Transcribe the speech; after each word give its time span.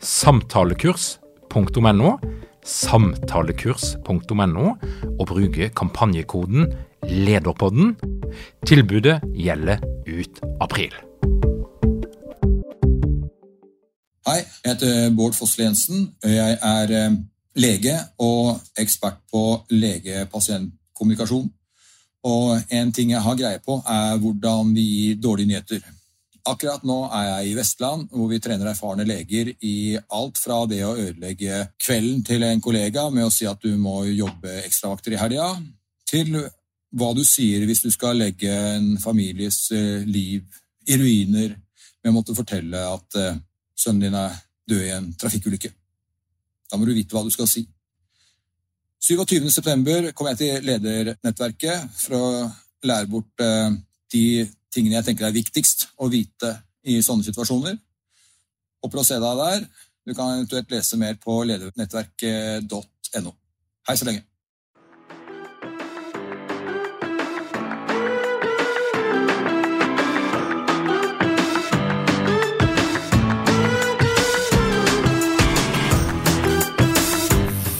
samtalekurs.no, 0.00 2.18
samtalekurs.no, 2.64 4.74
og 5.18 5.26
bruke 5.26 5.68
kampanjekoden 5.76 6.72
LEDERPODDEN. 7.04 7.96
Tilbudet 8.66 9.20
gjelder 9.36 9.78
ut 10.08 10.40
april. 10.60 10.94
Hei, 14.28 14.40
jeg 14.64 14.72
heter 14.72 15.10
Bård 15.16 15.34
Fossli 15.34 15.64
Jensen. 15.64 16.14
Jeg 16.24 16.58
er 16.62 16.90
eh, 16.94 17.12
lege 17.56 17.96
og 18.18 18.60
ekspert 18.78 19.16
på 19.32 19.64
lege-pasient-kommunikasjon. 19.70 21.48
Og 22.24 22.60
en 22.70 22.92
ting 22.92 23.14
jeg 23.14 23.22
har 23.24 23.36
greie 23.36 23.58
på, 23.64 23.80
er 23.88 24.18
hvordan 24.20 24.74
vi 24.76 24.84
gir 24.84 25.22
dårlige 25.22 25.48
nyheter. 25.48 25.80
Akkurat 26.48 26.84
nå 26.88 27.02
er 27.12 27.26
jeg 27.26 27.50
i 27.50 27.56
Vestland, 27.58 28.06
hvor 28.14 28.30
vi 28.30 28.38
trener 28.40 28.70
erfarne 28.70 29.04
leger 29.04 29.52
i 29.66 29.98
alt 30.16 30.38
fra 30.40 30.62
det 30.70 30.80
å 30.86 30.94
ødelegge 30.96 31.66
kvelden 31.80 32.22
til 32.24 32.46
en 32.46 32.62
kollega 32.64 33.08
med 33.12 33.26
å 33.26 33.32
si 33.34 33.48
at 33.48 33.60
du 33.60 33.74
må 33.76 34.04
jobbe 34.08 34.62
ekstravakter 34.64 35.16
i 35.16 35.20
helga, 35.20 35.50
til 36.08 36.32
hva 36.96 37.10
du 37.14 37.22
sier 37.26 37.66
hvis 37.68 37.84
du 37.84 37.90
skal 37.92 38.18
legge 38.18 38.50
en 38.50 38.94
families 39.02 39.68
eh, 39.76 40.06
liv 40.06 40.46
i 40.88 40.96
ruiner 40.98 41.52
med 42.00 42.10
å 42.10 42.16
måtte 42.16 42.36
fortelle 42.36 42.80
at 42.94 43.18
eh, 43.20 43.36
sønnen 43.78 44.08
din 44.08 44.16
er 44.18 44.40
død 44.70 44.86
i 44.86 44.94
en 44.96 45.12
trafikkulykke. 45.20 45.70
Da 46.70 46.78
må 46.78 46.86
du 46.86 46.94
vite 46.94 47.14
hva 47.14 47.22
du 47.26 47.30
skal 47.34 47.48
si. 47.50 47.66
27.9 49.00 50.12
kom 50.16 50.28
jeg 50.30 50.40
til 50.40 50.66
ledernettverket 50.66 52.00
for 52.02 52.16
å 52.16 52.26
lære 52.86 53.10
bort 53.12 53.44
eh, 53.44 53.76
de 54.12 54.24
tingene 54.74 54.98
jeg 54.98 55.10
tenker 55.10 55.28
er 55.28 55.36
viktigst 55.36 55.88
å 56.00 56.08
vite 56.12 56.54
i 56.86 57.00
sånne 57.04 57.26
situasjoner. 57.26 57.76
Håper 58.80 59.02
å 59.02 59.06
se 59.06 59.18
deg 59.20 59.44
der. 59.44 59.68
Du 60.06 60.14
kan 60.16 60.32
eventuelt 60.38 60.70
lese 60.72 60.96
mer 61.00 61.18
på 61.20 61.42
ledernettverket.no. 61.44 63.32
Hei 63.88 63.96
så 64.00 64.08
lenge. 64.08 64.24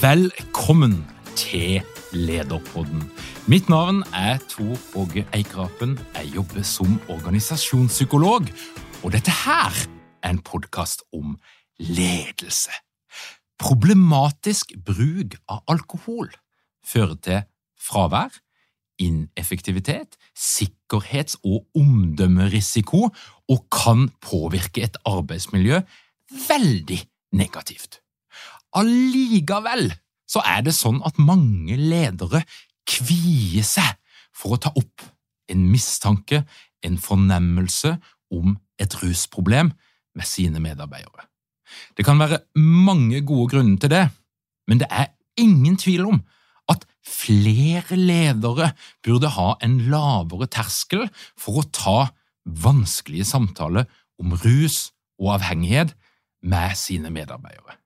Velkommen 0.01 0.95
til 1.37 1.81
Lederpodden. 2.11 3.05
Mitt 3.51 3.67
navn 3.67 3.97
er 4.15 4.37
Tor 4.47 4.77
Åge 4.95 5.25
Eikrapen. 5.35 5.97
Jeg 6.15 6.29
jobber 6.37 6.63
som 6.63 6.93
organisasjonspsykolog, 7.11 8.47
og 9.03 9.11
dette 9.11 9.33
her 9.41 9.75
er 10.23 10.29
en 10.29 10.39
podkast 10.39 11.03
om 11.11 11.33
ledelse. 11.75 12.71
Problematisk 13.59 14.71
bruk 14.87 15.35
av 15.51 15.65
alkohol 15.67 16.31
fører 16.93 17.19
til 17.27 17.41
fravær, 17.75 18.31
ineffektivitet, 19.03 20.15
sikkerhets- 20.31 21.41
og 21.43 21.67
omdømmerisiko 21.75 23.09
og 23.51 23.65
kan 23.67 24.07
påvirke 24.23 24.87
et 24.87 24.95
arbeidsmiljø 25.03 25.83
veldig 26.47 27.03
negativt. 27.35 27.99
Allikevel 28.71 29.89
så 30.23 30.39
er 30.47 30.63
det 30.63 30.77
sånn 30.77 31.03
at 31.03 31.19
mange 31.19 31.75
ledere 31.75 32.45
kvier 32.87 33.65
seg 33.65 33.97
for 34.35 34.55
å 34.55 34.61
ta 34.61 34.71
opp 34.77 35.03
en 35.51 35.65
mistanke, 35.71 36.43
en 36.81 36.97
fornemmelse 36.97 37.95
om 38.33 38.55
et 38.81 38.95
rusproblem 39.01 39.71
med 40.17 40.27
sine 40.27 40.61
medarbeidere. 40.63 41.27
Det 41.95 42.05
kan 42.07 42.19
være 42.19 42.41
mange 42.59 43.21
gode 43.27 43.51
grunner 43.53 43.79
til 43.79 43.91
det, 43.93 44.05
men 44.67 44.81
det 44.81 44.89
er 44.91 45.11
ingen 45.39 45.77
tvil 45.79 46.07
om 46.09 46.21
at 46.71 46.85
flere 47.07 47.97
ledere 47.97 48.71
burde 49.03 49.31
ha 49.35 49.53
en 49.63 49.77
lavere 49.91 50.47
terskel 50.51 51.07
for 51.39 51.61
å 51.61 51.67
ta 51.73 51.97
vanskelige 52.45 53.27
samtaler 53.27 53.87
om 54.21 54.35
rus 54.43 54.91
og 55.21 55.35
avhengighet 55.37 55.93
med 56.41 56.77
sine 56.77 57.11
medarbeidere. 57.13 57.77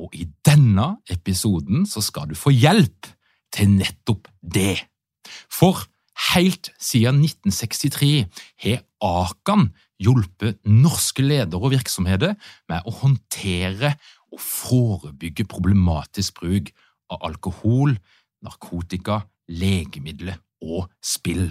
Og 0.00 0.14
i 0.16 0.26
denne 0.46 0.94
episoden 1.12 1.84
så 1.88 2.02
skal 2.04 2.30
du 2.30 2.36
få 2.38 2.52
hjelp 2.54 3.08
til 3.54 3.70
nettopp 3.74 4.28
det. 4.40 4.78
For 5.50 5.84
helt 6.34 6.70
siden 6.80 7.22
1963 7.24 8.26
har 8.64 8.82
Akan 9.00 9.70
hjulpet 10.00 10.58
norske 10.68 11.24
ledere 11.24 11.60
og 11.60 11.72
virksomheter 11.74 12.36
med 12.68 12.86
å 12.88 12.94
håndtere 13.02 13.94
og 14.30 14.40
forebygge 14.42 15.46
problematisk 15.50 16.40
bruk 16.40 16.70
av 17.10 17.24
alkohol, 17.30 17.96
narkotika, 18.44 19.22
legemidler 19.50 20.38
og 20.62 20.90
spill. 21.02 21.48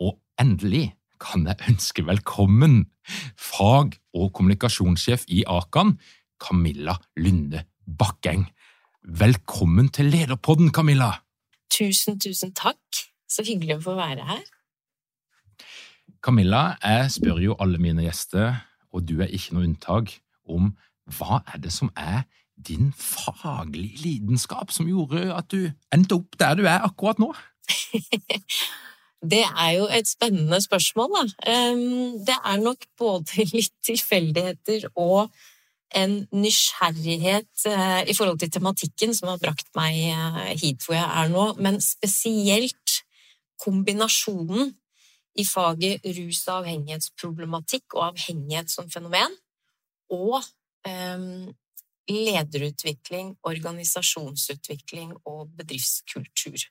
Og 0.00 0.16
endelig 0.40 0.90
kan 1.20 1.44
jeg 1.46 1.68
ønske 1.68 2.04
velkommen 2.08 2.86
fag- 3.36 3.98
og 4.16 4.32
kommunikasjonssjef 4.36 5.26
i 5.28 5.44
Akan, 5.46 5.98
Camilla 6.40 6.96
Lunde 7.20 7.66
Bakkeng. 7.84 8.48
Velkommen 9.04 9.88
til 9.88 10.04
Lederpodden, 10.04 10.72
Camilla! 10.72 11.10
Tusen, 11.72 12.20
tusen 12.20 12.52
takk. 12.52 12.98
Så 13.24 13.40
hyggelig 13.46 13.78
å 13.78 13.84
få 13.86 13.94
være 13.96 14.26
her. 14.28 14.42
Camilla, 16.20 16.74
jeg 16.84 17.06
spør 17.14 17.40
jo 17.40 17.56
alle 17.64 17.80
mine 17.80 18.04
gjester, 18.04 18.58
og 18.92 19.06
du 19.08 19.22
er 19.24 19.32
ikke 19.32 19.56
noe 19.56 19.64
unntak, 19.70 20.12
om 20.44 20.74
hva 21.16 21.40
er 21.48 21.62
det 21.64 21.72
som 21.72 21.88
er 21.96 22.26
din 22.60 22.90
faglige 22.92 24.02
lidenskap 24.04 24.68
som 24.68 24.90
gjorde 24.90 25.30
at 25.32 25.48
du 25.48 25.70
endte 25.96 26.20
opp 26.20 26.36
der 26.36 26.60
du 26.60 26.66
er 26.68 26.84
akkurat 26.84 27.22
nå? 27.22 27.32
Det 29.20 29.42
er 29.44 29.70
jo 29.76 29.88
et 29.92 30.08
spennende 30.08 30.56
spørsmål, 30.64 31.10
da. 31.12 31.48
Det 32.24 32.36
er 32.40 32.60
nok 32.60 32.86
både 32.96 33.44
litt 33.52 33.74
tilfeldigheter 33.84 34.86
og 34.94 35.28
en 35.96 36.16
nysgjerrighet 36.30 37.64
eh, 37.66 38.02
i 38.10 38.14
forhold 38.14 38.38
til 38.42 38.50
tematikken 38.52 39.14
som 39.16 39.32
har 39.32 39.40
brakt 39.42 39.70
meg 39.78 39.96
eh, 40.10 40.52
hit 40.60 40.84
hvor 40.86 40.96
jeg 40.96 41.06
er 41.06 41.32
nå, 41.32 41.46
men 41.58 41.80
spesielt 41.82 43.00
kombinasjonen 43.60 44.74
i 45.38 45.44
faget 45.46 46.06
rus- 46.16 46.46
og 46.48 46.60
avhengighetsproblematikk 46.60 47.96
og 47.96 48.10
avhengighet 48.10 48.70
som 48.72 48.90
fenomen, 48.90 49.34
og 50.10 50.40
um, 50.88 51.52
lederutvikling, 52.10 53.36
organisasjonsutvikling 53.46 55.14
og 55.24 55.52
bedriftskultur. 55.58 56.66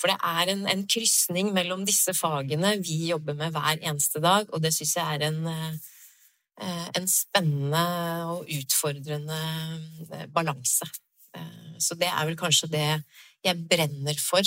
For 0.00 0.10
det 0.10 0.16
er 0.26 0.50
en, 0.50 0.64
en 0.66 0.82
krysning 0.90 1.52
mellom 1.54 1.84
disse 1.86 2.16
fagene 2.18 2.74
vi 2.82 3.12
jobber 3.12 3.36
med 3.38 3.54
hver 3.54 3.78
eneste 3.78 4.22
dag, 4.24 4.50
og 4.50 4.64
det 4.64 4.74
syns 4.74 4.96
jeg 4.98 5.18
er 5.20 5.28
en 5.28 5.46
uh, 5.46 5.92
en 6.94 7.08
spennende 7.10 7.84
og 8.30 8.50
utfordrende 8.50 9.40
eh, 10.10 10.26
balanse. 10.34 10.86
Eh, 11.34 11.78
så 11.82 11.96
det 11.98 12.10
er 12.10 12.28
vel 12.28 12.38
kanskje 12.38 12.70
det 12.72 12.88
jeg 13.44 13.60
brenner 13.68 14.16
for. 14.16 14.46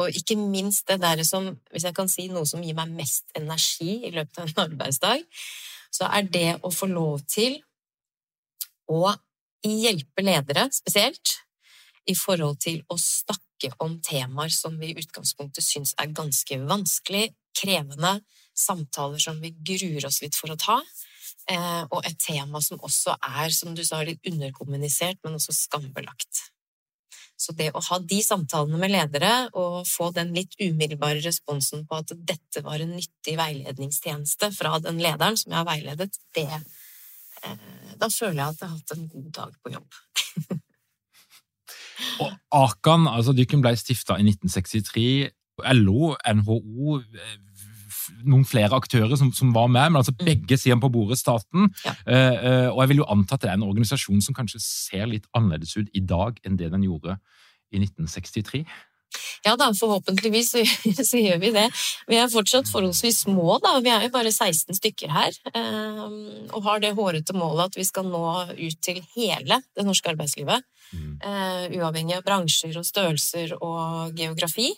Og 0.00 0.14
ikke 0.16 0.38
minst 0.40 0.86
det 0.88 1.02
der 1.02 1.20
som, 1.28 1.50
hvis 1.68 1.84
jeg 1.84 1.96
kan 1.96 2.08
si 2.08 2.28
noe 2.32 2.46
som 2.48 2.62
gir 2.64 2.76
meg 2.78 2.94
mest 2.96 3.26
energi 3.36 3.98
i 4.08 4.12
løpet 4.14 4.38
av 4.40 4.46
en 4.46 4.62
arbeidsdag, 4.68 5.26
så 5.92 6.08
er 6.16 6.30
det 6.32 6.48
å 6.64 6.70
få 6.72 6.88
lov 6.88 7.20
til 7.28 7.58
å 8.88 9.12
hjelpe 9.66 10.24
ledere 10.24 10.68
spesielt 10.72 11.34
i 12.08 12.16
forhold 12.16 12.60
til 12.64 12.80
å 12.88 12.96
snakke 12.96 13.74
om 13.84 13.98
temaer 14.04 14.52
som 14.54 14.78
vi 14.80 14.92
i 14.94 14.98
utgangspunktet 15.02 15.66
syns 15.66 15.92
er 16.00 16.14
ganske 16.16 16.60
vanskelig, 16.64 17.32
krevende, 17.58 18.20
samtaler 18.58 19.22
som 19.22 19.38
vi 19.42 19.52
gruer 19.54 20.08
oss 20.08 20.20
litt 20.24 20.36
for 20.38 20.52
å 20.52 20.58
ta, 20.60 20.78
eh, 21.50 21.82
og 21.88 22.04
et 22.06 22.18
tema 22.22 22.60
som 22.64 22.80
også 22.84 23.16
er, 23.16 23.50
som 23.54 23.74
du 23.74 23.84
sa, 23.86 24.02
litt 24.02 24.24
underkommunisert, 24.28 25.20
men 25.24 25.38
også 25.38 25.56
skambelagt. 25.56 26.48
Så 27.38 27.54
det 27.54 27.68
å 27.70 27.82
ha 27.86 28.00
de 28.02 28.18
samtalene 28.24 28.80
med 28.82 28.90
ledere 28.90 29.32
og 29.56 29.84
få 29.86 30.10
den 30.14 30.32
litt 30.34 30.56
umiddelbare 30.58 31.22
responsen 31.22 31.84
på 31.86 32.00
at 32.00 32.10
dette 32.26 32.64
var 32.66 32.82
en 32.82 32.96
nyttig 32.96 33.36
veiledningstjeneste 33.38 34.50
fra 34.56 34.80
den 34.82 34.98
lederen 35.02 35.38
som 35.38 35.54
jeg 35.54 35.60
har 35.60 35.68
veiledet, 35.68 36.18
det 36.34 36.48
eh, 36.50 37.94
Da 37.98 38.10
føler 38.10 38.40
jeg 38.40 38.56
at 38.56 38.60
jeg 38.62 38.68
har 38.68 38.74
hatt 38.74 38.96
en 38.96 39.06
god 39.12 39.30
dag 39.38 39.54
på 39.62 39.72
jobb. 39.76 40.00
og 42.24 42.34
Akan, 42.58 43.06
altså 43.10 43.34
Dykken 43.34 43.62
ble 43.62 43.74
stifta 43.78 44.18
i 44.18 44.26
1963. 44.26 45.06
LO, 45.78 46.14
NHO, 46.18 46.98
noen 48.24 48.44
flere 48.48 48.76
aktører 48.76 49.16
som, 49.20 49.32
som, 49.36 49.52
var 49.54 49.70
med, 49.72 49.92
men 49.92 50.00
altså 50.00 50.14
mm. 50.16 50.24
begge 50.26 50.58
sider 50.60 50.80
på 50.82 50.90
bordet, 50.92 51.20
staten. 51.20 51.70
Ja. 51.84 51.94
Uh, 52.04 52.68
og 52.74 52.82
jeg 52.82 52.92
vil 52.92 53.02
jo 53.02 53.08
anta 53.12 53.38
at 53.38 53.44
det 53.44 53.52
er 53.52 53.58
en 53.58 53.68
organisasjon 53.68 54.22
som 54.24 54.36
kanskje 54.36 54.62
ser 54.64 55.08
litt 55.10 55.28
annerledes 55.36 55.76
ut 55.78 55.90
i 55.96 56.04
dag 56.04 56.38
enn 56.46 56.58
det 56.60 56.72
den 56.74 56.86
gjorde 56.86 57.18
i 57.72 57.82
1963. 57.82 58.64
Ja 59.46 59.54
da, 59.56 59.70
forhåpentligvis 59.76 60.50
så, 60.52 60.62
så, 61.10 61.20
gjør 61.20 61.38
vi 61.42 61.52
det. 61.54 61.66
Vi 62.10 62.18
er 62.20 62.30
fortsatt 62.32 62.68
forholdsvis 62.70 63.22
små, 63.24 63.58
da. 63.64 63.76
Vi 63.84 63.92
er 63.92 64.06
jo 64.06 64.12
bare 64.14 64.32
16 64.32 64.76
stykker 64.78 65.12
her. 65.12 65.38
Um, 65.54 66.48
og 66.52 66.64
har 66.66 66.82
det 66.84 66.94
hårete 66.98 67.36
målet 67.36 67.70
at 67.70 67.78
vi 67.78 67.86
skal 67.88 68.08
nå 68.08 68.24
ut 68.52 68.80
til 68.84 69.00
hele 69.16 69.62
det 69.76 69.86
norske 69.86 70.12
arbeidslivet. 70.12 70.66
Mm. 70.92 71.14
Uh, 71.24 71.64
uavhengig 71.80 72.18
av 72.18 72.26
bransjer 72.26 72.76
og 72.80 72.86
størrelser 72.88 73.56
og 73.58 74.16
geografi. 74.18 74.70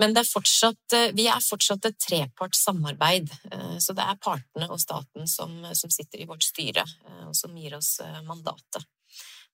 Men 0.00 0.16
er 0.16 0.24
fortsatt, 0.24 0.94
eh, 0.96 1.10
vi 1.12 1.26
er 1.28 1.42
fortsatt 1.44 1.84
et 1.88 1.98
treparts 2.00 2.64
samarbeid. 2.64 3.28
Eh, 3.52 3.76
så 3.82 3.94
det 3.96 4.04
er 4.06 4.20
partene 4.22 4.70
og 4.72 4.80
staten 4.80 5.28
som, 5.28 5.52
som, 5.76 5.92
sitter 5.92 6.22
i 6.22 6.28
vårt 6.28 6.46
styre, 6.46 6.84
eh, 7.08 7.26
og 7.28 7.36
som 7.36 7.56
gir 7.56 7.76
oss 7.76 7.98
mandatet. 8.24 8.86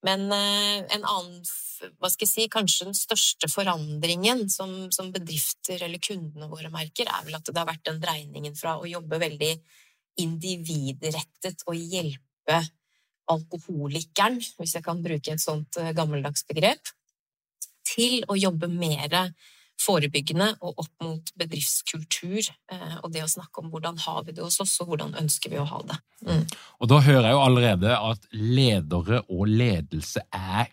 Men 0.07 0.31
en 0.31 1.05
annen, 1.11 1.41
hva 1.99 2.07
skal 2.07 2.23
jeg 2.23 2.31
si, 2.31 2.45
kanskje 2.47 2.87
den 2.87 2.95
største 2.95 3.49
forandringen 3.51 4.45
som, 4.47 4.93
som 4.95 5.09
bedrifter 5.11 5.83
eller 5.83 5.99
kundene 5.99 6.47
våre 6.47 6.71
merker, 6.71 7.11
er 7.11 7.25
vel 7.27 7.35
at 7.35 7.51
det 7.51 7.59
har 7.59 7.67
vært 7.67 7.83
den 7.89 7.99
dreiningen 8.05 8.55
fra 8.55 8.77
å 8.79 8.87
jobbe 8.87 9.19
veldig 9.19 9.51
individrettet 10.23 11.67
og 11.67 11.75
hjelpe 11.75 12.61
alkoholikeren, 13.35 14.39
hvis 14.39 14.77
jeg 14.79 14.87
kan 14.87 15.03
bruke 15.03 15.35
et 15.35 15.43
sånt 15.43 15.81
gammeldags 15.99 16.47
begrep, 16.47 16.95
til 17.83 18.23
å 18.31 18.39
jobbe 18.39 18.71
mer 18.71 19.19
forebyggende 19.79 20.49
og 20.65 20.83
opp 20.83 21.05
mot 21.05 21.31
bedriftskultur 21.39 22.41
eh, 22.43 22.97
og 23.03 23.13
det 23.15 23.23
å 23.25 23.31
snakke 23.31 23.63
om 23.63 23.71
hvordan 23.73 24.01
har 24.03 24.25
vi 24.27 24.35
det 24.37 24.45
hos 24.45 24.59
oss, 24.65 24.77
og 24.83 24.93
hvordan 24.93 25.15
ønsker 25.21 25.53
vi 25.53 25.61
å 25.61 25.69
ha 25.69 25.81
det. 25.87 25.99
Mm. 26.27 26.45
Og 26.83 26.91
da 26.91 27.01
hører 27.05 27.29
jeg 27.29 27.37
jo 27.37 27.45
allerede 27.45 27.95
at 28.11 28.29
ledere 28.35 29.23
og 29.29 29.47
ledelse 29.51 30.25
er 30.35 30.73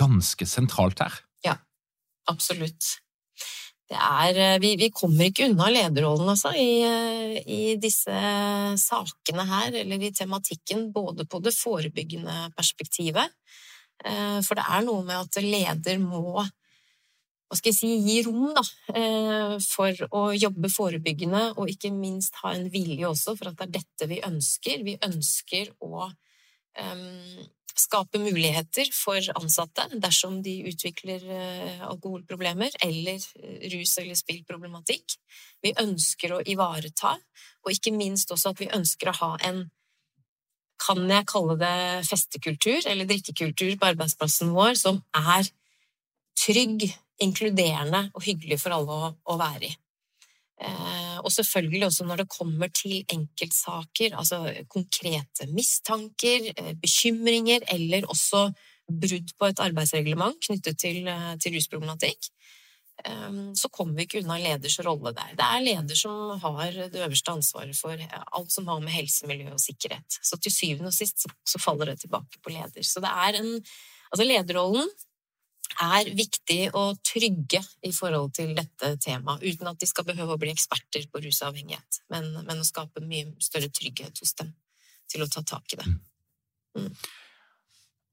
ganske 0.00 0.48
sentralt 0.48 1.02
her. 1.04 1.20
Ja, 1.46 1.56
absolutt. 2.32 2.96
Det 3.90 3.98
er, 3.98 4.38
eh, 4.38 4.58
vi, 4.62 4.74
vi 4.80 4.92
kommer 4.94 5.28
ikke 5.28 5.50
unna 5.50 5.68
lederrollen 5.74 6.32
altså, 6.32 6.54
i, 6.56 6.80
eh, 6.86 7.40
i, 7.44 7.62
disse 7.82 8.14
sakene 8.80 9.44
her, 9.50 9.74
eller 9.82 10.06
i 10.06 10.14
tematikken, 10.16 10.88
både 10.94 11.28
på 11.28 11.42
det 11.44 11.52
forebyggende 11.56 12.54
perspektivet. 12.56 13.36
For 14.00 14.56
det 14.56 14.62
er 14.64 14.84
noe 14.86 15.02
med 15.04 15.12
at 15.12 15.36
leder 15.44 15.98
må 16.00 16.40
hva 17.50 17.58
skal 17.58 17.72
jeg 17.72 17.78
si, 17.80 17.88
gi 18.06 18.20
rom 18.22 18.52
da, 18.54 18.62
eh, 18.94 19.56
for 19.64 20.04
å 20.14 20.20
jobbe 20.38 20.70
forebyggende, 20.70 21.40
og 21.58 21.72
ikke 21.72 21.90
minst 21.90 22.38
ha 22.44 22.52
en 22.54 22.68
vilje 22.70 23.08
også 23.08 23.34
for 23.34 23.50
at 23.50 23.58
det 23.58 23.66
er 23.66 23.72
dette 23.80 24.06
vi 24.12 24.20
ønsker. 24.22 24.84
Vi 24.86 24.94
ønsker 25.02 25.72
å 25.82 26.04
um, 26.06 27.40
skape 27.74 28.22
muligheter 28.22 28.92
for 28.94 29.18
ansatte 29.40 29.88
dersom 29.98 30.38
de 30.46 30.60
utvikler 30.70 31.26
uh, 31.26 31.82
alkoholproblemer 31.90 32.78
eller 32.86 33.18
rus- 33.74 33.98
eller 33.98 34.14
spillproblematikk. 34.14 35.18
Vi 35.66 35.74
ønsker 35.82 36.36
å 36.36 36.42
ivareta, 36.46 37.16
og 37.66 37.74
ikke 37.74 37.96
minst 37.98 38.30
også 38.30 38.54
at 38.54 38.62
vi 38.62 38.70
ønsker 38.78 39.10
å 39.10 39.18
ha 39.24 39.34
en 39.50 39.64
kan 40.80 41.02
jeg 41.10 41.26
kalle 41.28 41.58
det 41.60 41.76
festekultur 42.08 42.86
eller 42.88 43.08
drikkekultur 43.08 43.74
på 43.76 43.88
arbeidsplassen 43.90 44.54
vår 44.54 44.78
som 44.80 45.02
er 45.12 45.50
trygg, 46.40 46.88
inkluderende 47.20 48.06
og 48.16 48.24
hyggelig 48.24 48.60
for 48.62 48.74
alle 48.74 48.96
å, 48.96 49.12
å 49.32 49.38
være 49.40 49.68
i. 49.68 49.74
Eh, 50.60 51.16
og 51.24 51.30
selvfølgelig 51.32 51.86
også 51.86 52.04
når 52.04 52.22
det 52.22 52.32
kommer 52.32 52.72
til 52.76 52.98
enkeltsaker, 53.14 54.16
altså 54.18 54.42
konkrete 54.68 55.48
mistanker, 55.54 56.50
eh, 56.52 56.74
bekymringer 56.80 57.64
eller 57.72 58.08
også 58.12 58.50
brudd 58.90 59.32
på 59.38 59.48
et 59.48 59.62
arbeidsreglement 59.62 60.36
knyttet 60.44 60.76
til, 60.82 61.08
eh, 61.08 61.34
til 61.40 61.56
rusproblematikk, 61.56 62.32
så 63.56 63.70
kommer 63.72 63.96
vi 63.96 64.04
ikke 64.04 64.18
unna 64.20 64.34
leders 64.36 64.74
rolle 64.84 65.14
der. 65.16 65.30
Det 65.32 65.44
er 65.46 65.62
leder 65.64 65.96
som 65.96 66.34
har 66.42 66.74
det 66.92 67.00
øverste 67.00 67.32
ansvaret 67.32 67.72
for 67.72 67.96
alt 67.96 68.52
som 68.52 68.66
har 68.68 68.82
med 68.84 68.92
helse, 68.92 69.24
miljø 69.24 69.54
og 69.54 69.62
sikkerhet. 69.62 70.18
Så 70.20 70.36
til 70.36 70.52
syvende 70.52 70.90
og 70.90 70.92
sist 70.92 71.24
så 71.24 71.60
faller 71.64 71.88
det 71.88 72.02
tilbake 72.02 72.42
på 72.44 72.52
leder. 72.52 72.84
Så 72.84 73.00
det 73.00 73.08
er 73.08 73.40
en 73.40 73.54
Altså 74.10 74.26
lederrollen 74.26 74.88
er 75.78 76.10
viktig 76.16 76.70
å 76.76 76.82
trygge 77.06 77.60
i 77.86 77.92
forhold 77.94 78.34
til 78.36 78.52
dette 78.56 78.94
temaet, 79.02 79.44
uten 79.44 79.70
at 79.70 79.80
de 79.80 79.88
skal 79.88 80.06
behøve 80.08 80.34
å 80.34 80.40
bli 80.40 80.52
eksperter 80.52 81.06
på 81.10 81.22
rusavhengighet, 81.24 82.02
men, 82.12 82.32
men 82.42 82.62
å 82.62 82.66
skape 82.66 83.02
mye 83.04 83.30
større 83.42 83.70
trygghet 83.72 84.22
hos 84.22 84.34
dem 84.40 84.52
til 85.10 85.24
å 85.24 85.30
ta 85.30 85.42
tak 85.46 85.74
i 85.74 85.80
det. 85.80 85.88
Mm. 86.78 86.92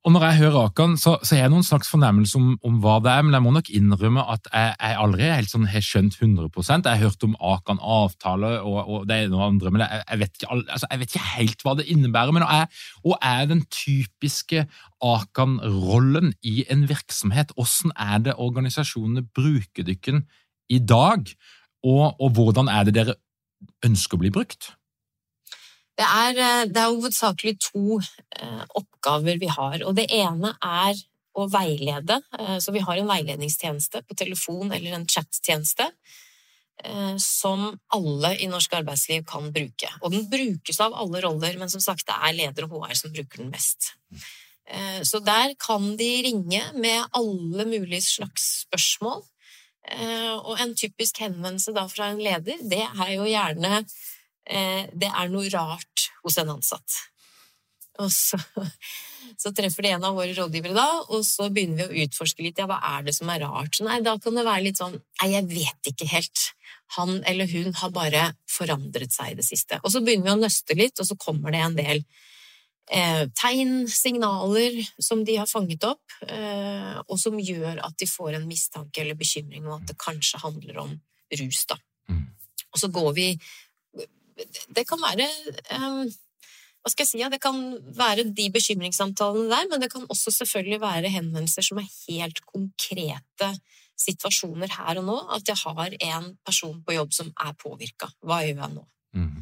Og 0.07 0.13
Når 0.15 0.23
jeg 0.23 0.37
hører 0.39 0.69
Akan, 0.69 0.93
så, 0.95 1.17
så 1.19 1.35
har 1.35 1.41
jeg 1.41 1.51
noen 1.51 1.65
slags 1.67 1.89
fornemmelse 1.91 2.37
om, 2.39 2.53
om, 2.63 2.75
hva 2.79 2.93
det 3.03 3.11
er, 3.11 3.25
men 3.27 3.35
jeg 3.35 3.43
må 3.43 3.51
nok 3.51 3.71
innrømme 3.75 4.23
at 4.31 4.45
jeg, 4.53 4.75
jeg 4.79 4.99
aldri 5.03 5.25
helt 5.27 5.51
sånn, 5.51 5.65
har 5.67 5.83
skjønt 5.83 6.15
100% 6.15 6.87
Jeg 6.87 7.01
har 7.01 7.01
hørt 7.01 7.25
om 7.27 7.33
Akan 7.43 7.81
avtale 7.83 8.53
og, 8.61 8.77
og 8.85 9.03
det 9.09 9.17
er 9.17 9.33
noe 9.33 9.49
andre, 9.49 9.73
men 9.75 9.83
jeg, 9.83 10.05
jeg, 10.05 10.21
vet 10.21 10.39
ikke, 10.39 10.49
altså, 10.53 10.87
jeg, 10.93 11.01
vet 11.01 11.11
ikke, 11.11 11.25
helt 11.33 11.67
hva 11.67 11.75
det 11.75 11.87
innebærer. 11.91 12.37
Men 12.37 12.47
jeg, 12.47 12.69
er, 13.03 13.19
er 13.33 13.51
den 13.51 13.65
typiske 13.67 14.63
Akan-rollen 15.03 16.31
i 16.39 16.55
en 16.71 16.87
virksomhet? 16.87 17.51
Hvordan 17.59 17.91
er 18.07 18.23
det 18.29 18.39
organisasjonene 18.47 19.27
bruker 19.27 19.91
dykken 19.91 20.23
i 20.71 20.79
dag, 20.79 21.27
og, 21.83 22.15
og 22.15 22.31
hvordan 22.39 22.71
er 22.71 22.87
det 22.87 22.95
dere 23.01 23.19
ønsker 23.83 24.15
å 24.15 24.23
bli 24.23 24.31
brukt? 24.39 24.76
Det 25.97 26.05
er, 26.05 26.37
eh, 26.37 26.63
det 26.69 26.81
er 26.81 26.93
hovedsakelig 26.93 27.55
to 27.71 27.99
eh, 27.99 28.63
oppgaver 28.77 29.39
vi 29.41 29.49
har. 29.49 29.81
Og 29.83 29.95
det 29.97 30.07
ene 30.13 30.53
er 30.61 30.99
å 31.37 31.47
veilede. 31.49 32.19
Eh, 32.37 32.57
så 32.61 32.73
vi 32.75 32.83
har 32.85 32.99
en 32.99 33.09
veiledningstjeneste 33.09 34.03
på 34.05 34.17
telefon 34.17 34.71
eller 34.71 34.97
en 34.97 35.09
chattjeneste 35.09 35.91
som 37.17 37.71
alle 37.95 38.29
i 38.37 38.45
norsk 38.45 38.75
arbeidsliv 38.77 39.23
kan 39.25 39.47
bruke. 39.49 39.87
Og 40.05 40.11
den 40.13 40.27
brukes 40.29 40.77
av 40.85 40.93
alle 40.93 41.23
roller, 41.23 41.55
men 41.57 41.71
som 41.73 41.81
sagt, 41.81 42.03
det 42.05 42.13
er 42.13 42.35
leder 42.37 42.67
og 42.67 42.75
HR 42.75 42.93
som 42.99 43.15
bruker 43.15 43.41
den 43.41 43.49
mest. 43.49 43.87
Så 45.01 45.17
der 45.25 45.55
kan 45.57 45.87
de 45.97 46.09
ringe 46.27 46.61
med 46.77 47.07
alle 47.17 47.65
mulige 47.65 48.03
slags 48.05 48.45
spørsmål. 48.67 49.25
Og 50.43 50.61
en 50.61 50.75
typisk 50.77 51.17
henvendelse 51.25 51.73
da 51.73 51.87
fra 51.89 52.11
en 52.11 52.21
leder, 52.21 52.61
det 52.61 52.83
er 52.85 53.11
jo 53.15 53.25
gjerne 53.25 53.81
det 54.47 55.09
er 55.09 55.31
noe 55.31 55.49
rart 55.51 56.05
hos 56.23 56.37
en 56.39 56.53
ansatt. 56.53 56.93
Og 58.03 58.11
så, 58.13 58.37
så, 59.41 59.51
treffer 59.55 59.85
de 59.85 59.93
en 59.95 60.05
av 60.07 60.17
våre 60.17 60.35
rådgivere 60.37 60.75
da, 60.77 60.87
og 61.09 61.25
så 61.27 61.49
begynner 61.53 61.89
vi 61.89 62.03
å 62.03 62.07
utforske 62.07 62.45
litt. 62.45 62.61
Ja, 62.61 62.67
hva 62.69 62.79
er 62.95 63.07
det 63.07 63.15
som 63.17 63.31
er 63.33 63.43
rart? 63.45 63.79
Nei, 63.85 63.99
da 64.05 64.17
kan 64.21 64.37
det 64.37 64.45
være 64.47 64.65
litt 64.69 64.81
sånn 64.81 64.97
Nei, 64.97 65.31
jeg 65.33 65.49
vet 65.51 65.91
ikke 65.91 66.09
helt. 66.11 66.45
Han 66.95 67.17
eller 67.27 67.49
hun 67.51 67.73
har 67.81 67.91
bare 67.95 68.29
forandret 68.51 69.13
seg 69.15 69.33
i 69.33 69.37
det 69.39 69.45
siste. 69.47 69.81
Og 69.83 69.91
så 69.93 70.03
begynner 70.03 70.29
vi 70.29 70.35
å 70.37 70.41
nøste 70.45 70.77
litt, 70.77 70.99
og 71.01 71.09
så 71.09 71.17
kommer 71.19 71.53
det 71.53 71.63
en 71.65 71.77
del 71.77 72.03
eh, 72.91 73.25
tegn, 73.35 73.81
signaler, 73.91 74.79
som 75.03 75.25
de 75.27 75.39
har 75.41 75.49
fanget 75.51 75.83
opp, 75.89 76.05
eh, 76.29 76.95
og 77.03 77.17
som 77.19 77.39
gjør 77.41 77.81
at 77.83 77.97
de 77.99 78.07
får 78.09 78.37
en 78.37 78.47
mistanke 78.47 79.03
eller 79.03 79.19
bekymring 79.19 79.67
om 79.67 79.81
at 79.81 79.91
det 79.91 79.99
kanskje 79.99 80.43
handler 80.45 80.83
om 80.85 80.95
rus, 81.41 81.65
da. 81.67 81.79
Mm. 82.07 82.23
Og 82.71 82.79
så 82.79 82.91
går 82.93 83.11
vi 83.17 83.31
det 84.75 84.85
kan 84.89 85.01
være 85.01 85.27
um, 85.77 86.07
hva 86.87 86.93
skal 86.93 87.03
jeg 87.03 87.09
si, 87.09 87.19
ja, 87.19 87.27
Det 87.27 87.41
kan 87.43 87.57
være 87.97 88.29
de 88.31 88.45
bekymringssamtalene 88.53 89.49
der, 89.51 89.65
men 89.71 89.81
det 89.83 89.89
kan 89.91 90.05
også 90.07 90.31
selvfølgelig 90.31 90.79
være 90.79 91.11
henvendelser 91.11 91.65
som 91.65 91.81
er 91.81 91.89
helt 92.07 92.39
konkrete 92.47 93.49
situasjoner 93.97 94.71
her 94.71 95.01
og 95.01 95.07
nå. 95.09 95.17
At 95.35 95.49
jeg 95.49 95.59
har 95.65 95.97
en 95.97 96.29
person 96.45 96.79
på 96.85 96.95
jobb 96.95 97.11
som 97.17 97.33
er 97.43 97.57
påvirka. 97.59 98.07
Hva 98.23 98.39
gjør 98.45 98.61
jeg 98.61 98.75
nå? 98.77 98.85
Mm. 99.17 99.33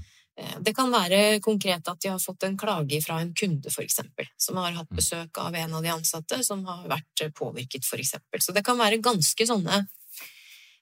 Eh, 0.41 0.55
det 0.65 0.73
kan 0.75 0.91
være 0.91 1.39
konkret 1.43 1.87
at 1.91 2.01
de 2.01 2.11
har 2.11 2.23
fått 2.23 2.47
en 2.47 2.57
klage 2.57 3.01
fra 3.05 3.19
en 3.21 3.33
kunde, 3.37 3.71
eksempel, 3.83 4.31
som 4.37 4.57
har 4.59 4.73
hatt 4.79 4.95
besøk 4.95 5.37
av 5.43 5.55
en 5.55 5.77
av 5.77 5.85
de 5.85 5.93
ansatte 5.93 6.41
som 6.43 6.65
har 6.65 6.87
vært 6.91 7.27
påvirket, 7.37 7.85
eksempel. 7.85 8.41
Så 8.41 8.55
det 8.55 8.65
kan 8.65 8.79
være 8.79 9.03
ganske 9.03 9.47
sånne, 9.47 9.85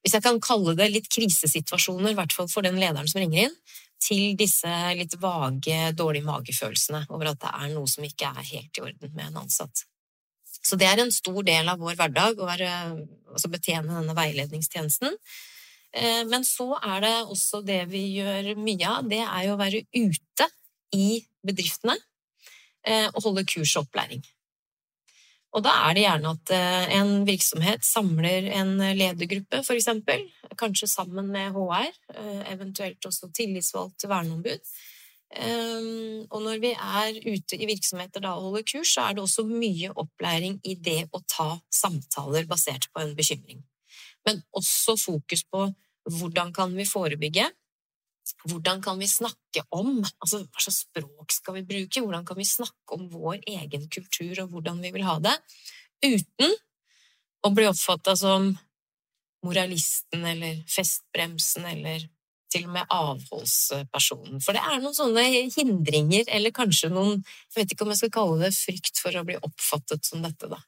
hvis 0.03 0.17
jeg 0.17 0.25
kan 0.25 0.39
kalle 0.43 0.75
det 0.75 0.89
litt 0.91 1.07
krisesituasjoner, 1.11 2.11
i 2.11 2.17
hvert 2.17 2.35
fall 2.35 2.49
for 2.51 2.65
den 2.65 2.79
lederen 2.79 3.07
som 3.07 3.21
ringer 3.23 3.47
inn, 3.47 3.55
til 4.03 4.35
disse 4.35 4.69
litt 4.99 5.15
vage, 5.21 5.77
dårlige 5.95 6.27
magefølelsene 6.27 7.05
over 7.13 7.31
at 7.31 7.39
det 7.39 7.51
er 7.55 7.71
noe 7.71 7.87
som 7.87 8.03
ikke 8.03 8.33
er 8.33 8.49
helt 8.49 8.79
i 8.79 8.83
orden 8.83 9.13
med 9.15 9.29
en 9.29 9.41
ansatt. 9.45 9.85
Så 10.63 10.75
det 10.79 10.87
er 10.87 10.99
en 10.99 11.11
stor 11.11 11.39
del 11.47 11.71
av 11.71 11.79
vår 11.79 11.95
hverdag 11.99 12.39
å 12.39 12.47
være, 12.47 12.69
altså 13.31 13.51
betjene 13.51 13.95
denne 13.95 14.15
veiledningstjenesten. 14.17 15.15
Eh, 15.93 16.21
men 16.29 16.45
så 16.47 16.73
er 16.79 17.03
det 17.03 17.15
også 17.21 17.61
det 17.65 17.83
vi 17.91 18.05
gjør 18.17 18.53
mye 18.59 18.91
av, 18.91 19.09
det 19.09 19.23
er 19.23 19.47
jo 19.47 19.55
å 19.55 19.61
være 19.61 19.83
ute 19.95 20.49
i 20.95 21.07
bedriftene 21.43 21.95
eh, 22.87 23.09
og 23.11 23.23
holde 23.27 23.47
kurs 23.49 23.75
og 23.77 23.87
opplæring. 23.87 24.23
Og 25.53 25.61
da 25.61 25.73
er 25.87 25.93
det 25.93 26.05
gjerne 26.07 26.31
at 26.33 26.53
eh, 26.55 26.95
en 26.97 27.11
virksomhet 27.27 27.85
samler 27.85 28.49
en 28.57 28.73
ledergruppe, 28.97 29.61
f.eks., 29.61 29.91
kanskje 30.57 30.89
sammen 30.89 31.29
med 31.33 31.53
HR, 31.53 31.93
eh, 32.15 32.41
eventuelt 32.55 33.05
også 33.05 33.29
tillitsvalgt 33.37 34.07
verneombud. 34.09 34.73
Ehm, 35.33 36.25
og 36.29 36.43
når 36.45 36.59
vi 36.61 36.71
er 36.73 37.17
ute 37.25 37.57
i 37.57 37.67
virksomheter 37.69 38.25
og 38.29 38.47
holder 38.47 38.65
kurs, 38.69 38.93
så 38.93 39.07
er 39.07 39.15
det 39.15 39.23
også 39.23 39.45
mye 39.47 39.89
opplæring 39.89 40.59
i 40.69 40.75
det 40.77 41.07
å 41.13 41.21
ta 41.29 41.49
samtaler 41.73 42.45
basert 42.49 42.89
på 42.93 43.01
en 43.01 43.15
bekymring. 43.17 43.63
Men 44.27 44.43
også 44.53 44.97
fokus 44.99 45.45
på 45.49 45.67
hvordan 46.11 46.53
kan 46.53 46.73
vi 46.77 46.85
forebygge, 46.85 47.47
hvordan 48.47 48.81
kan 48.83 48.99
vi 48.99 49.07
snakke 49.09 49.63
om 49.75 50.01
altså 50.03 50.43
Hva 50.43 50.63
slags 50.63 50.83
språk 50.85 51.33
skal 51.35 51.57
vi 51.59 51.65
bruke? 51.67 52.01
Hvordan 52.01 52.25
kan 52.27 52.39
vi 52.39 52.47
snakke 52.47 52.97
om 52.97 53.09
vår 53.11 53.41
egen 53.47 53.87
kultur 53.91 54.43
og 54.43 54.53
hvordan 54.53 54.81
vi 54.83 54.93
vil 54.95 55.05
ha 55.07 55.17
det, 55.23 55.35
uten 56.03 56.55
å 57.43 57.51
bli 57.51 57.67
oppfatta 57.67 58.15
som 58.19 58.53
moralisten 59.43 60.23
eller 60.27 60.61
festbremsen 60.71 61.67
eller 61.67 62.05
til 62.53 62.67
og 62.67 62.75
med 62.75 62.91
avholdspersonen. 62.93 64.41
For 64.43 64.55
det 64.55 64.61
er 64.61 64.81
noen 64.81 64.95
sånne 64.95 65.23
hindringer, 65.55 66.27
eller 66.29 66.53
kanskje 66.53 66.91
noen 66.93 67.23
Jeg 67.23 67.55
vet 67.57 67.73
ikke 67.73 67.85
om 67.85 67.93
jeg 67.93 68.03
skal 68.03 68.13
kalle 68.13 68.41
det 68.45 68.53
frykt 68.55 69.01
for 69.01 69.17
å 69.17 69.25
bli 69.27 69.39
oppfattet 69.41 70.05
som 70.05 70.21
dette, 70.25 70.49
da. 70.51 70.59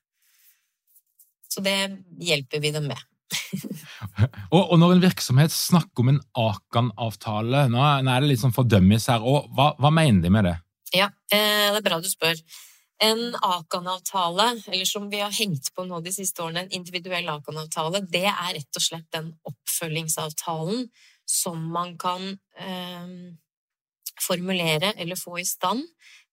Så 1.50 1.64
det 1.66 1.78
hjelper 2.20 2.64
vi 2.64 2.74
dem 2.76 2.90
med. 2.92 3.00
og, 4.24 4.62
og, 4.62 4.76
når 4.80 4.96
en 4.96 5.04
virksomhet 5.04 5.54
snakker 5.54 6.04
om 6.04 6.14
en 6.14 6.22
Akan-avtale, 6.40 7.66
nå, 7.72 7.82
er 7.84 8.24
det 8.24 8.30
litt 8.32 8.44
sånn 8.44 8.56
fordømmes 8.56 9.10
her, 9.12 9.26
og 9.26 9.50
hva, 9.56 9.74
hva, 9.82 9.92
mener 9.94 10.24
de 10.24 10.32
med 10.34 10.48
det? 10.50 10.56
Ja, 10.96 11.10
eh, 11.34 11.74
det 11.74 11.82
er 11.82 11.88
bra 11.90 12.00
du 12.04 12.10
spør. 12.10 12.40
En 13.04 13.36
Akan-avtale, 13.44 14.52
eller 14.72 14.88
som 14.88 15.10
vi 15.12 15.20
har 15.20 15.34
hengt 15.36 15.72
på 15.76 15.84
nå 15.88 16.00
de 16.06 16.14
siste 16.16 16.44
årene, 16.46 16.66
en 16.66 16.78
individuell 16.80 17.28
Akan-avtale, 17.34 18.06
det 18.08 18.28
er 18.32 18.54
rett 18.56 18.80
og 18.80 18.86
slett 18.86 19.10
den 19.16 19.34
oppfølgingsavtalen 19.52 20.86
som 21.28 21.60
man 21.74 21.98
kan 22.00 22.38
eh, 22.62 23.12
formulere 24.22 24.94
eller 24.96 25.20
få 25.20 25.40
i 25.42 25.46
stand 25.48 25.84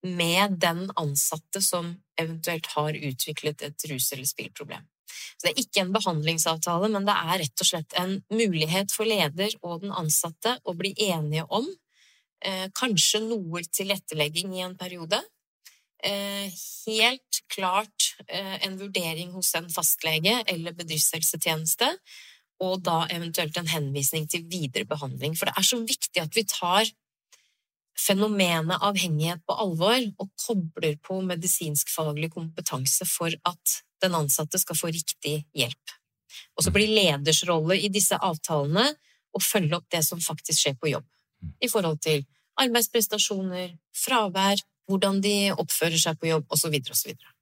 med 0.02 0.58
den 0.62 0.90
ansatte 0.98 1.62
som 1.62 1.94
eventuelt 2.20 2.66
har 2.76 2.94
utviklet 2.94 3.62
et 3.62 3.84
rus- 3.90 4.12
eller 4.12 4.28
spillproblem. 4.28 4.86
Så 5.36 5.46
det 5.46 5.52
er 5.52 5.62
ikke 5.62 5.84
en 5.84 5.92
behandlingsavtale, 5.94 6.90
men 6.92 7.06
det 7.08 7.16
er 7.16 7.42
rett 7.44 7.64
og 7.64 7.68
slett 7.68 7.96
en 8.00 8.18
mulighet 8.32 8.94
for 8.94 9.08
leder 9.08 9.54
og 9.62 9.84
den 9.84 9.94
ansatte 9.94 10.56
å 10.64 10.74
bli 10.78 10.94
enige 11.08 11.46
om 11.50 11.68
eh, 12.44 12.68
kanskje 12.78 13.22
noe 13.26 13.64
tilrettelegging 13.68 14.56
i 14.58 14.64
en 14.66 14.76
periode. 14.78 15.20
Eh, 16.02 16.50
helt 16.86 17.42
klart 17.52 18.12
eh, 18.26 18.56
en 18.66 18.78
vurdering 18.80 19.30
hos 19.36 19.52
en 19.58 19.68
fastlege 19.70 20.40
eller 20.50 20.74
bedriftshelsetjeneste, 20.74 21.92
og 22.62 22.82
da 22.86 23.04
eventuelt 23.10 23.56
en 23.58 23.70
henvisning 23.70 24.26
til 24.30 24.44
videre 24.50 24.86
behandling. 24.88 25.36
For 25.38 25.48
det 25.48 25.54
er 25.58 25.66
så 25.66 25.78
viktig 25.82 26.22
at 26.22 26.34
vi 26.38 26.44
tar 26.46 26.90
fenomenet 27.98 28.82
avhengighet 28.82 29.42
på 29.46 29.56
alvor 29.64 29.98
og 30.22 30.30
kobler 30.40 30.96
på 31.04 31.20
medisinskfaglig 31.26 32.32
kompetanse 32.34 33.06
for 33.08 33.34
at 33.48 33.78
den 34.02 34.16
ansatte 34.18 34.60
skal 34.60 34.78
få 34.78 34.92
riktig 34.92 35.42
hjelp. 35.56 35.96
Og 36.56 36.66
så 36.66 36.72
blir 36.74 36.90
leders 36.90 37.42
rolle 37.48 37.78
i 37.78 37.90
disse 37.92 38.16
avtalene 38.16 38.88
å 39.32 39.40
følge 39.40 39.78
opp 39.78 39.88
det 39.92 40.02
som 40.06 40.20
faktisk 40.20 40.60
skjer 40.60 40.78
på 40.80 40.92
jobb, 40.92 41.06
i 41.64 41.70
forhold 41.72 42.00
til 42.04 42.24
arbeidsprestasjoner, 42.60 43.72
fravær, 43.96 44.60
hvordan 44.90 45.22
de 45.24 45.36
oppfører 45.56 46.00
seg 46.00 46.18
på 46.20 46.28
jobb, 46.32 46.50
osv. 46.52 46.74
osv. 46.92 47.14
Så 47.14 47.32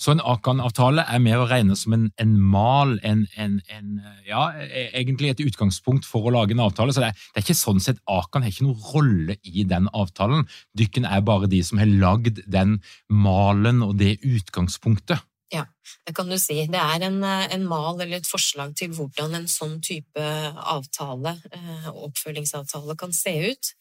så 0.00 0.14
en 0.14 0.22
Akan-avtale 0.24 1.02
er 1.12 1.20
mer 1.20 1.42
å 1.42 1.46
regne 1.48 1.74
som 1.76 1.92
en, 1.92 2.06
en 2.20 2.30
mal, 2.40 2.94
en, 3.04 3.26
en, 3.36 3.58
en, 3.68 3.90
ja, 4.24 4.46
e, 4.56 4.86
egentlig 4.96 5.34
et 5.34 5.42
utgangspunkt 5.44 6.08
for 6.08 6.24
å 6.24 6.32
lage 6.32 6.56
en 6.56 6.62
avtale. 6.64 6.94
Så 6.96 7.02
det 7.02 7.10
er, 7.10 7.18
det 7.34 7.42
er 7.42 7.44
ikke 7.44 7.58
sånn 7.58 7.82
sett 7.84 8.00
Akan 8.08 8.46
har 8.46 8.52
ikke 8.52 8.64
noen 8.64 8.86
rolle 8.94 9.36
i 9.44 9.66
den 9.68 9.90
avtalen. 9.92 10.46
Dykken 10.78 11.04
er 11.04 11.20
bare 11.26 11.50
de 11.52 11.60
som 11.66 11.82
har 11.82 11.92
lagd 11.92 12.40
den 12.48 12.78
malen 13.12 13.84
og 13.84 13.98
det 14.00 14.16
utgangspunktet. 14.24 15.20
Ja, 15.50 15.64
det 16.06 16.14
kan 16.14 16.28
du 16.30 16.36
si. 16.38 16.60
Det 16.70 16.78
er 16.78 17.02
en, 17.08 17.18
en, 17.26 17.64
mal 17.66 17.98
eller 17.98 18.20
et 18.20 18.28
forslag 18.28 18.76
til 18.78 18.92
hvordan 18.94 19.34
en 19.34 19.48
sånn 19.50 19.80
type 19.82 20.22
avtale, 20.22 21.34
eh, 21.56 21.88
oppfølgingsavtale, 21.90 22.94
kan 22.98 23.14
se 23.14 23.32
ut. 23.50 23.72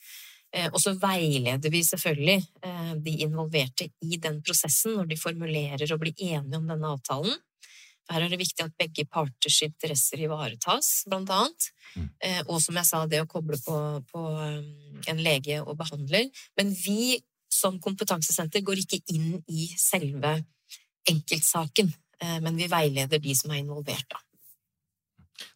Eh, 0.49 0.65
og 0.71 0.79
så 0.81 0.95
veileder 0.97 1.69
vi 1.69 1.83
selvfølgelig 1.85 2.39
eh, 2.65 2.95
de 3.05 3.13
involverte 3.27 3.91
i 4.01 4.17
den 4.17 4.41
prosessen 4.41 4.97
når 4.97 5.11
de 5.11 5.19
formulerer 5.21 5.93
og 5.93 6.01
blir 6.01 6.17
enige 6.17 6.57
om 6.57 6.65
denne 6.73 6.93
avtalen. 6.95 7.37
Her 8.09 8.25
er 8.25 8.33
det 8.33 8.41
viktig 8.41 8.65
at 8.65 8.77
begge 8.81 9.05
parters 9.05 9.61
interesser 9.61 10.25
ivaretas, 10.25 11.03
blant 11.05 11.29
annet. 11.29 11.67
Mm. 11.93 12.07
Og 12.49 12.55
som 12.63 12.79
jeg 12.79 12.87
sa, 12.89 13.03
det 13.05 13.19
å 13.21 13.27
koble 13.29 13.59
på, 13.61 13.75
på 14.09 14.23
en 15.13 15.21
lege 15.21 15.59
og 15.61 15.75
behandler. 15.77 16.25
Men 16.57 16.73
vi 16.73 17.19
som 17.53 17.77
kompetansesenter 17.77 18.65
går 18.65 18.81
ikke 18.81 19.03
inn 19.13 19.35
i 19.45 19.67
selve 19.77 20.39
enkeltsaken, 21.09 21.93
eh, 22.21 22.39
men 22.43 22.57
vi 22.59 22.69
veileder 22.71 23.21
de 23.21 23.35
som 23.37 23.53
er 23.53 23.63
involvert. 23.63 24.07
da. 24.09 24.21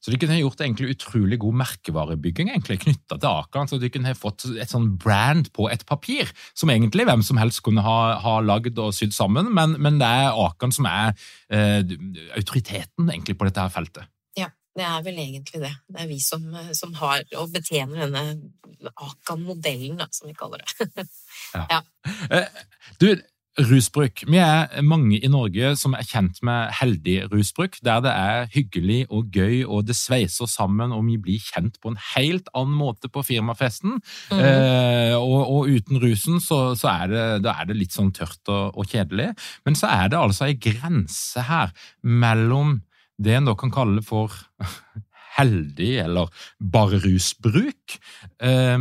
Så 0.03 0.11
de 0.11 0.19
kunne 0.19 0.37
gjort 0.39 0.61
egentlig 0.63 0.93
utrolig 0.95 1.39
god 1.41 1.57
merkevarebygging 1.61 2.51
egentlig 2.51 2.79
knytta 2.83 3.17
til 3.19 3.29
Akan. 3.29 3.69
Så 3.69 3.79
de 3.81 3.91
kunne 3.91 4.15
fått 4.17 4.45
et 4.59 4.71
sånn 4.71 4.93
brand 4.99 5.49
på 5.55 5.69
et 5.71 5.85
papir, 5.89 6.31
som 6.57 6.71
egentlig 6.73 7.07
hvem 7.07 7.23
som 7.25 7.39
helst 7.41 7.63
kunne 7.65 7.83
ha, 7.85 8.15
ha 8.23 8.37
lagd 8.43 8.79
og 8.83 8.93
sydd 8.95 9.15
sammen. 9.15 9.51
Men, 9.55 9.77
men, 9.83 9.99
det 10.01 10.09
er 10.09 10.39
Akan 10.45 10.75
som 10.75 10.89
er 10.89 11.13
eh, 11.49 11.95
autoriteten 12.37 13.11
egentlig 13.11 13.37
på 13.39 13.47
dette 13.49 13.63
her 13.63 13.73
feltet. 13.73 14.09
Ja, 14.39 14.49
det 14.77 14.87
er 14.87 15.05
vel 15.05 15.21
egentlig 15.23 15.63
det. 15.63 15.73
Det 15.87 16.03
er 16.03 16.11
vi 16.11 16.19
som, 16.23 16.47
som 16.75 16.95
har 17.01 17.23
og 17.39 17.53
betjener 17.55 18.05
denne 18.05 18.93
Akan-modellen, 18.93 20.01
som 20.11 20.27
vi 20.27 20.35
kaller 20.35 20.63
det. 20.63 21.07
ja. 21.55 21.67
ja. 21.77 21.83
Eh, 22.27 22.63
du, 22.99 23.13
Rusbruk. 23.53 24.23
Vi 24.25 24.39
er 24.41 24.81
mange 24.81 25.19
i 25.21 25.29
Norge 25.29 25.75
som 25.77 25.93
er 25.93 26.07
kjent 26.09 26.39
med 26.45 26.71
heldig 26.79 27.27
rusbruk, 27.29 27.75
der 27.85 28.01
det 28.01 28.13
er 28.13 28.47
hyggelig 28.49 29.03
og 29.13 29.29
gøy, 29.29 29.59
og 29.67 29.85
det 29.85 29.93
sveiser 29.99 30.49
sammen, 30.49 30.89
og 30.95 31.03
vi 31.05 31.19
blir 31.21 31.43
kjent 31.43 31.77
på 31.81 31.91
en 31.93 31.99
helt 32.15 32.49
annen 32.57 32.73
måte 32.79 33.11
på 33.13 33.21
firmafesten. 33.27 33.99
Mm. 34.33 34.41
Eh, 34.41 35.13
og, 35.19 35.37
og, 35.43 35.69
uten 35.69 36.01
rusen 36.01 36.41
så, 36.41 36.73
så 36.79 36.89
er, 36.95 37.13
det, 37.13 37.53
er, 37.53 37.69
det, 37.69 37.77
litt 37.77 37.93
sånn 37.93 38.09
tørt 38.15 38.41
og, 38.49 38.73
og, 38.73 38.89
kjedelig. 38.89 39.29
Men 39.69 39.77
så 39.77 39.93
er 39.93 40.09
det 40.09 40.23
altså 40.23 40.49
ei 40.49 40.57
grense 40.57 41.45
her 41.45 41.77
mellom 42.01 42.79
det 43.21 43.37
en 43.37 43.51
da 43.51 43.53
kan 43.53 43.73
kalle 43.73 44.01
for 44.01 44.33
heldig 45.37 45.95
eller 46.07 46.45
bare 46.57 46.97
rusbruk, 47.05 47.99
eh, 48.41 48.79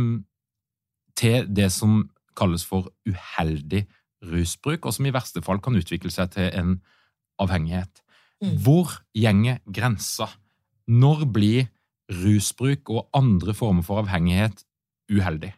til 1.13 1.51
det 1.53 1.69
som 1.69 2.07
kalles 2.33 2.65
for 2.65 2.89
uheldig 3.05 3.85
rusbruk 3.85 3.99
rusbruk, 4.31 4.85
og 4.85 4.95
som 4.95 5.07
i 5.07 5.13
verste 5.13 5.43
fall 5.45 5.61
kan 5.63 5.75
utvikle 5.77 6.11
seg 6.13 6.31
til 6.35 6.49
en 6.53 6.77
avhengighet. 7.41 8.03
Mm. 8.43 8.55
Hvor 8.63 8.93
gjenger 9.15 9.59
grensa? 9.65 10.29
Når 10.87 11.25
blir 11.31 11.67
rusbruk 12.11 12.89
og 12.91 13.09
andre 13.15 13.55
former 13.55 13.85
for 13.85 14.03
avhengighet 14.03 14.65
uheldig? 15.11 15.53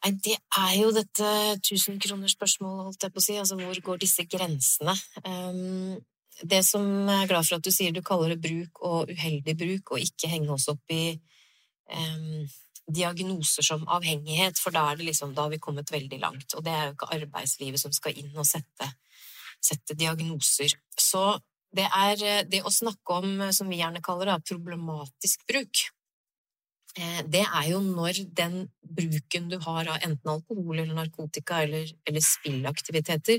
Nei, 0.00 0.12
det 0.24 0.38
er 0.56 0.76
jo 0.78 0.92
dette 0.96 1.30
tusenkronersspørsmålet, 1.66 2.86
holdt 2.88 3.04
jeg 3.04 3.12
på 3.12 3.20
å 3.20 3.24
si. 3.24 3.36
Altså, 3.36 3.58
hvor 3.60 3.82
går 3.90 4.00
disse 4.00 4.24
grensene? 4.24 4.94
Um, 5.26 5.98
det 6.40 6.62
som 6.64 6.86
jeg 7.04 7.26
er 7.26 7.28
glad 7.28 7.44
for 7.44 7.58
at 7.58 7.66
du 7.66 7.72
sier, 7.74 7.92
du 7.92 8.00
kaller 8.04 8.32
det 8.32 8.40
bruk 8.40 8.80
og 8.80 9.12
uheldig 9.12 9.56
bruk, 9.60 9.92
og 9.92 10.06
ikke 10.06 10.30
henge 10.32 10.54
oss 10.54 10.70
opp 10.72 10.94
i 10.94 11.12
um, 11.92 12.48
diagnoser 12.94 13.66
som 13.66 13.86
avhengighet, 13.88 14.58
for 14.60 14.74
da, 14.74 14.88
liksom, 14.98 15.34
da 15.36 15.46
har 15.46 15.54
vi 15.54 15.60
kommet 15.62 15.92
veldig 15.92 16.18
langt. 16.22 16.56
Og 16.56 16.64
det 16.66 16.74
er 16.74 16.88
jo 16.88 16.96
ikke 16.96 17.12
arbeidslivet 17.16 17.82
som 17.82 17.94
skal 17.94 18.18
inn 18.18 18.34
og 18.36 18.48
sette, 18.48 18.90
sette 19.60 19.96
diagnoser. 19.98 20.74
Så 20.98 21.24
det 21.76 21.86
er 21.86 22.44
det 22.50 22.62
å 22.66 22.74
snakke 22.74 23.20
om, 23.22 23.40
som 23.54 23.70
vi 23.70 23.80
gjerne 23.80 24.02
kaller 24.04 24.32
det, 24.32 24.42
problematisk 24.50 25.46
bruk. 25.48 25.86
eh, 26.96 27.22
det 27.22 27.44
er 27.46 27.66
jo 27.70 27.80
når 27.84 28.24
den 28.34 28.64
bruken 28.82 29.48
du 29.48 29.58
har 29.62 29.86
av 29.86 30.00
enten 30.02 30.30
alkohol 30.32 30.80
eller 30.80 30.94
narkotika 30.94 31.62
eller, 31.62 31.86
eller 32.06 32.20
spillaktiviteter, 32.20 33.38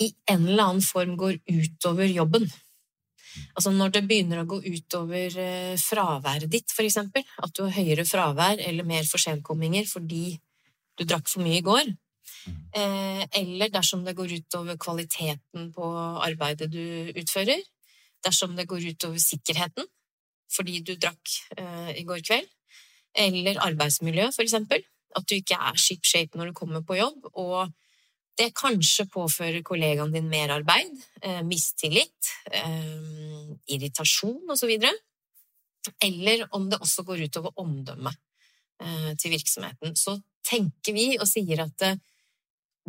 i 0.00 0.14
en 0.30 0.46
eller 0.46 0.64
annen 0.64 0.84
form 0.84 1.16
går 1.20 1.40
utover 1.50 2.06
jobben. 2.08 2.46
Altså 3.54 3.72
når 3.74 3.94
det 3.94 4.04
begynner 4.08 4.42
å 4.42 4.48
gå 4.48 4.60
utover 4.64 5.36
eh, 5.38 5.74
fraværet 5.80 6.50
ditt, 6.50 6.72
eksempel, 6.84 7.24
at 7.42 7.54
du 7.56 7.64
har 7.64 7.74
høyere 7.76 8.06
fravær 8.08 8.62
eller 8.64 8.86
mer 8.86 9.06
forsenkomminger 9.08 9.86
fordi 9.90 10.34
du 10.98 11.04
drakk 11.06 11.28
for 11.30 11.44
mye 11.44 11.60
i 11.60 11.64
går, 11.64 11.92
eh, 12.76 13.22
eller 13.40 13.72
dersom 13.72 14.04
det 14.04 14.16
går 14.18 14.34
utover 14.40 14.78
kvaliteten 14.80 15.70
på 15.76 15.90
arbeidet 16.26 16.70
du 16.72 17.12
utfører, 17.14 17.62
dersom 18.24 18.56
det 18.58 18.68
går 18.68 18.90
utover 18.92 19.22
sikkerheten 19.22 19.88
fordi 20.50 20.80
du 20.82 20.96
drakk 20.98 21.36
eh, 21.56 21.92
i 22.00 22.06
går 22.06 22.24
kveld, 22.26 22.48
eller 23.14 23.60
arbeidsmiljø, 23.62 24.30
eksempel, 24.42 24.82
at 25.16 25.26
du 25.26 25.36
ikke 25.36 25.58
er 25.58 25.78
ship 25.78 26.06
shape 26.06 26.38
når 26.38 26.50
du 26.50 26.58
kommer 26.58 26.82
på 26.86 26.98
jobb, 26.98 27.30
og 27.38 27.70
det 28.40 28.50
kanskje 28.56 29.06
påfører 29.12 29.64
kollegaen 29.66 30.12
din 30.14 30.28
merarbeid, 30.30 30.94
arbeid, 31.20 31.46
mistillit, 31.48 32.32
eh, 32.50 33.50
irritasjon 33.74 34.50
osv. 34.54 34.72
Eller 36.04 36.46
om 36.56 36.68
det 36.70 36.80
også 36.80 37.04
går 37.04 37.26
utover 37.28 37.52
omdømmet 37.60 38.16
eh, 38.82 39.12
til 39.20 39.34
virksomheten. 39.36 39.96
Så 39.96 40.16
tenker 40.46 40.96
vi 40.96 41.12
og 41.18 41.28
sier 41.28 41.66
at 41.66 42.00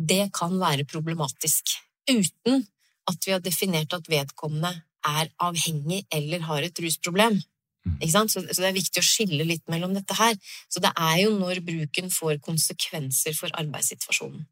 det 0.00 0.24
kan 0.34 0.56
være 0.58 0.88
problematisk, 0.88 1.76
uten 2.08 2.64
at 3.10 3.26
vi 3.26 3.34
har 3.34 3.42
definert 3.44 3.92
at 3.92 4.08
vedkommende 4.08 4.72
er 5.04 5.28
avhengig 5.42 6.04
eller 6.14 6.46
har 6.48 6.62
et 6.62 6.80
rusproblem. 6.80 7.40
Mm. 7.84 8.28
Så, 8.30 8.40
det 8.46 8.62
er 8.62 8.76
viktig 8.76 9.02
å 9.02 9.04
skille 9.04 9.44
litt 9.44 9.64
mellom 9.70 9.94
dette 9.96 10.14
her. 10.14 10.36
Så 10.70 10.80
det 10.80 10.92
er 10.94 11.24
jo 11.24 11.34
når 11.34 11.60
bruken 11.66 12.12
får 12.14 12.38
konsekvenser 12.44 13.34
for 13.36 13.52
arbeidssituasjonen 13.58 14.46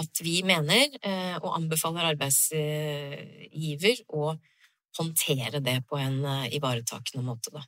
at 0.00 0.22
vi 0.24 0.40
mener 0.46 0.96
eh, 1.02 1.36
og 1.42 1.52
anbefaler 1.58 2.12
arbeidsgiver 2.14 4.04
å 4.08 4.32
håndtere 4.98 5.60
det 5.64 5.78
på 5.88 6.00
en 6.00 6.20
eh, 6.24 6.54
ivaretakende 6.56 7.24
måte, 7.26 7.52
da. 7.52 7.64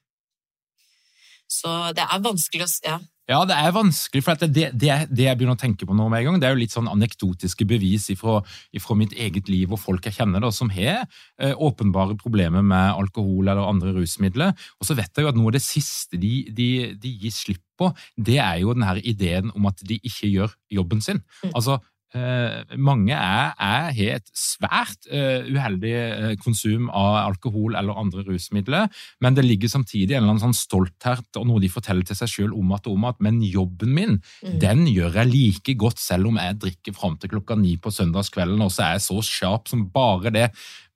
Så 1.50 1.71
det 1.95 2.04
er 2.07 2.25
vanskelig 2.25 2.64
å 2.64 2.71
ja. 2.87 3.00
Ja, 3.25 3.38
det 3.49 3.57
er 3.57 3.73
vanskelig, 3.73 4.21
for 4.21 4.37
det, 4.37 4.66
det, 4.76 4.90
det, 5.09 5.23
jeg 5.25 5.37
begynner 5.38 5.57
å 5.57 5.61
tenke 5.61 5.87
på 5.88 5.95
nå 5.97 6.11
med 6.12 6.21
en 6.21 6.26
gang, 6.26 6.40
det 6.43 6.49
er 6.49 6.52
jo 6.52 6.61
litt 6.61 6.75
sånn 6.75 6.90
anekdotiske 6.93 7.64
bevis 7.69 8.11
ifra, 8.12 8.43
ifra 8.76 8.97
mitt 9.00 9.14
eget 9.16 9.49
liv 9.49 9.73
og 9.73 9.81
folk 9.81 10.04
jeg 10.04 10.19
kjenner 10.19 10.45
da, 10.45 10.50
som 10.52 10.69
har 10.75 11.07
eh, 11.40 11.54
åpenbare 11.57 12.19
problemer 12.21 12.61
med 12.61 12.93
alkohol 12.93 13.49
eller 13.49 13.64
andre 13.64 13.95
rusmidler. 13.97 14.52
Og 14.76 14.88
så 14.90 14.97
vet 14.99 15.09
jeg 15.09 15.25
jo 15.25 15.33
at 15.33 15.40
noe 15.40 15.49
av 15.49 15.57
det 15.57 15.64
siste 15.64 16.21
de, 16.21 16.35
de, 16.52 16.69
de 17.00 17.14
gir 17.23 17.33
slipp 17.33 17.64
på, 17.81 17.88
det 18.28 18.37
er 18.45 18.61
jo 18.61 18.76
denne 18.76 18.99
ideen 19.00 19.49
om 19.57 19.73
at 19.73 19.81
de 19.88 19.97
ikke 20.04 20.28
gjør 20.28 20.52
jobben 20.76 21.00
sin. 21.04 21.25
Mm. 21.47 21.54
Altså, 21.54 21.81
mange 22.14 23.14
er, 23.16 23.54
er, 23.59 23.88
har 23.97 24.18
et 24.18 24.28
svært 24.38 25.09
uh, 25.11 25.42
uheldig 25.50 25.94
uh, 25.94 26.28
konsum 26.42 26.87
av 26.94 27.16
alkohol 27.25 27.75
eller 27.78 27.99
andre 27.99 28.23
rusmidler, 28.28 28.87
men 29.25 29.35
det 29.35 29.47
ligger 29.47 29.73
samtidig 29.73 30.14
en 30.14 30.23
eller 30.23 30.35
annen 30.37 30.44
sånn 30.44 30.56
stolthet 30.59 31.40
og 31.40 31.49
noe 31.49 31.62
de 31.62 31.71
forteller 31.73 32.06
til 32.06 32.18
seg 32.18 32.30
selv 32.30 32.59
om 32.59 32.75
at, 32.76 32.87
om 32.90 33.09
at 33.09 33.18
men 33.25 33.40
jobben 33.42 33.94
min 33.97 34.16
mm. 34.18 34.59
den 34.62 34.87
gjør 34.90 35.21
jeg 35.21 35.33
like 35.33 35.76
godt 35.80 36.02
selv 36.02 36.30
om 36.30 36.38
jeg 36.38 36.61
drikker 36.62 36.97
fram 36.97 37.18
til 37.18 37.35
klokka 37.35 37.59
ni 37.59 37.75
på 37.83 37.92
søndagskvelden, 37.94 38.62
og 38.62 38.73
så 38.75 38.87
er 38.87 38.97
jeg 38.99 39.06
så 39.09 39.18
sharp 39.26 39.71
som 39.73 39.87
bare 39.94 40.35
det 40.35 40.49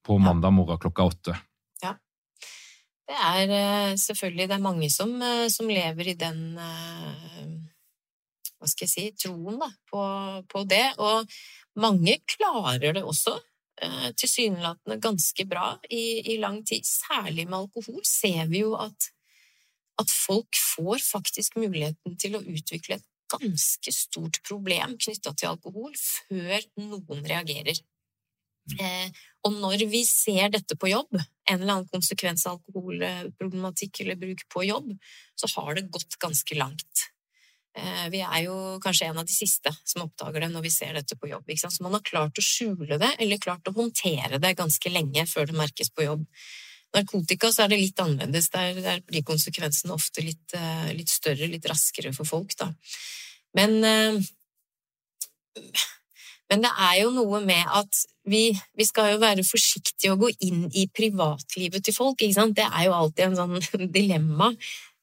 på 0.07 0.21
mandag 0.23 0.55
morgen 0.55 0.79
klokka 0.81 1.09
åtte. 1.11 1.35
Ja. 1.83 1.97
Det 3.09 3.19
er 3.19 3.99
selvfølgelig 4.01 4.47
det 4.49 4.57
er 4.57 4.65
mange 4.65 4.89
som, 4.93 5.19
som 5.53 5.69
lever 5.69 6.15
i 6.15 6.17
den 6.21 6.55
hva 8.59 8.69
skal 8.71 8.87
jeg 8.87 8.93
si, 8.93 9.05
troen 9.25 9.59
da, 9.61 9.69
på, 9.91 10.03
på 10.51 10.65
det. 10.71 10.87
Og 11.03 11.29
mange 11.81 12.19
klarer 12.37 12.97
det 12.97 13.05
også, 13.07 13.37
eh, 13.83 14.09
tilsynelatende 14.19 14.99
ganske 15.03 15.47
bra 15.51 15.71
i, 15.91 16.35
i, 16.35 16.39
lang 16.43 16.61
tid. 16.67 16.87
Særlig 16.87 17.47
med 17.47 17.61
alkohol 17.63 18.03
ser 18.07 18.49
vi 18.51 18.65
jo 18.65 18.75
at, 18.79 19.11
at 20.03 20.15
folk 20.15 20.59
får 20.75 21.05
faktisk 21.05 21.59
muligheten 21.61 22.19
til 22.21 22.39
å 22.39 22.45
utvikle 22.45 22.99
et 22.99 23.07
ganske 23.29 23.93
stort 23.93 24.41
problem 24.47 24.97
knytta 24.97 25.35
til 25.37 25.53
alkohol 25.53 25.93
før 26.01 26.59
noen 26.81 27.25
reagerer. 27.29 27.79
Mm. 28.69 28.81
Eh, 28.85 29.21
og 29.47 29.55
når 29.63 29.85
vi 29.89 30.03
ser 30.05 30.51
dette 30.53 30.77
på 30.77 30.91
jobb, 30.91 31.15
en 31.17 31.61
eller 31.61 31.79
annen 31.79 31.93
konsekvens 31.93 32.45
av 32.49 32.59
alkoholproblematikk 32.59 34.03
eller 34.05 34.19
bruk 34.21 34.45
på 34.53 34.67
jobb, 34.69 34.91
så 35.39 35.49
har 35.57 35.79
det 35.79 35.89
gått 35.93 36.19
ganske 36.21 36.59
langt. 36.59 37.09
Eh, 37.79 38.07
vi 38.11 38.21
er 38.25 38.45
jo 38.47 38.55
kanskje 38.83 39.09
en 39.09 39.21
av 39.21 39.27
de 39.29 39.35
siste 39.35 39.71
som 39.87 40.05
oppdager 40.07 40.43
det 40.43 40.51
når 40.53 40.65
vi 40.67 40.73
ser 40.75 40.97
dette 40.97 41.17
på 41.19 41.31
jobb. 41.31 41.51
Så 41.59 41.71
man 41.85 41.95
har 41.97 42.07
klart 42.07 42.41
å 42.41 42.45
skjule 42.45 42.99
det, 43.01 43.13
eller 43.23 43.43
klart 43.43 43.69
å 43.69 43.77
håndtere 43.77 44.41
det 44.43 44.57
ganske 44.59 44.93
lenge 44.93 45.27
før 45.31 45.51
det 45.51 45.59
merkes 45.59 45.93
på 45.95 46.07
jobb. 46.09 46.25
Narkotika 46.97 47.51
så 47.53 47.67
er 47.67 47.75
det 47.75 47.83
litt 47.83 48.01
annerledes. 48.01 48.51
Der, 48.55 48.81
der 48.83 49.05
blir 49.07 49.27
konsekvensene 49.27 49.95
ofte 49.95 50.25
litt, 50.25 50.57
eh, 50.57 50.91
litt, 50.97 51.13
større, 51.13 51.51
litt 51.51 51.69
raskere 51.69 52.15
for 52.17 52.29
folk, 52.29 52.57
da. 52.59 52.73
Men, 53.59 53.79
eh, 53.85 54.19
men 56.49 56.65
det 56.65 56.73
er 56.73 57.03
jo 57.03 57.13
noe 57.13 57.43
med 57.45 57.75
at 57.77 58.05
vi, 58.29 58.51
vi, 58.77 58.85
skal 58.89 59.15
jo 59.15 59.21
være 59.23 59.45
forsiktige 59.45 60.15
og 60.15 60.25
gå 60.25 60.31
inn 60.49 60.67
i 60.77 60.87
privatlivet 60.93 61.85
til 61.85 61.97
folk. 61.97 62.21
Det 62.21 62.65
er 62.65 62.85
jo 62.89 62.97
alltid 62.97 63.25
en 63.27 63.39
sånn 63.39 63.91
dilemma. 63.99 64.53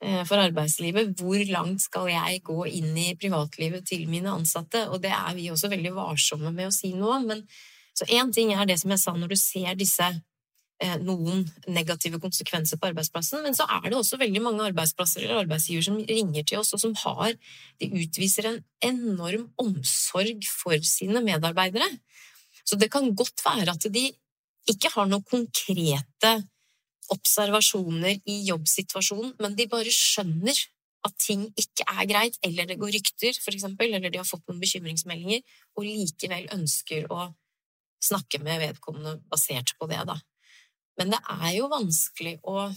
Eh, 0.06 0.22
for 0.28 0.38
arbeidslivet. 0.38 1.16
Hvor 1.18 1.42
langt 1.50 1.82
skal 1.82 2.12
jeg 2.12 2.44
gå 2.46 2.60
inn 2.70 2.94
i 3.00 3.16
privatlivet 3.18 3.88
til 3.90 4.06
mine 4.12 4.30
ansatte? 4.30 4.84
Og 4.94 5.02
det 5.02 5.10
er 5.10 5.34
vi 5.34 5.50
også 5.50 5.72
veldig 5.72 5.96
varsomme 5.96 6.52
med 6.54 6.70
å 6.70 6.76
si 6.76 6.92
noe 6.94 7.18
om. 7.18 7.26
Men, 7.32 7.42
så 7.98 8.06
én 8.14 8.30
ting 8.36 8.52
er 8.54 8.68
det 8.70 8.78
som 8.82 8.94
jeg 8.94 9.02
sa, 9.02 9.16
når 9.18 9.34
du 9.34 9.38
ser 9.40 9.74
disse 9.80 10.06
eh, 10.06 10.98
noen 11.02 11.42
negative 11.66 12.20
konsekvenser 12.22 12.78
på 12.78 12.92
arbeidsplassen, 12.92 13.42
men 13.48 13.58
så 13.58 13.66
er 13.80 13.88
det 13.88 13.98
også 13.98 14.20
veldig 14.22 14.44
mange 14.46 14.68
arbeidsplasser 14.68 15.26
eller 15.26 15.42
arbeidsgiver 15.42 15.88
som 15.88 15.98
ringer 15.98 16.46
til 16.46 16.62
oss, 16.62 16.76
og 16.78 16.84
som 16.84 16.94
har 17.02 17.34
De 17.82 17.90
utviser 18.04 18.52
en 18.52 18.62
enorm 18.86 19.50
omsorg 19.58 20.46
for 20.46 20.78
sine 20.86 21.24
medarbeidere. 21.26 21.88
Så 22.62 22.78
det 22.78 22.92
kan 22.94 23.10
godt 23.16 23.42
være 23.46 23.74
at 23.74 23.90
de 23.90 24.12
ikke 24.70 24.94
har 24.94 25.10
noen 25.10 25.26
konkrete 25.26 26.38
observasjoner 27.14 28.22
i 28.30 28.40
jobbsituasjonen, 28.50 29.36
men 29.42 29.58
de 29.58 29.68
bare 29.72 29.94
skjønner 29.94 30.58
at 31.06 31.18
ting 31.22 31.46
ikke 31.60 31.86
er 31.86 32.08
greit, 32.10 32.38
eller 32.46 32.66
det 32.70 32.80
går 32.82 32.96
rykter, 32.96 33.36
for 33.38 33.54
eksempel, 33.54 33.94
eller 33.94 34.10
de 34.10 34.22
har 34.22 34.28
fått 34.28 34.46
noen 34.50 34.62
bekymringsmeldinger, 34.64 35.44
og 35.78 35.86
likevel 35.86 36.48
ønsker 36.56 37.06
å 37.14 37.28
snakke 38.06 38.42
med 38.44 38.62
vedkommende 38.64 39.20
basert 39.30 39.76
på 39.80 39.90
det, 39.92 40.02
da. 40.10 40.18
Men 41.00 41.14
det 41.14 41.22
er 41.36 41.52
jo 41.58 41.70
vanskelig 41.72 42.40
å 42.48 42.70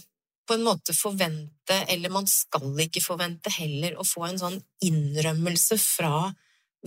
på 0.49 0.55
en 0.57 0.65
måte 0.65 0.95
forvente, 0.97 1.75
eller 1.93 2.09
man 2.09 2.25
skal 2.29 2.73
ikke 2.81 3.03
forvente 3.05 3.51
heller, 3.53 3.93
å 4.01 4.05
få 4.07 4.25
en 4.25 4.39
sånn 4.41 4.57
innrømmelse 4.85 5.77
fra 5.77 6.31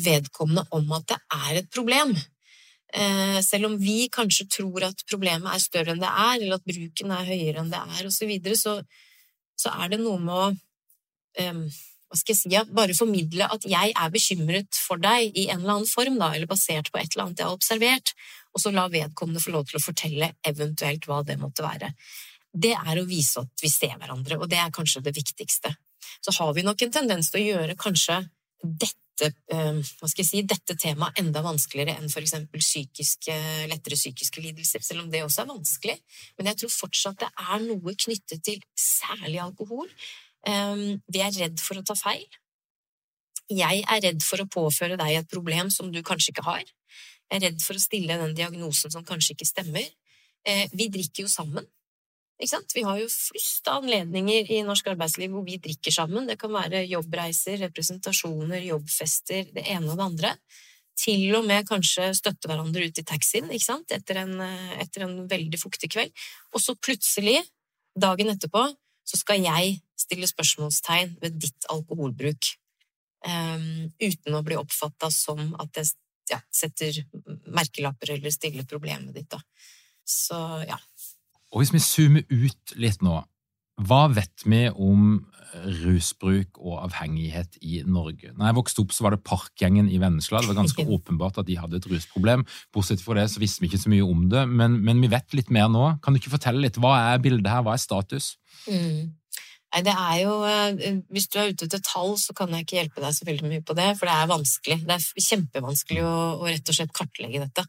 vedkommende 0.02 0.64
om 0.74 0.90
at 0.96 1.12
det 1.12 1.18
er 1.36 1.60
et 1.60 1.68
problem. 1.70 2.10
Eh, 2.92 3.38
selv 3.44 3.70
om 3.70 3.78
vi 3.80 4.10
kanskje 4.12 4.48
tror 4.52 4.84
at 4.90 5.06
problemet 5.08 5.48
er 5.48 5.62
større 5.62 5.94
enn 5.94 6.02
det 6.02 6.10
er, 6.10 6.34
eller 6.36 6.58
at 6.58 6.66
bruken 6.68 7.14
er 7.14 7.30
høyere 7.30 7.62
enn 7.62 7.72
det 7.72 7.80
er, 7.80 8.04
osv., 8.10 8.34
så, 8.52 8.76
så 8.82 8.82
så 9.62 9.72
er 9.78 9.92
det 9.92 10.02
noe 10.02 10.18
med 10.20 10.34
å 10.34 10.50
hva 12.12 12.18
skal 12.20 12.34
jeg 12.34 12.40
si, 12.42 12.72
bare 12.76 12.96
formidle 12.96 13.46
at 13.54 13.64
jeg 13.64 13.94
er 13.96 14.10
bekymret 14.12 14.76
for 14.76 15.00
deg 15.00 15.32
i 15.32 15.46
en 15.48 15.62
eller 15.62 15.78
annen 15.78 15.88
form, 15.88 16.18
da, 16.20 16.28
eller 16.34 16.50
basert 16.50 16.90
på 16.92 17.00
et 17.00 17.14
eller 17.14 17.24
annet 17.24 17.40
jeg 17.40 17.48
har 17.48 17.56
observert, 17.56 18.12
og 18.52 18.60
så 18.60 18.72
la 18.74 18.84
vedkommende 18.92 19.40
få 19.40 19.54
lov 19.54 19.64
til 19.70 19.78
å 19.78 19.84
fortelle 19.86 20.28
eventuelt 20.44 21.08
hva 21.08 21.22
det 21.24 21.38
måtte 21.40 21.64
være. 21.64 21.88
Det 22.52 22.74
er 22.76 23.00
å 23.00 23.06
vise 23.08 23.40
at 23.40 23.64
vi 23.64 23.70
ser 23.72 23.96
hverandre, 23.96 24.36
og 24.36 24.50
det 24.52 24.60
er 24.60 24.74
kanskje 24.76 25.00
det 25.06 25.14
viktigste. 25.16 25.72
Så 26.20 26.34
har 26.36 26.52
vi 26.52 26.66
nok 26.66 26.84
en 26.84 26.92
tendens 26.92 27.32
til 27.32 27.40
å 27.40 27.46
gjøre 27.46 27.78
kanskje 27.80 28.20
dette 28.62 29.01
dette, 29.20 29.34
eh, 29.52 29.80
jeg 30.16 30.26
si, 30.26 30.42
dette 30.48 30.76
temaet 30.80 31.20
enda 31.20 31.42
vanskeligere 31.44 31.98
enn 32.00 32.10
f.eks. 32.10 32.34
Psykiske, 32.52 33.36
lettere 33.70 33.98
psykiske 33.98 34.42
lidelser, 34.44 34.82
selv 34.84 35.04
om 35.04 35.10
det 35.12 35.22
også 35.24 35.44
er 35.44 35.50
vanskelig. 35.52 35.96
Men 36.38 36.50
jeg 36.50 36.62
tror 36.62 36.74
fortsatt 36.74 37.20
det 37.22 37.30
er 37.30 37.64
noe 37.66 37.96
knyttet 38.04 38.44
til 38.44 38.62
særlig 38.78 39.40
alkohol. 39.44 39.90
Eh, 40.46 40.86
vi 41.12 41.24
er 41.24 41.34
redd 41.38 41.60
for 41.62 41.80
å 41.80 41.86
ta 41.86 41.96
feil. 41.98 42.26
Jeg 43.52 43.82
er 43.84 44.00
redd 44.06 44.22
for 44.24 44.40
å 44.40 44.48
påføre 44.48 44.96
deg 45.00 45.18
et 45.18 45.30
problem 45.30 45.70
som 45.70 45.90
du 45.92 46.00
kanskje 46.06 46.32
ikke 46.32 46.46
har. 46.46 46.64
Jeg 46.64 47.38
er 47.38 47.46
redd 47.48 47.62
for 47.64 47.76
å 47.76 47.82
stille 47.82 48.18
den 48.20 48.34
diagnosen 48.38 48.92
som 48.92 49.04
kanskje 49.04 49.36
ikke 49.36 49.48
stemmer. 49.48 49.88
Eh, 50.44 50.66
vi 50.72 50.88
drikker 50.92 51.26
jo 51.26 51.30
sammen. 51.30 51.66
Vi 52.42 52.82
har 52.82 52.98
jo 52.98 53.06
flust 53.06 53.68
av 53.70 53.84
anledninger 53.84 54.50
i 54.50 54.62
norsk 54.66 54.88
arbeidsliv 54.90 55.30
hvor 55.30 55.44
vi 55.46 55.60
drikker 55.62 55.94
sammen. 55.94 56.26
Det 56.26 56.38
kan 56.40 56.50
være 56.50 56.82
jobbreiser, 56.90 57.60
representasjoner, 57.68 58.64
jobbfester, 58.66 59.46
det 59.54 59.62
ene 59.70 59.92
og 59.92 60.00
det 60.00 60.06
andre. 60.08 60.32
Til 60.98 61.36
og 61.38 61.46
med 61.46 61.68
kanskje 61.68 62.10
støtte 62.18 62.50
hverandre 62.50 62.88
ut 62.88 62.98
i 62.98 63.04
taxien 63.06 63.48
etter 63.52 64.22
en, 64.24 64.34
etter 64.82 65.06
en 65.06 65.14
veldig 65.30 65.60
fuktig 65.60 65.92
kveld. 65.94 66.10
Og 66.52 66.60
så 66.60 66.74
plutselig, 66.74 67.38
dagen 67.94 68.32
etterpå, 68.32 68.64
så 69.06 69.18
skal 69.20 69.42
jeg 69.44 69.78
stille 69.98 70.26
spørsmålstegn 70.26 71.16
ved 71.22 71.38
ditt 71.42 71.70
alkoholbruk. 71.72 72.56
Um, 73.22 73.92
uten 74.02 74.34
å 74.34 74.42
bli 74.42 74.58
oppfatta 74.58 75.06
som 75.14 75.52
at 75.62 75.78
jeg 75.78 75.92
ja, 76.32 76.40
setter 76.50 77.04
merkelapper 77.54 78.16
eller 78.16 78.34
stiller 78.34 78.66
problemet 78.66 79.14
ditt. 79.14 79.30
Da. 79.30 79.38
Så 80.02 80.38
ja. 80.66 80.78
Og 81.52 81.62
hvis 81.62 81.74
vi 81.74 81.82
zoomer 81.84 82.24
ut 82.32 82.74
litt 82.80 83.04
nå, 83.04 83.20
hva 83.82 84.02
vet 84.12 84.44
vi 84.48 84.66
om 84.70 85.22
rusbruk 85.82 86.58
og 86.60 86.78
avhengighet 86.86 87.58
i 87.60 87.82
Norge? 87.88 88.32
Når 88.36 88.48
jeg 88.48 88.56
vokste 88.58 88.82
opp, 88.84 88.92
så 88.94 89.06
var 89.06 89.14
det 89.14 89.24
Parkgjengen 89.26 89.88
i 89.92 89.98
Vennesla. 90.00 90.40
Det 90.40 90.52
var 90.52 90.60
ganske 90.62 90.86
åpenbart 90.96 91.40
at 91.40 91.48
de 91.48 91.58
hadde 91.60 91.80
et 91.80 91.88
rusproblem. 91.90 92.44
Bortsett 92.74 93.04
fra 93.04 93.16
det 93.20 93.28
så 93.32 93.42
visste 93.42 93.64
vi 93.64 93.70
ikke 93.70 93.82
så 93.82 93.92
mye 93.92 94.06
om 94.06 94.28
det, 94.32 94.44
men, 94.48 94.78
men 94.84 95.00
vi 95.02 95.10
vet 95.12 95.36
litt 95.36 95.52
mer 95.52 95.72
nå. 95.72 95.86
Kan 96.04 96.14
du 96.14 96.20
ikke 96.20 96.36
fortelle 96.36 96.62
litt? 96.64 96.80
Hva 96.80 96.94
er 97.12 97.24
bildet 97.24 97.50
her? 97.52 97.64
Hva 97.66 97.76
er 97.76 97.84
status? 97.84 98.36
Mm. 98.68 99.12
Nei, 99.72 99.80
det 99.86 99.92
er 99.96 100.16
jo 100.20 100.32
eh, 100.44 100.98
Hvis 101.08 101.30
du 101.32 101.38
er 101.40 101.52
ute 101.52 101.64
etter 101.64 101.80
tall, 101.84 102.12
så 102.20 102.34
kan 102.36 102.52
jeg 102.52 102.66
ikke 102.66 102.76
hjelpe 102.76 103.04
deg 103.04 103.16
så 103.16 103.28
veldig 103.28 103.48
mye 103.48 103.64
på 103.64 103.76
det, 103.76 103.88
for 103.96 104.08
det 104.08 104.16
er 104.18 104.30
vanskelig. 104.30 104.78
Det 104.84 104.98
er 104.98 105.26
kjempevanskelig 105.30 106.04
å, 106.04 106.16
å 106.42 106.48
rett 106.48 106.68
og 106.68 106.76
slett 106.76 106.92
kartlegge 106.96 107.40
dette. 107.46 107.64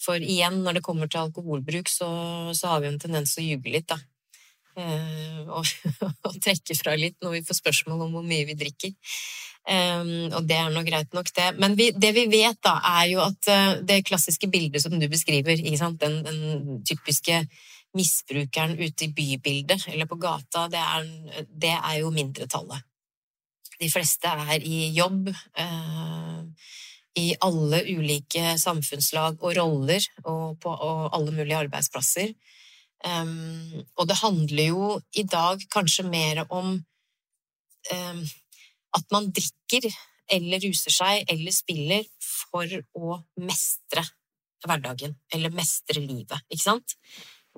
For 0.00 0.20
igjen, 0.20 0.62
når 0.64 0.78
det 0.78 0.84
kommer 0.86 1.10
til 1.10 1.26
alkoholbruk, 1.26 1.90
så, 1.92 2.08
så 2.56 2.72
har 2.72 2.80
vi 2.84 2.88
en 2.88 3.02
tendens 3.02 3.34
til 3.34 3.44
å 3.44 3.48
ljuge 3.50 3.74
litt, 3.74 3.90
da. 3.90 4.00
Eh, 4.78 5.46
og, 5.50 5.66
og, 6.26 6.34
trekke 6.42 6.76
fra 6.78 6.94
litt 6.98 7.18
når 7.20 7.38
vi 7.38 7.46
får 7.46 7.58
spørsmål 7.58 8.06
om 8.06 8.16
hvor 8.16 8.26
mye 8.26 8.48
vi 8.48 8.58
drikker. 8.58 8.94
Um, 9.70 10.30
og 10.32 10.46
det 10.48 10.56
er 10.56 10.70
nå 10.72 10.80
greit 10.86 11.12
nok, 11.14 11.28
det. 11.36 11.50
Men 11.60 11.74
vi, 11.78 11.90
det 11.92 12.14
vi 12.16 12.24
vet, 12.32 12.58
da, 12.64 12.78
er 13.02 13.10
jo 13.12 13.20
at 13.22 13.50
uh, 13.52 13.82
det 13.86 14.00
klassiske 14.08 14.48
bildet 14.50 14.82
som 14.82 14.96
du 14.98 15.04
beskriver, 15.10 15.60
den, 15.60 16.16
den, 16.24 16.80
typiske 16.88 17.42
misbrukeren 17.96 18.78
ute 18.78 19.04
i 19.04 19.12
bybildet 19.12 19.88
eller 19.90 20.08
på 20.08 20.16
gata, 20.22 20.64
det 20.70 20.80
er, 20.80 21.44
det 21.44 21.74
er 21.76 21.98
jo 22.00 22.12
mindretallet. 22.14 22.86
De 23.80 23.88
fleste 23.92 24.32
er 24.48 24.64
i 24.64 24.88
jobb, 24.96 25.28
uh, 25.28 26.40
i 27.20 27.26
alle 27.44 27.82
ulike 27.90 28.54
samfunnslag 28.60 29.40
og 29.40 29.56
roller, 29.58 30.04
og 30.24 30.58
på 30.62 30.72
og 30.72 31.08
alle 31.16 31.34
mulige 31.36 31.58
arbeidsplasser. 31.66 32.34
Um, 33.00 33.80
og 33.96 34.08
det 34.08 34.18
handler 34.20 34.66
jo 34.66 34.86
i 35.16 35.24
dag 35.24 35.62
kanskje 35.72 36.04
mer 36.04 36.42
om 36.50 36.74
um, 36.76 38.22
at 38.96 39.12
man 39.12 39.30
drikker 39.32 39.88
eller 40.30 40.62
ruser 40.62 40.94
seg 40.94 41.30
eller 41.32 41.54
spiller 41.54 42.06
for 42.20 42.68
å 42.96 43.20
mestre 43.40 44.04
hverdagen 44.66 45.16
eller 45.32 45.54
mestre 45.54 46.02
livet, 46.02 46.44
ikke 46.52 46.66
sant? 46.66 46.96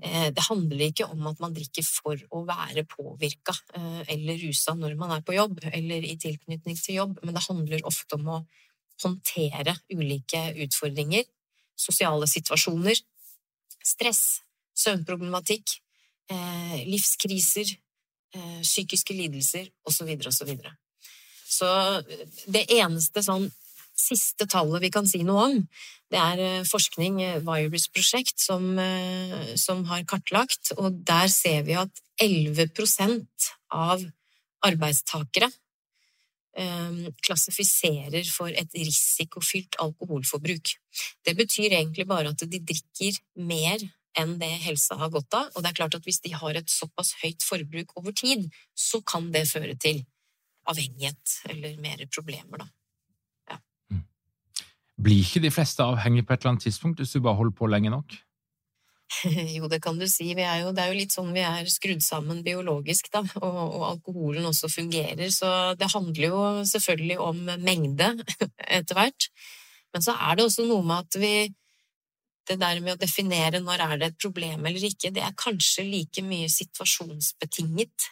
Eh, 0.01 0.31
det 0.33 0.45
handler 0.47 0.87
ikke 0.87 1.07
om 1.13 1.27
at 1.29 1.41
man 1.43 1.53
drikker 1.53 1.85
for 1.85 2.21
å 2.33 2.45
være 2.49 2.87
påvirka 2.89 3.53
eh, 3.77 4.01
eller 4.15 4.41
rusa 4.41 4.73
når 4.79 4.95
man 5.01 5.13
er 5.19 5.25
på 5.27 5.35
jobb 5.37 5.61
eller 5.69 6.07
i 6.07 6.17
tilknytning 6.21 6.79
til 6.81 7.03
jobb, 7.03 7.19
men 7.23 7.37
det 7.37 7.45
handler 7.45 7.85
ofte 7.89 8.17
om 8.17 8.31
å 8.33 8.39
håndtere 9.05 9.77
ulike 9.93 10.43
utfordringer, 10.65 11.25
sosiale 11.79 12.29
situasjoner, 12.31 12.99
stress, 13.83 14.43
søvnproblematikk, 14.79 15.79
eh, 16.31 16.83
livskriser, 16.89 17.79
psykiske 18.63 19.13
lidelser 19.13 19.67
osv. 19.85 20.09
osv. 20.25 20.53
Så, 21.45 21.59
så 21.59 21.73
det 22.49 22.63
eneste 22.73 23.21
sånn 23.27 23.51
siste 23.99 24.47
tallet 24.51 24.83
vi 24.87 24.91
kan 24.93 25.09
si 25.09 25.21
noe 25.27 25.45
om, 25.49 25.59
det 26.13 26.21
er 26.21 26.43
eh, 26.45 26.69
forskning, 26.69 27.21
eh, 27.25 27.41
Virus-prosjekt, 27.45 28.37
som, 28.41 28.73
eh, 28.81 29.55
som, 29.61 29.85
har 29.89 30.05
kartlagt, 30.09 30.75
og 30.77 31.01
der 31.09 31.29
ser 31.33 31.65
vi 31.69 31.77
at 31.79 32.03
11% 32.21 33.49
av 33.73 34.05
arbeidstakere 34.63 35.49
klassifiserer 36.53 38.27
for 38.29 38.53
et 38.53 38.75
risikofylt 38.77 39.79
alkoholforbruk. 39.81 40.75
Det 41.25 41.37
betyr 41.39 41.73
egentlig 41.73 42.07
bare 42.09 42.35
at 42.35 42.45
de 42.45 42.61
drikker 42.61 43.17
mer 43.41 43.81
enn 44.21 44.35
det 44.41 44.51
helsa 44.67 44.99
har 45.01 45.09
godt 45.09 45.33
av, 45.39 45.49
og 45.57 45.65
det 45.65 45.71
er 45.71 45.79
klart 45.79 45.97
at 45.97 46.05
hvis 46.05 46.21
de 46.21 46.35
har 46.37 46.59
et 46.59 46.69
såpass 46.69 47.15
høyt 47.23 47.41
forbruk 47.47 47.97
over 47.97 48.13
tid, 48.13 48.51
så 48.77 49.01
kan 49.01 49.31
det 49.33 49.47
føre 49.49 49.79
til 49.81 50.03
avhengighet 50.69 51.39
eller 51.49 51.81
mer 51.81 52.05
problemer, 52.13 52.67
da. 52.67 52.69
Blir 55.03 55.25
ikke 55.25 55.41
de 55.43 55.51
fleste 55.51 55.83
avhengige 55.83 56.27
på 56.29 56.35
et 56.35 56.43
eller 56.43 56.53
annet 56.53 56.63
tidspunkt 56.69 57.01
hvis 57.01 57.17
du 57.17 57.23
bare 57.25 57.35
holder 57.35 57.57
på 57.59 57.67
lenge 57.67 57.91
nok? 57.91 58.13
Jo, 59.57 59.69
det 59.71 59.81
kan 59.85 59.99
du 60.01 60.07
si. 60.11 60.31
Er 60.35 60.63
jo, 60.63 60.73
det 60.75 60.85
er 60.85 60.93
jo 60.93 60.99
litt 60.99 61.15
sånn 61.15 61.33
vi 61.35 61.45
er 61.45 61.69
skrudd 61.71 62.03
sammen 62.05 62.43
biologisk, 62.47 63.11
da, 63.15 63.25
og, 63.45 63.59
og, 63.63 63.83
alkoholen 63.93 64.49
også 64.51 64.71
fungerer. 64.73 65.29
Så 65.35 65.49
det 65.79 65.91
handler 65.95 66.29
jo 66.29 66.45
selvfølgelig 66.69 67.19
om 67.23 67.43
mengde 67.65 68.15
etter 68.79 68.99
hvert. 68.99 69.29
Men 69.93 70.05
så 70.05 70.17
er 70.17 70.39
det 70.39 70.47
også 70.49 70.69
noe 70.69 70.85
med 70.87 71.05
at 71.05 71.21
vi 71.21 71.35
Det 72.43 72.57
der 72.59 72.81
med 72.83 72.97
å 72.97 72.99
definere 72.99 73.61
når 73.63 73.83
er 73.85 73.99
det 74.01 74.07
et 74.09 74.17
problem 74.19 74.65
eller 74.67 74.83
ikke, 74.89 75.13
det 75.15 75.23
er 75.23 75.35
kanskje 75.39 75.85
like 75.87 76.25
mye 76.27 76.49
situasjonsbetinget. 76.51 78.09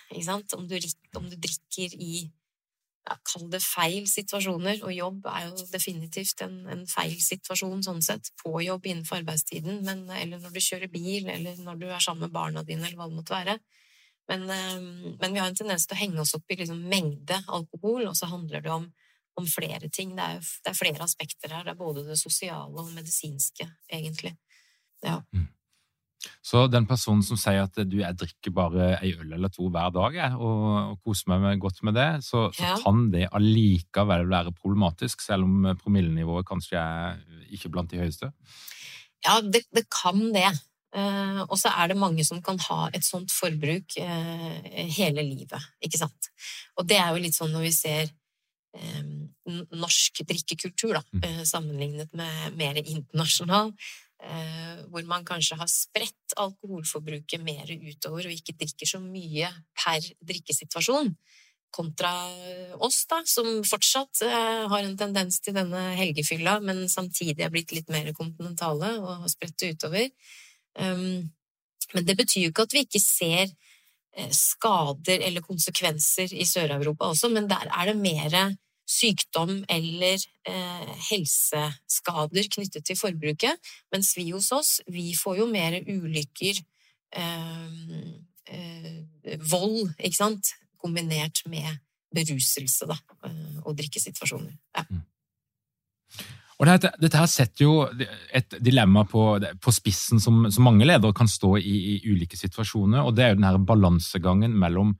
Om 0.54 0.68
du, 0.70 0.76
om 1.18 1.26
du 1.26 1.34
drikker 1.34 1.96
i 1.98 2.28
ja, 3.08 3.16
kall 3.26 3.48
det 3.52 3.62
feil 3.64 4.06
situasjoner, 4.10 4.82
og 4.84 4.92
jobb 4.94 5.26
er 5.32 5.48
jo 5.48 5.66
definitivt 5.72 6.42
en, 6.44 6.60
en, 6.70 6.86
feil 6.90 7.16
situasjon 7.22 7.82
sånn 7.86 8.02
sett, 8.04 8.30
på 8.42 8.60
jobb 8.64 8.86
innenfor 8.86 9.20
arbeidstiden, 9.22 9.80
men, 9.86 10.04
eller 10.14 10.42
når 10.42 10.54
du 10.54 10.60
kjører 10.62 10.92
bil, 10.92 11.30
eller 11.32 11.60
når 11.64 11.80
du 11.80 11.86
er 11.88 12.02
sammen 12.04 12.28
med 12.28 12.34
barna 12.34 12.64
dine, 12.66 12.84
eller 12.86 13.00
hva 13.00 13.08
det 13.10 13.20
måtte 13.20 13.36
være. 13.36 13.58
Men, 14.30 14.44
eh, 14.52 15.14
men 15.20 15.32
vi 15.32 15.40
har 15.40 15.48
en 15.50 15.58
tendens 15.58 15.88
til 15.88 15.96
å 15.96 16.00
henge 16.00 16.20
oss 16.22 16.36
opp 16.38 16.52
i 16.52 16.58
liksom 16.60 16.82
mengde 16.92 17.40
alkohol, 17.48 18.04
og 18.10 18.18
så 18.18 18.28
handler 18.30 18.62
det 18.66 18.74
om, 18.74 18.86
om 19.40 19.48
flere 19.48 19.90
ting. 19.90 20.12
Det 20.18 20.26
er, 20.36 20.44
det 20.44 20.74
er, 20.74 20.78
flere 20.78 21.06
aspekter 21.06 21.56
her. 21.56 21.64
Det 21.66 21.74
er 21.74 21.80
både 21.80 22.04
det 22.06 22.18
sosiale 22.20 22.84
og 22.84 22.92
medisinske, 22.94 23.66
egentlig. 23.90 24.36
Ja. 25.02 25.18
Mm. 25.34 25.48
Så 26.44 26.66
den 26.68 26.86
personen 26.88 27.22
som 27.24 27.38
sier 27.40 27.64
at 27.64 27.76
du, 27.88 27.98
jeg 28.02 28.18
drikker 28.20 28.52
bare 28.52 28.88
ei 28.98 29.12
øl 29.14 29.32
eller 29.36 29.52
to 29.52 29.70
hver 29.72 29.92
dag 29.94 30.16
jeg, 30.18 30.36
og, 30.36 30.64
og 30.92 30.98
koser 31.06 31.32
meg 31.32 31.60
godt 31.62 31.80
med 31.86 31.96
det, 31.96 32.08
så, 32.26 32.48
så 32.56 32.66
ja. 32.66 32.74
kan 32.82 33.06
det 33.12 33.28
allikevel 33.36 34.26
være 34.28 34.52
problematisk, 34.56 35.24
selv 35.24 35.48
om 35.48 35.70
promillenivået 35.80 36.48
kanskje 36.48 36.80
er 36.80 37.22
ikke 37.50 37.72
blant 37.72 37.92
de 37.92 38.02
høyeste? 38.02 38.32
Ja, 39.24 39.40
det, 39.40 39.64
det 39.72 39.86
kan 39.92 40.28
det. 40.34 40.50
Uh, 40.90 41.44
og 41.46 41.54
så 41.60 41.70
er 41.70 41.92
det 41.92 42.00
mange 42.00 42.24
som 42.26 42.40
kan 42.42 42.58
ha 42.66 42.88
et 42.96 43.04
sånt 43.06 43.30
forbruk 43.30 43.94
uh, 44.02 44.54
hele 44.90 45.22
livet, 45.22 45.68
ikke 45.86 46.00
sant. 46.00 46.32
Og 46.80 46.88
det 46.90 46.98
er 46.98 47.12
jo 47.14 47.22
litt 47.22 47.36
sånn 47.36 47.52
når 47.54 47.68
vi 47.68 47.74
ser 47.76 48.10
um, 48.74 49.28
norsk 49.78 50.24
drikkekultur, 50.26 50.98
da, 50.98 51.04
mm. 51.14 51.44
sammenlignet 51.46 52.10
med 52.18 52.58
mer 52.58 52.80
internasjonal, 52.82 53.70
Eh, 53.70 54.09
hvor 54.20 55.06
man 55.08 55.24
kanskje 55.24 55.56
har 55.56 55.68
spredt 55.70 56.34
alkoholforbruket 56.36 57.40
mer 57.40 57.70
utover 57.72 58.26
og 58.28 58.34
ikke 58.34 58.52
drikker 58.60 58.90
så 58.90 59.00
mye 59.00 59.48
per 59.72 60.04
drikkesituasjon, 60.28 61.14
kontra 61.70 62.10
oss, 62.82 63.04
da, 63.10 63.20
som 63.26 63.48
fortsatt 63.66 64.22
eh, 64.26 64.66
har 64.70 64.84
en 64.84 64.96
tendens 64.98 65.40
til 65.42 65.54
denne 65.56 65.80
helgefylla, 65.98 66.58
men 66.64 66.84
samtidig 66.90 67.44
er 67.46 67.52
blitt 67.52 67.74
litt 67.74 67.90
mer 67.92 68.10
kontinentale 68.16 68.96
og 68.98 69.24
har 69.24 69.32
spredt 69.32 69.58
det 69.62 69.74
utover. 69.76 70.08
Um, 70.78 71.30
men 71.94 72.06
det 72.06 72.16
betyr 72.18 72.44
jo 72.44 72.52
ikke 72.52 72.66
at 72.66 72.74
vi 72.74 72.84
ikke 72.86 73.02
ser 73.02 73.46
eh, 73.46 74.32
skader 74.34 75.22
eller 75.26 75.46
konsekvenser 75.46 76.34
i 76.34 76.46
Sør-Europa 76.46 77.10
også, 77.10 77.30
men 77.32 77.48
der 77.50 77.70
er 77.70 77.90
det 77.90 77.98
mer 77.98 78.36
sykdom 78.90 79.60
eller 79.70 80.18
eh, 80.48 80.88
helseskader 81.10 82.48
knyttet 82.56 82.86
til 82.88 82.98
forbruket, 82.98 83.70
mens 83.94 84.12
vi 84.18 84.30
hos 84.32 84.50
oss, 84.56 84.72
vi 84.90 85.12
får 85.18 85.40
jo 85.42 85.46
mer 85.50 85.78
ulykker, 85.84 86.58
eh, 87.20 87.68
eh, 88.50 89.38
vold, 89.52 89.94
ikke 89.98 90.18
sant, 90.18 90.54
kombinert 90.80 91.44
med 91.50 91.78
beruselse 92.14 92.88
da, 92.90 92.98
eh, 93.28 93.62
og 93.62 93.78
drikkesituasjoner. 93.78 94.56
Ja. 94.76 94.84
Mm. 94.90 95.06
Og 96.60 96.68
dette, 96.68 96.90
dette, 97.00 97.16
her 97.16 97.28
setter 97.30 97.64
jo 97.64 97.74
et 98.36 98.58
dilemma 98.60 99.06
på, 99.08 99.22
på 99.64 99.72
spissen 99.72 100.20
som, 100.20 100.42
som, 100.52 100.66
mange 100.66 100.84
ledere 100.84 101.16
kan 101.16 101.30
stå 101.30 101.54
i 101.56 101.76
i 101.94 102.10
ulike 102.10 102.36
situasjoner, 102.36 103.00
og 103.00 103.14
det 103.16 103.24
er 103.24 103.32
jo 103.32 103.38
den 103.38 103.48
her 103.48 103.56
balansegangen 103.64 104.58
mellom 104.60 104.92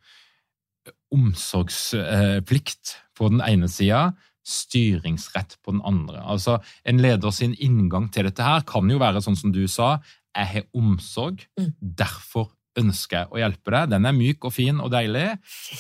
omsorgsplikt 1.13 2.95
på 3.21 3.29
den 3.33 3.43
ene 3.45 3.69
sida, 3.69 4.11
styringsrett 4.47 5.59
på 5.61 5.75
den 5.75 5.83
andre. 5.85 6.23
Altså, 6.25 6.59
En 6.85 7.03
leder 7.03 7.31
sin 7.31 7.55
inngang 7.61 8.09
til 8.13 8.25
dette 8.29 8.45
her 8.45 8.65
kan 8.67 8.89
jo 8.91 9.01
være 9.01 9.21
sånn 9.23 9.37
som 9.37 9.53
du 9.53 9.67
sa, 9.69 9.99
jeg 10.37 10.47
har 10.55 10.67
omsorg, 10.79 11.45
mm. 11.59 11.71
derfor 11.81 12.49
ønsker 12.79 13.25
jeg 13.25 13.31
å 13.35 13.41
hjelpe 13.43 13.75
deg. 13.75 13.91
Den 13.93 14.07
er 14.07 14.17
myk 14.17 14.47
og 14.47 14.55
fin 14.55 14.81
og 14.81 14.93
deilig. 14.95 15.27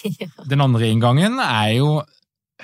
Den 0.51 0.65
andre 0.65 0.91
inngangen 0.91 1.39
er 1.43 1.71
jo, 1.79 1.91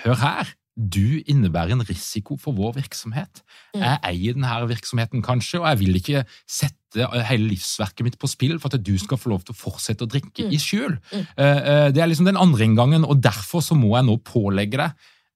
hør 0.03 0.21
her, 0.21 0.53
du 0.77 1.23
innebærer 1.25 1.73
en 1.73 1.85
risiko 1.89 2.37
for 2.37 2.53
vår 2.53 2.75
virksomhet. 2.77 3.41
Mm. 3.75 3.81
Jeg 3.81 4.01
eier 4.11 4.37
denne 4.37 4.69
virksomheten 4.69 5.23
kanskje, 5.25 5.61
og 5.62 5.69
jeg 5.71 5.81
vil 5.81 5.97
ikke 5.97 6.25
sette 6.45 7.07
hele 7.31 7.49
livsverket 7.55 8.05
mitt 8.05 8.19
på 8.21 8.29
spill 8.29 8.59
for 8.61 8.73
at 8.73 8.85
du 8.85 8.93
skal 9.01 9.17
få 9.21 9.33
lov 9.33 9.45
til 9.45 9.57
å 9.57 9.59
fortsette 9.59 10.05
å 10.05 10.11
drikke 10.11 10.45
Mm. 10.47 10.53
i 10.53 10.61
skjul. 10.61 10.99
Mm. 11.12 11.27
Eh, 11.37 11.57
eh, 11.57 11.91
Det 11.93 12.03
er 12.03 12.07
liksom 12.09 12.27
den 12.29 12.37
andre 12.37 12.65
inngangen, 12.65 13.05
og 13.09 13.23
derfor 13.23 13.61
så 13.65 13.75
må 13.75 13.97
jeg 13.97 14.05
nå 14.05 14.19
pålegge 14.23 14.77
deg 14.77 14.93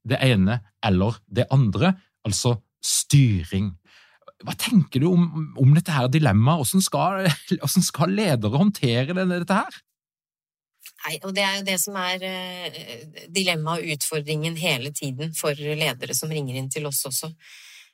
det 0.07 0.18
ene 0.20 0.61
eller 0.85 1.16
det 1.33 1.46
andre, 1.50 1.94
altså 2.26 2.61
styring. 2.85 3.72
Hva 4.44 4.55
tenker 4.57 5.00
du 5.00 5.09
om, 5.11 5.53
om 5.57 5.74
dette 5.74 5.92
her 5.92 6.09
dilemmaet? 6.09 6.64
Hvordan 6.64 7.29
hvordan 7.61 7.83
skal 7.85 8.09
ledere 8.09 8.57
håndtere 8.57 9.14
dette 9.14 9.53
her? 9.55 9.81
Nei, 11.00 11.16
og 11.24 11.32
det 11.32 11.44
er 11.46 11.56
jo 11.58 11.64
det 11.64 11.78
som 11.80 11.96
er 11.96 12.24
eh, 12.28 13.04
dilemmaet 13.32 13.80
og 13.80 13.96
utfordringen 13.96 14.58
hele 14.60 14.92
tiden 14.92 15.32
for 15.36 15.56
ledere 15.56 16.16
som 16.16 16.32
ringer 16.32 16.58
inn 16.60 16.68
til 16.72 16.88
oss 16.90 17.00
også. 17.08 17.32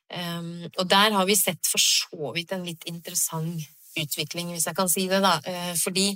Um, 0.07 0.67
og 0.79 0.85
der 0.87 1.15
har 1.15 1.27
vi 1.27 1.35
sett 1.35 1.67
for 1.67 1.83
så 1.83 2.31
vidt 2.35 2.53
en 2.55 2.67
litt 2.67 2.85
interessant 2.87 3.63
utvikling, 3.97 4.53
hvis 4.53 4.69
jeg 4.69 4.77
kan 4.77 4.91
si 4.91 5.07
det, 5.11 5.23
da. 5.25 5.39
Eh, 5.47 5.75
fordi 5.79 6.13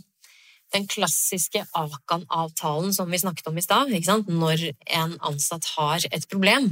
den 0.74 0.87
klassiske 0.90 1.64
Akan-avtalen 1.74 2.94
som 2.94 3.11
vi 3.11 3.18
snakket 3.18 3.48
om 3.50 3.59
i 3.59 3.64
stad, 3.64 3.90
når 4.29 4.70
en 4.87 5.16
ansatt 5.26 5.66
har 5.76 6.07
et 6.11 6.26
problem, 6.31 6.70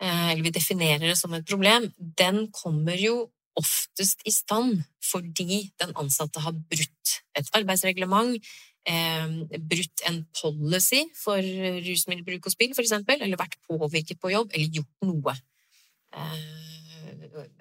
eh, 0.00 0.32
eller 0.32 0.42
vi 0.42 0.54
definerer 0.54 1.08
det 1.10 1.18
som 1.18 1.34
et 1.34 1.46
problem, 1.46 1.90
den 1.98 2.46
kommer 2.52 2.96
jo 2.96 3.30
oftest 3.58 4.22
i 4.24 4.32
stand 4.32 4.80
fordi 5.04 5.72
den 5.80 5.92
ansatte 5.98 6.40
har 6.40 6.52
brutt 6.52 7.18
et 7.36 7.48
arbeidsreglement, 7.52 8.38
brutt 8.82 10.02
en 10.08 10.24
policy 10.34 11.04
for 11.14 11.38
rusmiddelbruk 11.38 12.48
og 12.48 12.54
spill, 12.54 12.72
eksempel, 12.74 13.22
eller 13.22 13.38
vært 13.38 13.58
påvirket 13.68 14.18
på 14.18 14.32
jobb, 14.32 14.50
eller 14.52 14.78
gjort 14.80 15.06
noe. 15.06 15.34
Eh, 16.12 16.38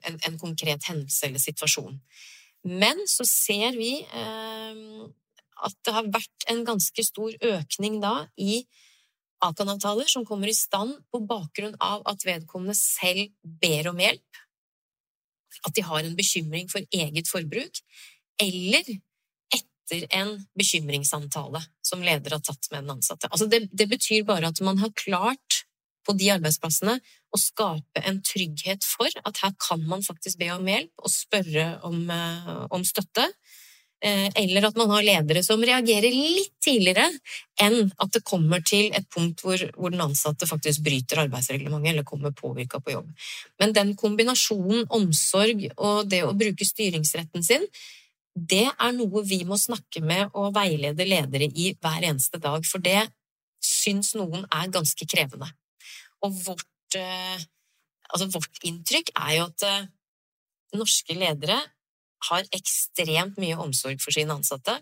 en, 0.10 0.18
en 0.18 0.38
konkret 0.42 0.88
hendelse 0.90 1.28
eller 1.28 1.42
situasjon. 1.42 2.00
Men 2.68 3.06
så 3.10 3.26
ser 3.26 3.78
vi 3.78 3.94
at 5.62 5.76
det 5.86 5.94
har 5.96 6.10
vært 6.14 6.46
en 6.52 6.64
ganske 6.66 7.06
stor 7.06 7.34
økning 7.54 8.00
da 8.04 8.16
i 8.38 8.64
Akan-avtaler 9.42 10.10
som 10.10 10.26
kommer 10.26 10.52
i 10.52 10.58
stand 10.58 11.00
på 11.10 11.22
bakgrunn 11.26 11.74
av 11.82 12.04
at 12.10 12.26
vedkommende 12.28 12.76
selv 12.78 13.32
ber 13.42 13.90
om 13.90 14.02
hjelp, 14.02 14.42
at 15.66 15.74
de 15.78 15.86
har 15.86 16.06
en 16.06 16.18
bekymring 16.18 16.70
for 16.70 16.86
eget 16.94 17.30
forbruk, 17.30 17.82
eller 18.42 18.92
etter 19.92 20.08
en 20.16 20.36
bekymringssamtale 20.58 21.62
som 21.82 22.04
leder 22.04 22.32
har 22.38 22.44
tatt 22.44 22.70
med 22.72 22.84
den 22.84 22.96
ansatte. 22.98 23.30
Altså 23.32 23.48
det, 23.52 23.68
det 23.72 23.90
betyr 23.92 24.24
bare 24.28 24.52
at 24.52 24.62
man 24.62 24.80
har 24.80 24.94
klart 24.96 25.64
på 26.08 26.16
de 26.18 26.32
arbeidsplassene 26.34 26.98
å 27.32 27.40
skape 27.40 28.02
en 28.08 28.22
trygghet 28.26 28.86
for 28.88 29.10
at 29.22 29.42
her 29.44 29.54
kan 29.62 29.84
man 29.88 30.02
faktisk 30.04 30.40
be 30.40 30.50
om 30.54 30.66
hjelp 30.68 31.04
og 31.04 31.14
spørre 31.14 31.68
om, 31.88 32.10
eh, 32.10 32.56
om 32.74 32.84
støtte. 32.84 33.28
Eh, 34.02 34.32
Eller 34.34 34.66
at 34.66 34.76
man 34.76 34.90
har 34.90 35.06
ledere 35.06 35.44
som 35.46 35.62
reagerer 35.62 36.10
litt 36.10 36.56
tidligere 36.66 37.06
enn 37.62 37.92
at 38.02 38.12
det 38.16 38.24
kommer 38.26 38.64
til 38.66 38.90
et 38.98 39.06
punkt 39.14 39.44
hvor, 39.46 39.62
hvor 39.78 39.94
den 39.94 40.02
ansatte 40.02 40.50
faktisk 40.50 40.82
bryter 40.82 41.22
arbeidsreglementet 41.28 41.94
eller 41.94 42.04
kommer 42.04 42.34
påvirka 42.34 42.82
på 42.82 42.96
jobb. 42.96 43.12
Men 43.62 43.74
den 43.78 43.94
kombinasjonen 43.96 44.88
omsorg 44.90 45.70
og 45.78 46.10
det 46.10 46.24
å 46.26 46.34
bruke 46.34 46.66
styringsretten 46.66 47.46
sin, 47.46 47.68
det 48.36 48.68
er 48.70 48.94
noe 48.96 49.24
vi 49.28 49.42
må 49.48 49.58
snakke 49.60 50.02
med 50.04 50.32
og 50.38 50.54
veilede 50.56 51.08
ledere 51.08 51.50
i 51.52 51.72
hver 51.82 52.06
eneste 52.08 52.40
dag, 52.42 52.64
for 52.68 52.84
det 52.84 53.10
syns 53.62 54.14
noen 54.18 54.46
er 54.48 54.72
ganske 54.72 55.08
krevende. 55.10 55.50
Og 56.24 56.38
vårt, 56.46 56.96
eh, 56.96 57.44
altså 58.10 58.30
vårt 58.32 58.64
inntrykk 58.64 59.12
er 59.16 59.36
jo 59.38 59.48
at 59.50 59.68
eh, 59.68 59.90
norske 60.80 61.18
ledere 61.18 61.60
har 62.30 62.48
ekstremt 62.56 63.40
mye 63.42 63.58
omsorg 63.60 64.02
for 64.02 64.16
sine 64.16 64.34
ansatte 64.38 64.78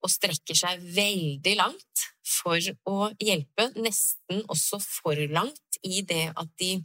og 0.00 0.10
strekker 0.10 0.56
seg 0.56 0.80
veldig 0.96 1.54
langt 1.58 2.06
for 2.24 2.58
å 2.88 3.10
hjelpe, 3.20 3.68
nesten 3.76 4.42
også 4.48 4.80
for 4.82 5.18
langt 5.30 5.80
i 5.84 6.00
det 6.06 6.30
at 6.32 6.48
de 6.60 6.78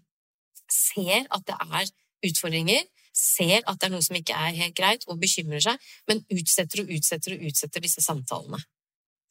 ser 0.71 1.27
at 1.31 1.45
det 1.47 1.55
er 1.55 1.91
utfordringer, 2.25 2.83
ser 3.15 3.61
at 3.63 3.79
det 3.79 3.87
er 3.87 3.93
noe 3.93 4.05
som 4.05 4.17
ikke 4.19 4.37
er 4.37 4.57
helt 4.59 4.77
greit, 4.77 5.05
og 5.07 5.21
bekymrer 5.21 5.63
seg, 5.63 5.91
men 6.09 6.23
utsetter 6.35 6.83
og 6.83 6.91
utsetter 6.97 7.35
og 7.37 7.45
utsetter 7.49 7.85
disse 7.85 8.03
samtalene. 8.03 8.59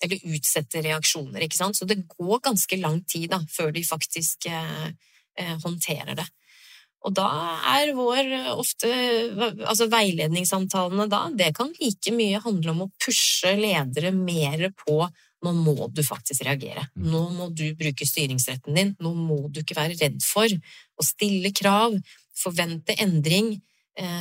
Eller 0.05 0.25
utsetter 0.35 0.85
reaksjoner, 0.85 1.45
ikke 1.45 1.61
sant. 1.61 1.79
Så 1.79 1.87
det 1.89 2.03
går 2.09 2.41
ganske 2.45 2.81
lang 2.81 3.03
tid 3.09 3.31
da, 3.33 3.41
før 3.51 3.71
de 3.75 3.85
faktisk 3.87 4.49
eh, 4.51 4.89
eh, 5.41 5.55
håndterer 5.63 6.17
det. 6.19 6.27
Og 7.05 7.13
da 7.13 7.27
er 7.75 7.91
vår 7.93 8.31
ofte 8.55 8.89
Altså 9.69 9.91
veiledningssamtalene 9.93 11.05
da, 11.13 11.27
det 11.37 11.51
kan 11.59 11.69
like 11.77 12.15
mye 12.17 12.41
handle 12.41 12.73
om 12.73 12.87
å 12.87 12.91
pushe 12.97 13.53
ledere 13.59 14.13
mer 14.17 14.71
på 14.87 15.03
nå 15.45 15.53
må 15.53 15.91
du 15.93 16.01
faktisk 16.01 16.47
reagere. 16.47 16.87
Nå 16.97 17.27
må 17.35 17.51
du 17.53 17.67
bruke 17.77 18.07
styringsretten 18.09 18.77
din. 18.79 18.95
Nå 19.05 19.11
må 19.13 19.43
du 19.53 19.61
ikke 19.61 19.77
være 19.77 19.99
redd 20.01 20.23
for 20.25 20.49
å 20.49 21.05
stille 21.05 21.53
krav, 21.53 21.99
forvente 22.33 22.97
endring, 23.05 23.59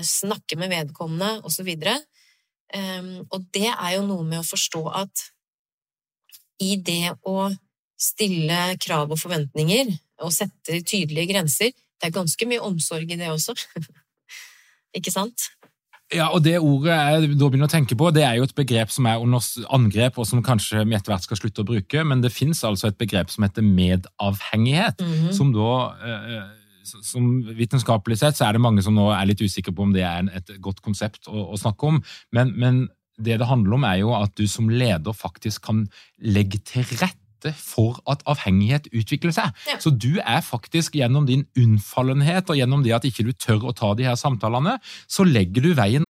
snakke 0.06 0.58
med 0.60 0.70
vedkommende 0.70 1.42
osv. 1.48 1.70
Um, 2.74 3.10
og 3.30 3.46
det 3.54 3.70
er 3.70 3.96
jo 3.98 4.06
noe 4.08 4.26
med 4.26 4.42
å 4.42 4.48
forstå 4.48 4.84
at 5.02 5.28
i 6.64 6.78
det 6.78 7.16
å 7.30 7.50
stille 8.00 8.60
krav 8.82 9.12
og 9.14 9.20
forventninger 9.20 9.92
og 10.24 10.34
sette 10.34 10.82
tydelige 10.86 11.34
grenser, 11.34 11.74
det 11.74 12.10
er 12.10 12.16
ganske 12.16 12.48
mye 12.50 12.64
omsorg 12.64 13.12
i 13.12 13.20
det 13.20 13.30
også. 13.32 13.56
Ikke 14.98 15.14
sant? 15.14 15.50
Ja, 16.14 16.28
og 16.30 16.44
Det 16.46 16.60
ordet 16.60 16.94
jeg 16.94 17.30
da 17.40 17.48
begynner 17.48 17.70
å 17.70 17.72
tenke 17.74 17.96
på, 17.98 18.10
det 18.14 18.26
er 18.28 18.38
jo 18.38 18.46
et 18.46 18.56
begrep 18.56 18.92
som 18.94 19.08
er 19.10 19.22
under 19.22 19.42
angrep, 19.74 20.20
og 20.22 20.28
som 20.30 20.44
kanskje 20.46 20.84
vi 20.86 20.98
etter 20.98 21.14
hvert 21.14 21.26
skal 21.26 21.40
slutte 21.40 21.64
å 21.64 21.70
bruke, 21.70 22.04
men 22.06 22.22
det 22.22 22.34
fins 22.34 22.62
altså 22.68 22.92
et 22.92 23.00
begrep 23.00 23.32
som 23.34 23.48
heter 23.48 23.66
medavhengighet. 23.66 25.02
Mhm. 25.02 25.32
som 25.34 25.54
da 25.56 25.72
eh, 26.04 26.63
som 26.84 27.30
Vitenskapelig 27.56 28.20
sett 28.20 28.38
så 28.38 28.48
er 28.48 28.58
det 28.58 28.64
mange 28.64 28.84
som 28.86 28.96
nå 28.96 29.10
er 29.16 29.28
litt 29.30 29.42
usikre 29.44 29.74
på 29.76 29.86
om 29.88 29.94
det 29.96 30.04
er 30.08 30.28
et 30.36 30.54
godt 30.64 30.84
konsept 30.84 31.30
å, 31.32 31.50
å 31.54 31.60
snakke 31.60 31.90
om, 31.90 32.00
men, 32.36 32.54
men 32.60 32.86
det 33.18 33.40
det 33.40 33.50
handler 33.50 33.78
om, 33.78 33.84
er 33.88 34.00
jo 34.02 34.14
at 34.18 34.34
du 34.38 34.48
som 34.50 34.72
leder 34.72 35.14
faktisk 35.14 35.68
kan 35.70 35.86
legge 36.18 36.60
til 36.66 36.86
rette 37.00 37.54
for 37.60 38.00
at 38.10 38.24
avhengighet 38.30 38.88
utvikler 38.96 39.34
seg. 39.36 39.52
Ja. 39.68 39.76
Så 39.84 39.92
du 39.92 40.16
er 40.24 40.40
faktisk 40.42 40.96
gjennom 40.96 41.28
din 41.28 41.44
unnfallenhet 41.60 42.50
og 42.50 42.58
gjennom 42.58 42.86
det 42.86 42.96
at 42.96 43.06
ikke 43.08 43.28
du 43.28 43.34
tør 43.36 43.68
å 43.70 43.76
ta 43.76 43.92
de 44.00 44.08
her 44.08 44.16
samtalene, 44.20 44.78
så 45.08 45.28
legger 45.28 45.68
du 45.68 45.74
veien 45.78 46.08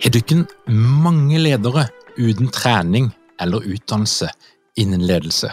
Har 0.00 0.14
dere 0.16 0.44
mange 0.74 1.38
ledere 1.38 1.84
uten 2.18 2.48
trening 2.50 3.12
eller 3.38 3.62
utdannelse 3.62 4.26
innen 4.80 5.04
ledelse? 5.06 5.52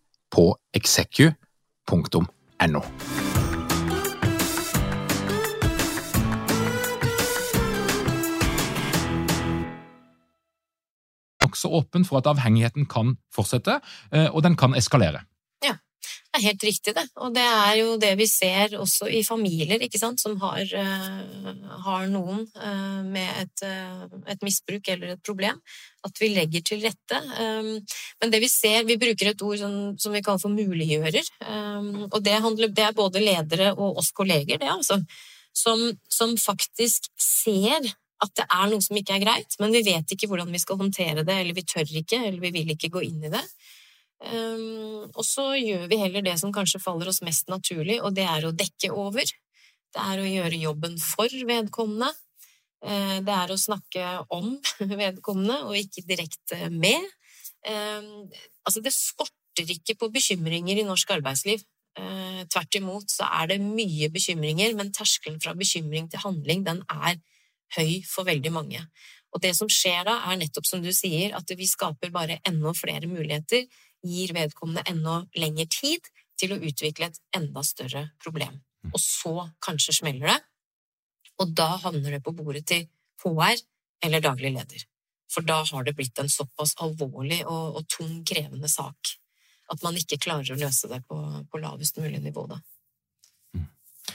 på 0.31 0.55
execu.no. 0.73 2.81
Nokså 11.41 11.69
åpen 11.69 12.05
for 12.07 12.21
at 12.21 12.29
avhengigheten 12.31 12.87
kan 12.87 13.17
fortsette, 13.33 13.81
eh, 14.13 14.29
og 14.31 14.43
den 14.43 14.55
kan 14.55 14.75
eskalere. 14.77 15.25
Det 16.31 16.39
er 16.39 16.45
helt 16.45 16.63
riktig, 16.63 16.91
det. 16.95 17.03
Og 17.19 17.33
det 17.35 17.43
er 17.43 17.73
jo 17.81 17.95
det 17.99 18.11
vi 18.15 18.25
ser 18.29 18.77
også 18.79 19.09
i 19.11 19.19
familier, 19.27 19.81
ikke 19.83 19.99
sant, 19.99 20.21
som 20.21 20.37
har, 20.39 20.61
eh, 20.63 21.49
har 21.83 22.05
noen 22.07 22.45
eh, 22.55 23.01
med 23.03 23.41
et, 23.41 23.63
eh, 23.67 24.05
et 24.31 24.45
misbruk 24.47 24.87
eller 24.93 25.11
et 25.11 25.23
problem. 25.27 25.59
At 26.07 26.21
vi 26.23 26.29
legger 26.31 26.63
til 26.63 26.85
rette. 26.87 27.19
Um, 27.35 27.73
men 28.23 28.31
det 28.31 28.39
vi 28.41 28.47
ser, 28.47 28.87
vi 28.87 28.95
bruker 29.01 29.33
et 29.33 29.43
ord 29.43 29.59
som, 29.59 29.75
som 29.99 30.15
vi 30.15 30.23
kaller 30.23 30.39
for 30.39 30.55
muliggjører. 30.55 31.27
Um, 31.43 32.07
og 32.07 32.23
det, 32.23 32.39
handler, 32.39 32.71
det 32.71 32.87
er 32.87 32.95
både 32.95 33.21
ledere 33.21 33.73
og 33.75 33.99
oss 33.99 34.13
kolleger, 34.15 34.55
det, 34.55 34.71
altså. 34.71 35.01
Som, 35.51 35.83
som 36.07 36.37
faktisk 36.39 37.11
ser 37.19 37.91
at 38.23 38.33
det 38.39 38.47
er 38.47 38.71
noe 38.71 38.83
som 38.85 38.95
ikke 38.95 39.17
er 39.17 39.25
greit, 39.25 39.59
men 39.59 39.75
vi 39.75 39.83
vet 39.83 40.15
ikke 40.15 40.31
hvordan 40.31 40.51
vi 40.53 40.63
skal 40.63 40.79
håndtere 40.79 41.25
det, 41.27 41.37
eller 41.41 41.57
vi 41.57 41.67
tør 41.67 41.83
ikke, 41.83 42.23
eller 42.23 42.39
vi 42.39 42.55
vil 42.55 42.71
ikke 42.71 42.93
gå 42.93 43.03
inn 43.09 43.27
i 43.27 43.33
det. 43.33 43.43
Um, 44.21 45.09
og 45.17 45.23
så 45.25 45.47
gjør 45.57 45.87
vi 45.89 45.97
heller 45.97 46.21
det 46.25 46.35
som 46.37 46.53
kanskje 46.53 46.81
faller 46.83 47.09
oss 47.09 47.23
mest 47.25 47.49
naturlig, 47.49 47.97
og 48.05 48.13
det 48.17 48.27
er 48.29 48.45
å 48.45 48.53
dekke 48.53 48.91
over. 48.93 49.25
Det 49.91 50.03
er 50.03 50.21
å 50.21 50.29
gjøre 50.29 50.61
jobben 50.61 50.99
for 51.01 51.33
vedkommende. 51.49 52.11
Uh, 52.85 53.17
det 53.25 53.33
er 53.33 53.53
å 53.53 53.59
snakke 53.59 54.05
om 54.33 54.53
vedkommende, 55.03 55.63
og 55.65 55.77
ikke 55.79 56.05
direkte 56.09 56.69
med. 56.73 57.09
Um, 57.65 58.29
altså, 58.65 58.83
det 58.85 58.93
skorter 58.93 59.73
ikke 59.73 59.97
på 59.97 60.11
bekymringer 60.13 60.81
i 60.81 60.87
norsk 60.87 61.17
arbeidsliv. 61.17 61.65
Uh, 61.97 62.45
tvert 62.47 62.77
imot 62.77 63.09
så 63.11 63.25
er 63.41 63.51
det 63.51 63.61
mye 63.63 64.11
bekymringer, 64.13 64.77
men 64.77 64.93
terskelen 64.95 65.41
fra 65.41 65.57
bekymring 65.57 66.07
til 66.13 66.21
handling, 66.23 66.63
den 66.67 66.85
er 66.93 67.17
høy 67.75 68.01
for 68.05 68.29
veldig 68.29 68.53
mange. 68.53 68.85
Og 69.31 69.41
det 69.43 69.55
som 69.57 69.69
skjer 69.71 70.05
da, 70.05 70.21
er 70.29 70.39
nettopp 70.39 70.67
som 70.67 70.81
du 70.83 70.91
sier, 70.93 71.33
at 71.35 71.51
vi 71.57 71.67
skaper 71.67 72.11
bare 72.13 72.41
enda 72.47 72.73
flere 72.75 73.09
muligheter 73.09 73.65
gir 74.05 74.33
vedkommende 74.35 74.83
enda 74.89 75.21
lengre 75.37 75.67
tid 75.69 76.07
til 76.39 76.55
å 76.55 76.61
utvikle 76.61 77.11
et 77.11 77.19
enda 77.37 77.63
større 77.65 78.07
problem. 78.23 78.61
Mm. 78.81 78.93
Og 78.93 79.01
så 79.03 79.33
kanskje 79.63 79.97
smeller 79.99 80.33
det, 80.33 80.39
og 81.41 81.53
da 81.57 81.69
havner 81.83 82.17
det 82.17 82.23
på 82.25 82.33
bordet 82.37 82.65
til 82.69 82.87
HR 83.21 83.61
eller 84.05 84.23
daglig 84.23 84.53
leder. 84.55 84.85
For 85.31 85.45
da 85.47 85.61
har 85.63 85.85
det 85.87 85.95
blitt 85.95 86.19
en 86.19 86.29
såpass 86.29 86.75
alvorlig 86.83 87.39
og, 87.45 87.79
og 87.79 87.87
tung, 87.89 88.19
krevende 88.27 88.69
sak 88.69 89.15
at 89.71 89.83
man 89.85 89.97
ikke 89.97 90.19
klarer 90.21 90.53
å 90.53 90.59
løse 90.59 90.89
det 90.91 90.99
på, 91.07 91.17
på 91.47 91.61
lavest 91.61 91.99
mulig 92.01 92.19
nivå. 92.23 92.45
da. 92.49 92.59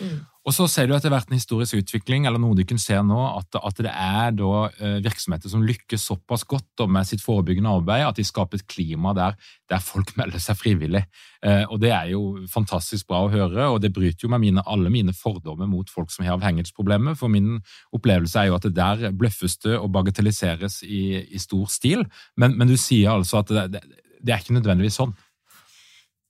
Mm. 0.01 0.25
Og 0.46 0.55
så 0.55 0.68
ser 0.70 0.87
du 0.87 0.92
etter 0.94 1.11
hvert 1.11 1.27
en 1.27 1.35
historisk 1.35 1.75
utvikling, 1.81 2.29
eller 2.29 2.38
noe 2.38 2.55
du 2.55 2.62
kan 2.68 2.79
se 2.79 2.94
nå, 3.03 3.18
at, 3.40 3.57
at 3.59 3.81
det 3.83 3.90
er 3.90 4.35
da, 4.38 4.51
eh, 4.79 4.99
virksomheter 5.03 5.51
som 5.51 5.64
lykkes 5.66 6.05
såpass 6.07 6.44
godt 6.46 6.85
med 6.87 7.09
sitt 7.09 7.25
forebyggende 7.25 7.72
arbeid 7.81 8.05
at 8.07 8.20
de 8.20 8.27
skaper 8.27 8.61
et 8.61 8.68
klima 8.70 9.11
der, 9.16 9.35
der 9.72 9.83
folk 9.83 10.12
melder 10.20 10.42
seg 10.42 10.59
frivillig. 10.61 11.03
Eh, 11.42 11.64
og 11.64 11.81
Det 11.83 11.90
er 11.90 12.12
jo 12.12 12.46
fantastisk 12.53 13.11
bra 13.11 13.25
å 13.27 13.33
høre, 13.33 13.66
og 13.72 13.81
det 13.83 13.90
bryter 13.96 14.29
jo 14.29 14.31
med 14.37 14.44
mine, 14.44 14.62
alle 14.70 14.92
mine 14.92 15.16
fordommer 15.16 15.66
mot 15.70 15.90
folk 15.90 16.14
som 16.14 16.27
har 16.27 16.38
avhengighetsproblemer. 16.38 17.18
For 17.18 17.33
min 17.33 17.57
opplevelse 17.96 18.44
er 18.44 18.53
jo 18.53 18.61
at 18.61 18.68
det 18.68 18.77
der 18.79 19.11
bløffes 19.18 19.59
det 19.66 19.75
og 19.81 19.90
bagatelliseres 19.99 20.85
i, 20.87 21.25
i 21.27 21.42
stor 21.42 21.66
stil. 21.75 22.07
Men, 22.38 22.55
men, 22.55 22.70
du 22.70 22.79
sier 22.79 23.16
altså 23.16 23.42
at 23.42 23.51
det, 23.51 23.68
det, 23.75 23.83
det 24.22 24.35
er 24.35 24.42
ikke 24.42 24.61
nødvendigvis 24.61 25.03
sånn. 25.03 25.14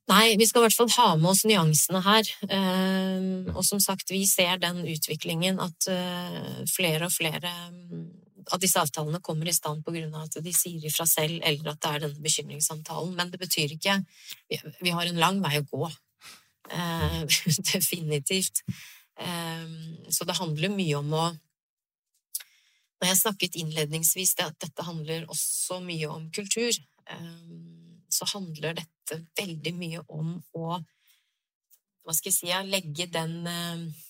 Nei, 0.06 0.36
vi 0.38 0.46
skal 0.46 0.62
i 0.62 0.66
hvert 0.68 0.76
fall 0.78 0.92
ha 0.94 1.06
med 1.18 1.32
oss 1.32 1.42
nyansene 1.48 1.98
her. 2.04 2.28
Ehm, 2.54 3.48
og 3.50 3.64
som 3.66 3.80
sagt, 3.82 4.12
vi 4.14 4.22
ser 4.30 4.60
den 4.62 4.84
utviklingen 4.86 5.58
at 5.62 5.88
eh, 5.90 6.60
flere 6.70 7.08
og 7.08 7.14
flere 7.14 7.50
mm, 7.72 8.04
av 8.54 8.60
disse 8.62 8.78
avtalene 8.78 9.18
kommer 9.18 9.50
i 9.50 9.54
stand 9.56 9.82
på 9.82 9.94
grunn 9.96 10.14
av 10.14 10.28
at 10.28 10.38
de 10.44 10.52
sier 10.54 10.84
ifra 10.86 11.08
selv, 11.10 11.40
eller 11.42 11.72
at 11.72 11.80
det 11.82 11.90
er 11.90 12.04
denne 12.04 12.22
bekymringssamtalen. 12.22 13.16
Men 13.18 13.32
det 13.32 13.40
betyr 13.42 13.74
ikke 13.74 13.98
Vi 14.78 14.92
har 14.94 15.08
en 15.08 15.18
lang 15.18 15.40
vei 15.42 15.58
å 15.58 15.66
gå. 15.72 15.90
Eh, 16.70 17.18
definitivt. 17.72 18.62
Ehm, 19.18 20.06
så 20.06 20.28
det 20.28 20.38
handler 20.38 20.70
mye 20.76 21.02
om 21.02 21.18
å 21.18 21.26
Når 22.96 23.10
jeg 23.10 23.18
snakket 23.18 23.56
innledningsvis 23.60 24.38
at 24.40 24.54
dette 24.62 24.84
handler 24.86 25.26
også 25.28 25.82
mye 25.84 26.08
om 26.08 26.30
kultur, 26.32 26.78
ehm, 27.12 27.85
så 28.12 28.28
handler 28.34 28.76
dette 28.78 29.22
veldig 29.38 29.72
mye 29.76 30.02
om 30.08 30.36
å 30.58 30.76
hva 32.06 32.14
skal 32.14 32.30
jeg 32.30 32.36
si, 32.36 32.50
legge 32.70 33.08
den 33.10 33.40
eh, 33.50 34.02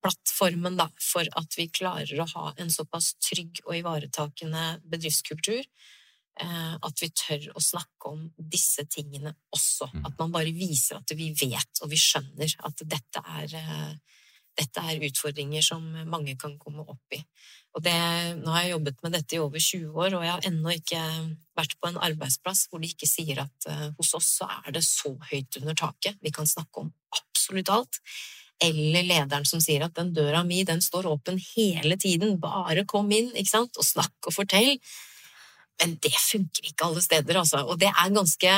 plattformen 0.00 0.76
da, 0.78 0.86
for 1.02 1.26
at 1.38 1.56
vi 1.58 1.66
klarer 1.74 2.22
å 2.22 2.28
ha 2.36 2.52
en 2.62 2.70
såpass 2.70 3.16
trygg 3.18 3.58
og 3.66 3.74
ivaretakende 3.80 4.66
bedriftskultur. 4.86 5.64
Eh, 6.40 6.74
at 6.78 7.02
vi 7.02 7.10
tør 7.10 7.50
å 7.58 7.60
snakke 7.60 8.12
om 8.12 8.22
disse 8.38 8.86
tingene 8.88 9.34
også. 9.52 9.90
Mm. 9.92 10.06
At 10.08 10.16
man 10.22 10.32
bare 10.32 10.54
viser 10.56 11.00
at 11.00 11.12
vi 11.18 11.32
vet 11.36 11.82
og 11.82 11.90
vi 11.92 11.98
skjønner 12.00 12.54
at 12.68 12.84
dette 12.86 13.24
er, 13.34 13.56
eh, 13.58 14.19
dette 14.60 14.82
er 14.84 15.06
utfordringer 15.08 15.64
som 15.64 15.84
mange 16.10 16.36
kan 16.40 16.56
komme 16.60 16.84
opp 16.84 17.16
i. 17.16 17.20
Det, 17.80 17.94
nå 18.40 18.50
har 18.50 18.64
jeg 18.64 18.74
jobbet 18.74 18.98
med 19.04 19.14
dette 19.14 19.36
i 19.36 19.40
over 19.40 19.62
20 19.62 19.94
år, 19.94 20.16
og 20.18 20.24
jeg 20.26 20.32
har 20.32 20.46
ennå 20.48 20.74
ikke 20.74 21.02
vært 21.58 21.76
på 21.78 21.90
en 21.90 22.00
arbeidsplass 22.02 22.64
hvor 22.68 22.82
de 22.82 22.90
ikke 22.90 23.08
sier 23.08 23.44
at 23.44 23.68
uh, 23.70 23.86
hos 23.98 24.10
oss 24.18 24.32
så 24.40 24.48
er 24.58 24.74
det 24.74 24.82
så 24.86 25.14
høyt 25.30 25.60
under 25.62 25.78
taket, 25.78 26.18
vi 26.24 26.34
kan 26.34 26.50
snakke 26.50 26.82
om 26.82 26.90
absolutt 27.16 27.70
alt. 27.72 28.00
Eller 28.60 29.06
lederen 29.06 29.46
som 29.48 29.62
sier 29.62 29.86
at 29.86 29.94
den 29.96 30.10
døra 30.16 30.42
mi 30.44 30.64
den 30.68 30.82
står 30.84 31.08
åpen 31.08 31.38
hele 31.54 31.96
tiden, 32.00 32.36
bare 32.42 32.84
kom 32.88 33.08
inn 33.16 33.30
ikke 33.32 33.54
sant? 33.54 33.78
og 33.80 33.86
snakk 33.86 34.28
og 34.28 34.36
fortell. 34.36 34.74
Men 35.80 35.96
det 36.04 36.12
funker 36.12 36.68
ikke 36.68 36.90
alle 36.90 37.00
steder, 37.00 37.38
altså. 37.40 37.62
Og 37.64 37.78
det 37.80 37.88
er 37.88 38.12
ganske 38.12 38.50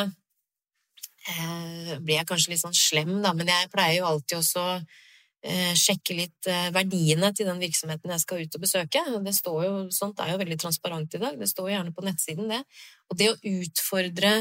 eh, 1.28 1.92
Blir 2.02 2.16
jeg 2.16 2.26
kanskje 2.26 2.50
litt 2.50 2.64
sånn 2.64 2.74
slem, 2.74 3.14
da, 3.22 3.30
men 3.36 3.52
jeg 3.52 3.70
pleier 3.70 4.00
jo 4.00 4.08
alltid 4.10 4.40
også 4.40 4.66
sjekke 5.74 6.14
litt 6.14 6.48
eh, 6.50 6.68
verdiene 6.74 7.32
til 7.34 7.48
den 7.48 7.58
virksomheten 7.62 8.12
jeg 8.14 8.22
skal 8.22 8.42
ut 8.44 8.56
og 8.58 8.62
besøke. 8.62 9.02
Det 9.24 9.34
står 9.34 9.62
jo, 9.66 9.72
sånt 9.94 10.20
er 10.22 10.30
jo 10.32 10.40
veldig 10.42 10.58
transparent 10.62 11.16
i 11.18 11.22
dag, 11.22 11.38
det 11.38 11.48
står 11.50 11.68
jo 11.68 11.74
gjerne 11.74 11.94
på 11.96 12.04
nettsiden, 12.06 12.52
det. 12.52 12.60
Og 13.10 13.18
det 13.18 13.30
å 13.32 13.40
utfordre 13.50 14.32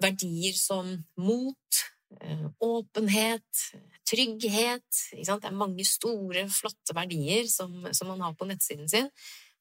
verdier 0.00 0.56
som 0.56 0.90
mot, 1.20 1.80
eh, 2.20 2.46
åpenhet, 2.60 3.64
trygghet 4.10 5.00
Det 5.12 5.28
er 5.28 5.54
mange 5.54 5.84
store, 5.86 6.48
flotte 6.48 6.94
verdier 6.94 7.46
som, 7.48 7.86
som 7.92 8.08
man 8.08 8.20
har 8.20 8.34
på 8.34 8.48
nettsiden 8.48 8.88
sin, 8.88 9.08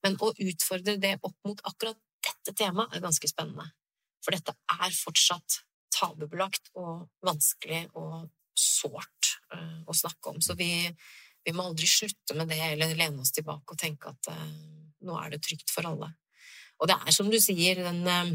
men 0.04 0.18
å 0.20 0.34
utfordre 0.34 0.98
det 0.98 1.20
opp 1.22 1.38
mot 1.46 1.60
akkurat 1.64 2.00
dette 2.20 2.56
temaet 2.58 2.96
er 2.96 3.04
ganske 3.04 3.28
spennende. 3.30 3.68
For 4.26 4.36
dette 4.36 4.56
er 4.74 4.92
fortsatt 4.92 5.62
tabubelagt 5.94 6.72
og 6.76 7.08
vanskelig 7.26 7.86
og 7.94 8.28
sårt 8.80 9.34
uh, 9.54 9.82
å 9.88 9.96
snakke 9.96 10.34
om. 10.34 10.42
Så 10.44 10.56
vi, 10.60 10.72
vi, 11.46 11.56
må 11.56 11.70
aldri 11.70 11.90
slutte 11.90 12.38
med 12.38 12.52
det 12.52 12.62
eller 12.72 12.96
lene 12.98 13.24
oss 13.24 13.34
tilbake 13.36 13.76
og 13.76 13.80
tenke 13.80 14.14
at 14.14 14.32
uh, 14.34 14.46
nå 15.06 15.18
er 15.22 15.36
det 15.36 15.44
trygt 15.46 15.74
for 15.74 15.88
alle. 15.90 16.14
Og 16.80 16.90
det 16.90 16.96
er 17.00 17.16
som 17.16 17.30
du 17.32 17.40
sier, 17.44 17.82
den, 17.84 18.06
uh, 18.08 18.32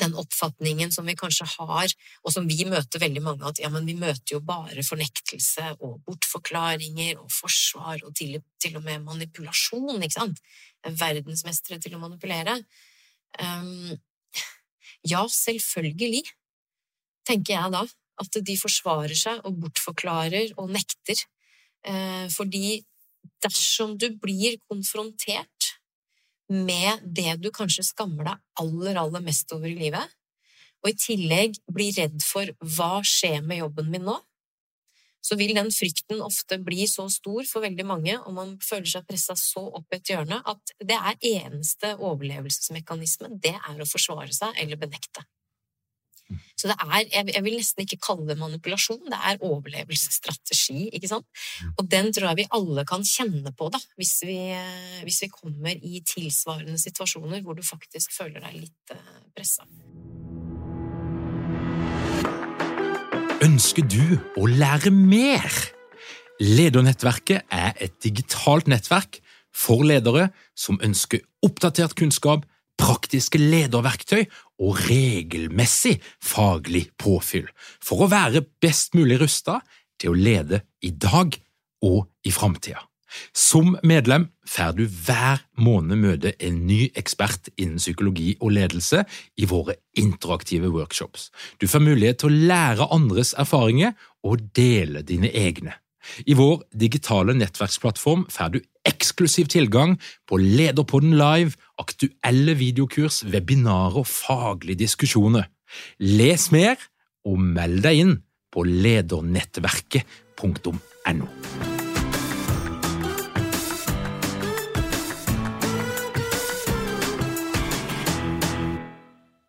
den 0.00 0.16
oppfatningen 0.18 0.92
som 0.92 1.06
vi 1.06 1.16
kanskje 1.18 1.46
har, 1.54 1.92
og 2.24 2.34
som 2.34 2.48
vi 2.50 2.66
møter 2.66 3.02
veldig 3.02 3.22
mange, 3.22 3.46
at 3.46 3.60
ja, 3.62 3.70
men 3.72 3.86
vi 3.86 3.96
møter 3.98 4.36
jo 4.36 4.40
bare 4.44 4.82
fornektelse 4.86 5.74
og 5.78 6.00
bortforklaringer 6.06 7.20
og 7.22 7.30
forsvar 7.32 8.02
og 8.02 8.14
til, 8.18 8.40
til 8.62 8.78
og 8.80 8.86
med 8.86 9.04
manipulasjon, 9.06 10.02
ikke 10.02 10.18
sant? 10.18 10.42
Verdensmestere 10.84 11.78
til 11.82 11.94
å 11.96 12.02
manipulere. 12.02 12.58
Um, 13.40 13.94
ja, 15.06 15.22
selvfølgelig, 15.30 16.24
tenker 17.28 17.56
jeg 17.56 17.74
da 17.74 17.84
at 18.20 18.40
de 18.46 18.56
forsvarer 18.58 19.16
seg 19.18 19.40
og 19.46 19.60
bortforklarer 19.62 20.54
og 20.60 20.70
nekter. 20.74 21.24
Eh, 21.84 22.26
fordi 22.32 22.80
dersom 23.44 23.96
du 24.00 24.10
blir 24.20 24.58
konfrontert 24.68 25.74
med 26.48 27.00
det 27.04 27.38
du 27.40 27.50
kanskje 27.54 27.86
skammer 27.86 28.28
deg 28.28 28.60
aller, 28.60 29.00
aller 29.00 29.24
mest 29.24 29.52
over 29.56 29.70
i 29.70 29.78
livet, 29.78 30.14
og 30.84 30.92
i 30.92 30.98
tillegg 31.00 31.56
blir 31.72 31.96
redd 31.96 32.20
for 32.24 32.50
hva 32.76 32.98
skjer 33.08 33.40
med 33.44 33.62
jobben 33.62 33.88
min 33.92 34.04
nå, 34.04 34.18
så 35.24 35.38
vil 35.40 35.54
den 35.56 35.70
frykten 35.72 36.20
ofte 36.20 36.58
bli 36.60 36.84
så 36.90 37.06
stor 37.08 37.46
for 37.48 37.64
veldig 37.64 37.86
mange, 37.88 38.16
og 38.20 38.34
man 38.36 38.56
føler 38.60 38.90
seg 38.92 39.06
pressa 39.08 39.36
så 39.40 39.62
opp 39.78 39.96
et 39.96 40.12
hjørne, 40.12 40.42
at 40.44 40.74
det 40.84 40.98
er 40.98 41.22
eneste 41.30 41.94
overlevelsesmekanisme, 41.96 43.32
det 43.40 43.54
er 43.56 43.80
å 43.80 43.88
forsvare 43.88 44.34
seg 44.36 44.60
eller 44.60 44.80
benekte. 44.80 45.24
Så 46.56 46.70
det 46.70 46.76
er, 46.80 47.26
jeg 47.34 47.44
vil 47.44 47.58
nesten 47.58 47.84
ikke 47.84 48.00
kalle 48.02 48.26
det 48.30 48.38
manipulasjon, 48.40 49.02
det 49.12 49.18
er 49.18 49.42
overlevelsesstrategi, 49.44 50.88
ikke 50.96 51.10
sant. 51.10 51.26
Mm. 51.28 51.74
Og 51.76 51.90
den 51.92 52.10
tror 52.14 52.30
jeg 52.30 52.40
vi 52.42 52.48
alle 52.58 52.86
kan 52.88 53.04
kjenne 53.06 53.52
på, 53.56 53.68
da, 53.74 53.80
hvis 54.00 54.16
vi, 54.24 54.38
hvis 55.04 55.20
vi 55.26 55.30
kommer 55.34 55.74
i 55.76 56.00
tilsvarende 56.08 56.80
situasjoner 56.80 57.44
hvor 57.44 57.58
du 57.58 57.64
faktisk 57.66 58.14
føler 58.16 58.40
deg 58.44 58.64
litt 58.64 58.94
eh, 58.94 59.20
pressa. 59.36 59.68
Ønsker 63.44 63.84
du 63.84 64.16
å 64.40 64.48
lære 64.48 64.88
mer? 64.94 65.52
Ledernettverket 66.40 67.44
er 67.52 67.76
et 67.82 67.94
digitalt 68.02 68.70
nettverk 68.70 69.20
for 69.54 69.84
ledere 69.86 70.30
som 70.58 70.80
ønsker 70.82 71.22
oppdatert 71.44 71.94
kunnskap 71.98 72.48
praktiske 72.80 73.38
lederverktøy 73.40 74.24
og 74.62 74.80
regelmessig 74.88 75.98
faglig 76.22 76.88
påfyll 77.00 77.48
for 77.82 78.04
å 78.04 78.10
være 78.12 78.44
best 78.62 78.96
mulig 78.98 79.20
rusta 79.22 79.60
til 80.00 80.12
å 80.12 80.18
lede 80.18 80.64
i 80.82 80.90
dag 80.90 81.36
og 81.84 82.10
i 82.26 82.32
framtida. 82.34 82.82
Som 83.30 83.76
medlem 83.86 84.26
får 84.48 84.72
du 84.78 84.84
hver 85.06 85.44
måned 85.62 86.00
møte 86.02 86.32
en 86.42 86.64
ny 86.66 86.88
ekspert 86.98 87.50
innen 87.54 87.78
psykologi 87.78 88.34
og 88.40 88.54
ledelse 88.56 89.04
i 89.38 89.46
våre 89.46 89.76
interaktive 90.00 90.72
workshops. 90.74 91.30
Du 91.62 91.68
får 91.70 91.84
mulighet 91.84 92.22
til 92.22 92.32
å 92.32 92.42
lære 92.50 92.90
andres 92.94 93.34
erfaringer 93.38 93.94
og 94.26 94.42
dele 94.56 95.04
dine 95.06 95.30
egne. 95.30 95.76
I 96.26 96.34
vår 96.36 96.66
digitale 96.74 97.36
nettverksplattform 97.38 98.26
får 98.32 98.56
du 98.56 98.60
eksklusiv 98.88 99.46
tilgang 99.52 100.00
på 100.28 100.36
Lederpodden 100.36 101.12
live, 101.18 101.52
aktuelle 101.80 102.54
videokurs, 102.58 103.24
webinarer 103.24 103.96
og 104.02 104.06
faglige 104.06 104.78
diskusjoner. 104.84 105.44
Les 105.98 106.52
mer 106.52 106.76
og 107.24 107.38
meld 107.40 107.82
deg 107.84 107.94
inn 108.04 108.22
på 108.54 108.62
ledernettverket.no. 108.68 111.28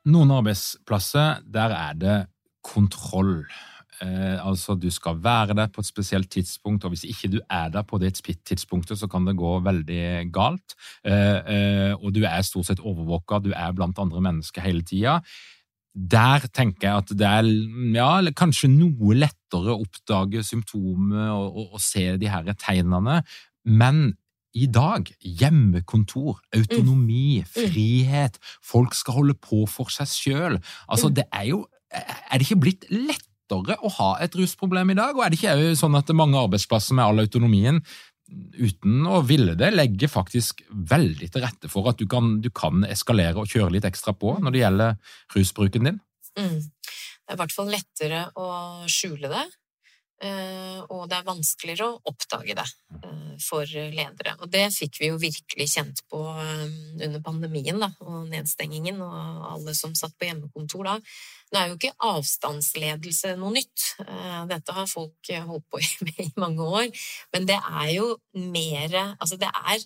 Noen 0.05 0.31
arbeidsplasser, 0.31 1.41
der 1.49 1.69
er 1.73 1.93
det 1.97 2.27
kontroll. 2.61 3.49
Eh, 4.03 4.37
altså, 4.47 4.75
du 4.75 4.89
skal 4.91 5.19
være 5.23 5.55
der 5.57 5.67
på 5.71 5.81
et 5.83 5.89
spesielt 5.89 6.29
tidspunkt, 6.31 6.83
og 6.83 6.93
hvis 6.93 7.05
ikke 7.07 7.31
du 7.35 7.39
er 7.49 7.69
der 7.69 7.83
på 7.87 7.97
det 8.01 8.15
tidspunktet, 8.45 8.99
så 8.99 9.07
kan 9.07 9.25
det 9.27 9.37
gå 9.37 9.59
veldig 9.59 10.31
galt. 10.33 10.75
Eh, 11.05 11.39
eh, 11.55 11.93
og 11.95 12.15
du 12.15 12.23
er 12.23 12.41
stort 12.41 12.71
sett 12.71 12.83
overvåka, 12.83 13.39
du 13.39 13.51
er 13.55 13.71
blant 13.75 13.99
andre 13.99 14.21
mennesker 14.21 14.61
hele 14.65 14.83
tida. 14.83 15.21
Der 15.95 16.43
tenker 16.51 16.89
jeg 16.89 16.97
at 16.97 17.15
det 17.15 17.27
er 17.27 17.47
ja, 17.95 18.31
kanskje 18.35 18.67
noe 18.67 19.15
lettere 19.15 19.71
å 19.71 19.85
oppdage 19.85 20.43
symptomer 20.43 21.31
og, 21.31 21.55
og, 21.55 21.73
og 21.77 21.83
se 21.83 22.17
de 22.19 22.27
her 22.27 22.51
tegnene, 22.59 23.21
men 23.63 24.13
i 24.55 24.67
dag. 24.71 25.09
Hjemmekontor, 25.19 26.39
autonomi, 26.55 27.41
mm. 27.43 27.47
frihet. 27.71 28.39
Folk 28.63 28.95
skal 28.95 29.19
holde 29.19 29.35
på 29.35 29.65
for 29.67 29.91
seg 29.91 30.11
sjøl. 30.11 30.59
Altså, 30.87 31.11
mm. 31.11 31.15
det 31.19 31.25
er 31.31 31.49
jo 31.51 31.65
Er 31.95 32.39
det 32.39 32.49
ikke 32.49 32.59
blitt 32.59 32.85
lettere 33.51 33.77
å 33.81 33.91
ha 33.99 34.09
et 34.23 34.35
rusproblem 34.37 34.93
i 34.93 34.97
dag? 34.97 35.15
Og 35.15 35.23
er 35.25 35.31
det 35.31 35.39
ikke 35.39 35.77
sånn 35.79 35.97
at 35.97 36.11
mange 36.17 36.39
arbeidsplasser 36.41 36.97
med 36.97 37.05
all 37.05 37.23
autonomien 37.25 37.81
uten 38.57 39.05
å 39.05 39.19
ville 39.25 39.53
det, 39.57 39.69
legger 39.75 40.09
faktisk 40.09 40.63
veldig 40.69 41.27
til 41.29 41.43
rette 41.43 41.69
for 41.69 41.91
at 41.91 41.99
du 41.99 42.07
kan, 42.09 42.39
du 42.41 42.49
kan 42.49 42.85
eskalere 42.89 43.37
og 43.43 43.51
kjøre 43.51 43.75
litt 43.75 43.85
ekstra 43.85 44.15
på 44.17 44.37
når 44.41 44.55
det 44.55 44.63
gjelder 44.63 45.19
rusbruken 45.35 45.91
din? 45.91 45.99
Mm. 46.39 46.57
Det 46.65 47.33
er 47.33 47.37
i 47.37 47.41
hvert 47.41 47.55
fall 47.55 47.69
lettere 47.73 48.23
å 48.37 48.47
skjule 48.91 49.29
det. 49.31 49.45
Eh, 50.24 50.80
og 50.95 51.09
det 51.11 51.18
er 51.18 51.28
vanskeligere 51.28 51.89
å 51.91 51.97
oppdage 52.07 52.55
det 52.55 52.66
eh, 53.03 53.34
for 53.43 53.68
ledere. 53.68 54.36
Og 54.39 54.51
det 54.51 54.70
fikk 54.72 55.01
vi 55.01 55.09
jo 55.09 55.18
virkelig 55.20 55.68
kjent 55.74 55.99
på 56.11 56.22
eh, 56.32 56.61
under 57.03 57.24
pandemien 57.26 57.82
da, 57.84 57.89
og 58.05 58.30
nedstengingen 58.32 59.01
og 59.03 59.49
alle 59.51 59.76
som 59.76 59.95
satt 59.97 60.16
på 60.16 60.30
hjemmekontor 60.30 60.88
da. 60.88 60.95
Det 61.51 61.59
er 61.59 61.70
jo 61.70 61.78
ikke 61.78 62.07
avstandsledelse 62.07 63.36
noe 63.39 63.53
nytt. 63.57 63.89
Dette 64.49 64.76
har 64.76 64.88
folk 64.89 65.30
holdt 65.49 65.68
på 65.72 65.84
med 66.07 66.24
i 66.24 66.32
mange 66.41 66.63
år. 66.80 67.05
Men 67.36 67.47
det 67.51 67.59
er 67.59 67.91
jo 67.97 68.09
mer 68.39 68.95
Altså, 68.95 69.38
det 69.39 69.49
er, 69.51 69.84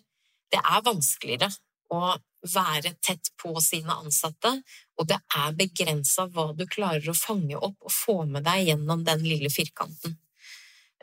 det 0.53 0.61
er 0.61 0.85
vanskeligere 0.85 1.49
å 1.93 2.13
være 2.45 2.93
tett 3.03 3.31
på 3.39 3.51
sine 3.63 3.95
ansatte, 3.99 4.51
og 4.99 5.07
det 5.09 5.19
er 5.35 5.55
begrensa 5.57 6.27
hva 6.31 6.49
du 6.55 6.65
klarer 6.69 7.11
å 7.11 7.17
fange 7.17 7.57
opp 7.57 7.77
og 7.83 7.93
få 7.93 8.17
med 8.29 8.45
deg 8.47 8.69
gjennom 8.71 9.03
den 9.07 9.25
lille 9.25 9.51
firkanten. 9.51 10.15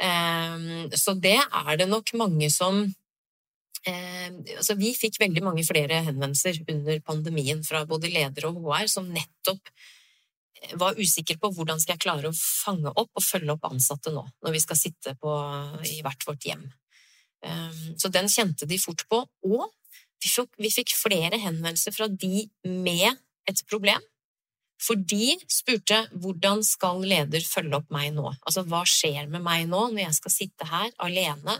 Ehm, 0.01 0.89
så 0.93 1.15
det 1.17 1.39
er 1.41 1.77
det 1.81 1.89
nok 1.89 2.13
mange 2.21 2.51
som 2.53 2.83
ehm, 3.89 4.43
altså 4.59 4.75
Vi 4.77 4.91
fikk 4.93 5.17
veldig 5.23 5.41
mange 5.41 5.65
flere 5.65 6.03
henvendelser 6.05 6.59
under 6.69 7.01
pandemien 7.01 7.63
fra 7.65 7.87
både 7.89 8.11
ledere 8.13 8.51
og 8.51 8.61
HR 8.67 8.91
som 8.93 9.09
nettopp 9.09 9.71
eh, 10.61 10.75
var 10.77 11.01
usikre 11.01 11.39
på 11.41 11.49
hvordan 11.57 11.81
skal 11.81 11.97
jeg 11.97 12.05
klare 12.05 12.29
å 12.29 12.37
fange 12.37 12.93
opp 12.93 13.09
og 13.09 13.25
følge 13.25 13.57
opp 13.57 13.65
ansatte 13.71 14.13
nå, 14.13 14.27
når 14.45 14.57
vi 14.59 14.65
skal 14.67 14.81
sitte 14.81 15.17
på, 15.21 15.33
i 15.89 16.03
hvert 16.05 16.29
vårt 16.29 16.45
hjem. 16.45 16.69
Ehm, 17.47 17.97
så 17.97 18.13
den 18.13 18.29
kjente 18.29 18.69
de 18.69 18.81
fort 18.83 19.05
på. 19.09 19.25
Og 19.49 19.65
vi 20.59 20.73
fikk, 20.73 20.95
flere 20.97 21.39
henvendelser 21.39 21.95
fra 21.95 22.09
de 22.09 22.47
med 22.65 23.09
et 23.49 23.63
problem. 23.71 24.03
For 24.83 24.99
de 24.99 25.33
spurte 25.49 26.03
hvordan 26.21 26.61
skal 26.67 27.01
leder 27.09 27.45
følge 27.49 27.79
opp 27.79 27.93
meg 27.95 28.11
nå? 28.17 28.29
Altså 28.45 28.65
hva 28.69 28.83
skjer 28.89 29.29
med 29.33 29.41
meg 29.45 29.65
nå 29.71 29.87
når 29.93 30.03
jeg 30.03 30.17
skal 30.19 30.35
sitte 30.35 30.69
her 30.69 30.91
alene? 31.03 31.57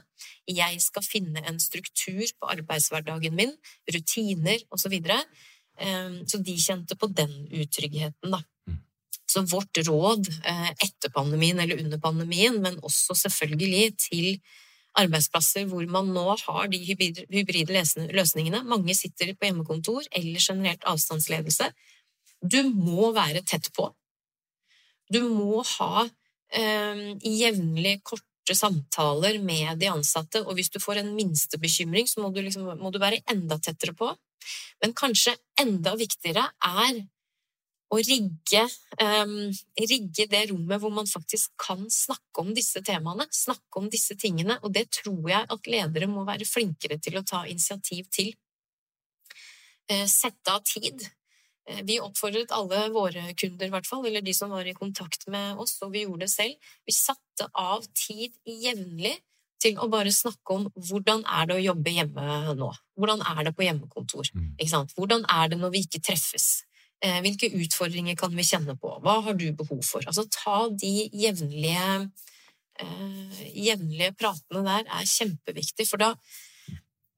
Jeg 0.51 0.83
skal 0.85 1.05
finne 1.07 1.41
en 1.49 1.61
struktur 1.63 2.25
på 2.37 2.51
arbeidshverdagen 2.53 3.37
min, 3.39 3.55
rutiner 3.89 4.61
osv. 4.69 4.85
Så, 4.87 4.93
videre. 4.93 5.17
så 6.29 6.39
de 6.45 6.59
kjente 6.61 6.97
på 7.01 7.09
den 7.11 7.33
utryggheten, 7.51 8.31
da. 8.31 8.39
Mm. 8.69 8.77
Så 9.27 9.43
vårt 9.51 9.81
råd 9.89 10.29
eh, 10.47 10.69
etter 10.85 11.11
pandemien 11.11 11.59
eller 11.59 11.81
under 11.83 11.99
pandemien, 11.99 12.61
men 12.63 12.79
også 12.87 13.17
selvfølgelig 13.27 13.89
til 14.05 14.29
arbeidsplasser 15.01 15.67
hvor 15.71 15.85
man 15.91 16.09
nå 16.15 16.25
har 16.43 16.71
de 16.73 16.81
hybride 16.81 17.75
løsningene. 18.17 18.63
Mange 18.69 18.97
sitter 18.97 19.35
på 19.35 19.49
hjemmekontor 19.49 20.09
eller 20.11 20.43
generert 20.43 20.87
avstandsledelse. 20.89 21.71
Du 22.43 22.63
må 22.71 23.13
være 23.17 23.45
tett 23.47 23.71
på. 23.77 23.91
Du 25.13 25.21
må 25.29 25.63
ha 25.77 26.07
eh, 26.07 27.03
jevnlig 27.23 28.01
korte 28.07 28.57
samtaler 28.57 29.39
med 29.43 29.79
de 29.81 29.91
ansatte, 29.91 30.43
og 30.43 30.57
hvis 30.59 30.71
du 30.75 30.81
får 30.83 31.03
en 31.03 31.13
minste 31.17 31.59
bekymring, 31.63 32.07
så 32.11 32.23
må 32.23 32.31
du, 32.35 32.41
liksom, 32.43 32.69
må 32.79 32.93
du 32.95 33.01
være 33.03 33.23
enda 33.31 33.59
tettere 33.63 33.95
på. 33.97 34.13
Men 34.83 34.95
kanskje 34.97 35.35
enda 35.61 35.97
viktigere 35.99 36.45
er 36.63 37.01
å 37.93 37.99
rigge, 38.03 38.63
um, 38.99 39.51
rigge, 39.79 40.27
det 40.31 40.43
rommet 40.51 40.81
hvor 40.83 40.93
man 40.95 41.07
faktisk 41.07 41.53
kan 41.61 41.85
snakke 41.93 42.43
om 42.43 42.51
disse 42.57 42.83
temaene, 42.87 43.29
snakke 43.31 43.81
om 43.81 43.91
disse 43.93 44.17
tingene, 44.19 44.59
og 44.63 44.75
det 44.75 44.89
tror 44.99 45.29
jeg 45.31 45.47
at 45.55 45.71
ledere 45.71 46.09
må 46.11 46.25
være 46.27 46.49
flinkere 46.49 46.99
til 47.03 47.21
å 47.21 47.25
ta 47.27 47.45
initiativ 47.47 48.09
til. 48.11 48.33
Uh, 49.87 50.03
sette 50.11 50.51
av 50.51 50.67
tid. 50.67 51.07
Uh, 51.71 51.85
vi 51.87 52.01
oppfordret 52.03 52.55
alle 52.57 52.89
våre 52.95 53.29
kunder, 53.39 53.69
i 53.69 53.77
hvert 53.77 53.87
fall, 53.87 54.03
eller 54.09 54.25
de 54.27 54.35
som 54.35 54.51
var 54.51 54.67
i 54.67 54.75
kontakt 54.75 55.29
med 55.31 55.63
oss, 55.63 55.79
og 55.87 55.95
vi 55.95 56.03
gjorde 56.09 56.27
det 56.27 56.33
selv. 56.35 56.75
Vi 56.87 56.97
satte 56.97 57.51
av 57.55 57.87
tid 57.95 58.35
jevnlig 58.51 59.15
til 59.63 59.79
å 59.81 59.87
bare 59.91 60.11
snakke 60.13 60.59
om 60.59 60.67
hvordan 60.75 61.23
er 61.39 61.49
det 61.49 61.57
å 61.57 61.65
jobbe 61.71 61.95
hjemme 61.95 62.55
nå? 62.59 62.71
Hvordan 62.99 63.23
er 63.31 63.47
det 63.47 63.55
på 63.57 63.65
hjemmekontor? 63.65 64.29
Mm. 64.35 64.57
Hvordan 64.99 65.25
er 65.33 65.53
det 65.53 65.61
når 65.63 65.73
vi 65.73 65.87
ikke 65.87 66.03
treffes? 66.05 66.66
Eh, 67.05 67.19
hvilke 67.21 67.51
utfordringer 67.53 68.17
kan 68.17 68.33
vi 68.33 68.45
kjenne 68.47 68.77
på? 68.81 68.95
Hva 69.05 69.19
har 69.27 69.37
du 69.37 69.51
behov 69.53 69.83
for? 69.85 70.05
Altså 70.09 70.25
ta 70.33 70.69
de 70.73 71.11
jevnlige, 71.13 72.11
eh, 72.81 73.41
jevnlige 73.53 74.15
pratene 74.17 74.65
der 74.65 74.89
er 74.89 75.05
kjempeviktig, 75.05 75.87
for 75.89 76.01
da 76.01 76.15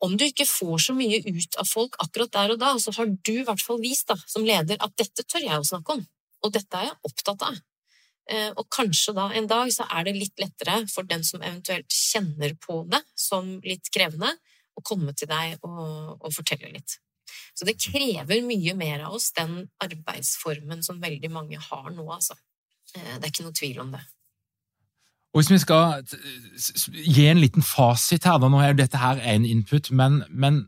om 0.00 0.16
du 0.16 0.24
ikke 0.24 0.46
får 0.46 0.78
så 0.78 0.94
mye 0.94 1.18
ut 1.26 1.56
av 1.58 1.66
folk 1.66 1.96
akkurat 2.02 2.30
der 2.34 2.52
og 2.54 2.60
da, 2.60 2.74
så 2.78 2.94
har 2.94 3.06
du 3.06 3.32
i 3.32 3.44
hvert 3.46 3.62
fall 3.62 3.80
vist 3.82 4.10
da, 4.10 4.16
som 4.26 4.46
leder 4.46 4.78
at 4.80 4.94
dette 4.98 5.24
tør 5.26 5.42
jeg 5.42 5.58
å 5.58 5.66
snakke 5.66 5.98
om, 5.98 6.04
og 6.44 6.52
dette 6.54 6.78
er 6.78 6.90
jeg 6.90 7.00
opptatt 7.10 7.42
av. 7.42 7.58
Eh, 8.28 8.50
og 8.54 8.68
kanskje 8.70 9.14
da 9.16 9.30
en 9.34 9.48
dag 9.50 9.70
så 9.72 9.86
er 9.88 10.04
det 10.04 10.18
litt 10.18 10.38
lettere 10.38 10.82
for 10.92 11.06
den 11.08 11.24
som 11.24 11.42
eventuelt 11.42 11.90
kjenner 11.90 12.54
på 12.60 12.82
det 12.90 13.00
som 13.16 13.56
litt 13.64 13.90
krevende, 13.94 14.34
å 14.78 14.82
komme 14.86 15.10
til 15.18 15.26
deg 15.26 15.56
og, 15.66 16.18
og 16.22 16.30
fortelle 16.30 16.70
litt. 16.70 17.00
Så 17.56 17.66
det 17.68 17.78
krever 17.82 18.44
mye 18.46 18.74
mer 18.78 19.06
av 19.08 19.16
oss, 19.18 19.30
den 19.36 19.64
arbeidsformen 19.84 20.84
som 20.86 21.00
veldig 21.02 21.30
mange 21.32 21.60
har 21.62 21.90
nå, 21.90 22.06
altså. 22.06 22.38
Eh, 22.94 23.18
det 23.18 23.26
er 23.26 23.32
ikke 23.32 23.48
noe 23.48 23.58
tvil 23.58 23.82
om 23.84 23.92
det. 23.96 24.04
Og 25.34 25.42
Hvis 25.42 25.52
vi 25.52 25.60
skal 25.60 26.02
gi 27.04 27.28
en 27.28 27.40
liten 27.42 27.62
fasit 27.62 28.24
her, 28.24 28.40
da, 28.40 28.48
nå 28.48 28.62
er 28.64 28.76
dette 28.78 28.98
her 28.98 29.20
en 29.34 29.44
input, 29.46 29.90
men, 29.92 30.22
men 30.30 30.64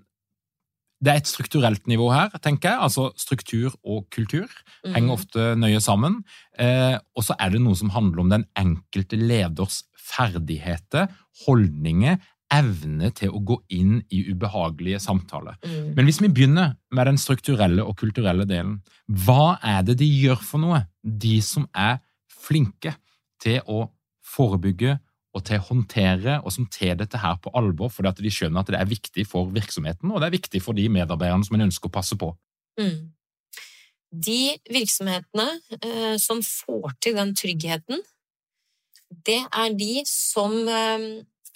det 1.00 1.12
er 1.12 1.22
et 1.22 1.30
strukturelt 1.30 1.86
nivå 1.88 2.10
her, 2.12 2.32
tenker 2.44 2.74
jeg. 2.74 2.82
Altså 2.84 3.08
struktur 3.18 3.72
og 3.80 4.04
kultur 4.12 4.48
henger 4.84 5.06
mhm. 5.08 5.14
ofte 5.16 5.46
nøye 5.56 5.80
sammen. 5.80 6.20
Eh, 6.60 6.98
og 7.16 7.24
så 7.24 7.36
er 7.40 7.54
det 7.54 7.62
noe 7.64 7.78
som 7.78 7.92
handler 7.94 8.24
om 8.24 8.34
den 8.34 8.44
enkelte 8.58 9.16
leders 9.16 9.82
ferdigheter, 9.96 11.08
holdninger, 11.46 12.20
evne 12.50 13.10
til 13.16 13.32
å 13.34 13.40
gå 13.46 13.56
inn 13.74 14.00
i 14.10 14.24
ubehagelige 14.30 15.00
samtaler. 15.02 15.58
Mm. 15.64 15.92
Men 15.96 16.08
hvis 16.08 16.20
vi 16.22 16.30
begynner 16.32 16.74
med 16.94 17.06
den 17.06 17.20
strukturelle 17.20 17.84
og 17.86 17.96
kulturelle 18.00 18.46
delen, 18.48 18.80
hva 19.06 19.56
er 19.62 19.84
det 19.86 20.00
de 20.00 20.08
gjør 20.08 20.42
for 20.42 20.62
noe, 20.62 20.82
de 21.02 21.38
som 21.44 21.68
er 21.74 22.00
flinke 22.40 22.96
til 23.42 23.60
å 23.70 23.84
forebygge 24.26 24.98
og 25.30 25.44
til 25.46 25.60
å 25.60 25.66
håndtere, 25.68 26.40
og 26.42 26.50
som 26.54 26.66
tar 26.72 26.96
dette 26.98 27.20
her 27.22 27.38
på 27.42 27.52
alvor 27.58 27.92
fordi 27.94 28.10
at 28.10 28.22
de 28.22 28.32
skjønner 28.34 28.64
at 28.64 28.72
det 28.72 28.80
er 28.80 28.90
viktig 28.90 29.24
for 29.30 29.50
virksomheten, 29.54 30.10
og 30.10 30.20
det 30.20 30.30
er 30.30 30.38
viktig 30.38 30.62
for 30.64 30.76
de 30.78 30.88
medarbeiderne 30.90 31.46
som 31.46 31.58
en 31.58 31.68
ønsker 31.68 31.90
å 31.90 31.94
passe 31.94 32.18
på? 32.18 32.32
Mm. 32.80 33.12
De 34.10 34.40
virksomhetene 34.74 35.46
eh, 35.78 36.16
som 36.18 36.42
får 36.42 36.96
til 36.98 37.14
den 37.20 37.36
tryggheten, 37.38 38.02
det 39.26 39.38
er 39.46 39.76
de 39.78 40.02
som 40.06 40.56
eh, 40.66 41.06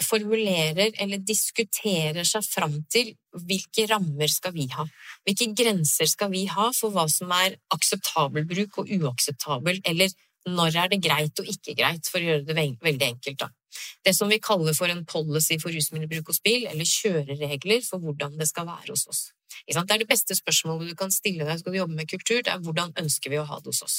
formulerer 0.02 0.94
eller 1.00 1.22
diskuterer 1.22 2.26
seg 2.26 2.44
fram 2.46 2.80
til 2.90 3.12
hvilke 3.46 3.86
rammer 3.90 4.30
skal 4.30 4.54
vi 4.54 4.66
ha. 4.74 4.86
Hvilke 5.26 5.50
grenser 5.56 6.08
skal 6.10 6.32
vi 6.34 6.44
ha 6.50 6.70
for 6.74 6.94
hva 6.94 7.06
som 7.10 7.32
er 7.34 7.58
akseptabel 7.74 8.46
bruk 8.48 8.80
og 8.82 8.90
uakseptabel, 8.98 9.80
eller 9.84 10.14
når 10.44 10.76
er 10.76 10.90
det 10.92 11.02
greit 11.04 11.40
og 11.40 11.48
ikke 11.48 11.76
greit, 11.78 12.08
for 12.10 12.20
å 12.20 12.26
gjøre 12.28 12.44
det 12.48 12.66
veldig 12.84 13.06
enkelt. 13.06 13.38
da. 13.38 13.48
Det 14.04 14.12
som 14.14 14.28
vi 14.28 14.38
kaller 14.38 14.74
for 14.76 14.92
en 14.92 15.04
policy 15.08 15.56
for 15.62 15.72
rusmiddelbruk 15.74 16.28
og 16.30 16.36
spill, 16.36 16.66
eller 16.70 16.84
kjøreregler 16.84 17.80
for 17.86 18.02
hvordan 18.02 18.36
det 18.38 18.48
skal 18.50 18.68
være 18.68 18.92
hos 18.92 19.06
oss. 19.10 19.22
Det 19.66 19.78
er 19.78 20.02
det 20.02 20.10
beste 20.10 20.36
spørsmålet 20.36 20.90
du 20.90 20.98
kan 20.98 21.12
stille 21.14 21.46
deg 21.46 21.60
skal 21.60 21.72
du 21.72 21.78
jobbe 21.78 21.96
med 21.96 22.10
kultur. 22.10 22.42
Det 22.42 22.52
er 22.52 22.62
hvordan 22.62 22.92
ønsker 23.00 23.32
vi 23.32 23.40
å 23.40 23.46
ha 23.48 23.60
det 23.62 23.72
hos 23.72 23.82
oss. 23.86 23.98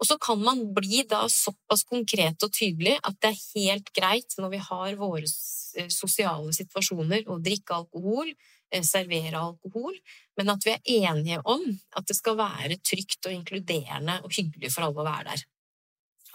Og 0.00 0.08
så 0.08 0.16
kan 0.20 0.40
man 0.40 0.62
bli 0.74 1.02
da 1.08 1.26
såpass 1.28 1.84
konkret 1.88 2.40
og 2.46 2.54
tydelig 2.56 2.96
at 3.04 3.18
det 3.20 3.34
er 3.34 3.42
helt 3.52 3.92
greit 3.96 4.36
når 4.40 4.54
vi 4.54 4.62
har 4.64 4.96
våre 5.00 5.28
eh, 5.28 5.90
sosiale 5.92 6.54
situasjoner 6.56 7.28
å 7.28 7.36
drikke 7.44 7.76
alkohol, 7.76 8.32
eh, 8.72 8.84
servere 8.86 9.42
alkohol, 9.42 9.96
men 10.40 10.54
at 10.54 10.64
vi 10.64 10.74
er 10.76 11.10
enige 11.10 11.42
om 11.44 11.66
at 12.00 12.08
det 12.08 12.16
skal 12.16 12.38
være 12.40 12.80
trygt 12.80 13.28
og 13.28 13.36
inkluderende 13.36 14.22
og 14.24 14.32
hyggelig 14.38 14.72
for 14.72 14.88
alle 14.88 15.04
å 15.04 15.08
være 15.10 15.34
der. 15.34 15.44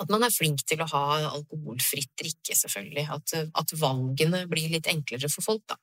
At 0.04 0.12
man 0.12 0.28
er 0.28 0.34
flink 0.34 0.62
til 0.68 0.84
å 0.84 0.90
ha 0.92 1.04
alkoholfritt 1.32 2.12
drikke, 2.20 2.54
selvfølgelig. 2.60 3.06
At, 3.16 3.34
at 3.56 3.74
valgene 3.80 4.44
blir 4.52 4.74
litt 4.74 4.90
enklere 4.92 5.30
for 5.32 5.46
folk, 5.46 5.64
da. 5.72 5.80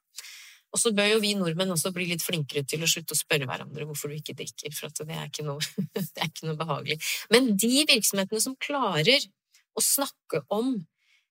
Og 0.73 0.81
så 0.81 0.93
bør 0.97 1.11
jo 1.11 1.21
vi 1.21 1.35
nordmenn 1.37 1.75
også 1.75 1.93
bli 1.93 2.07
litt 2.09 2.25
flinkere 2.25 2.65
til 2.69 2.85
å 2.85 2.89
slutte 2.89 3.13
å 3.17 3.19
spørre 3.19 3.49
hverandre 3.49 3.85
hvorfor 3.89 4.09
du 4.09 4.17
ikke 4.17 4.37
drikker, 4.39 4.73
for 4.73 4.93
det 5.05 5.19
er 5.19 5.29
ikke, 5.29 5.45
noe, 5.45 5.61
det 5.97 6.07
er 6.17 6.31
ikke 6.31 6.49
noe 6.49 6.59
behagelig. 6.61 6.99
Men 7.33 7.53
de 7.61 7.85
virksomhetene 7.91 8.41
som 8.43 8.57
klarer 8.61 9.29
å 9.77 9.85
snakke 9.85 10.43
om 10.53 10.75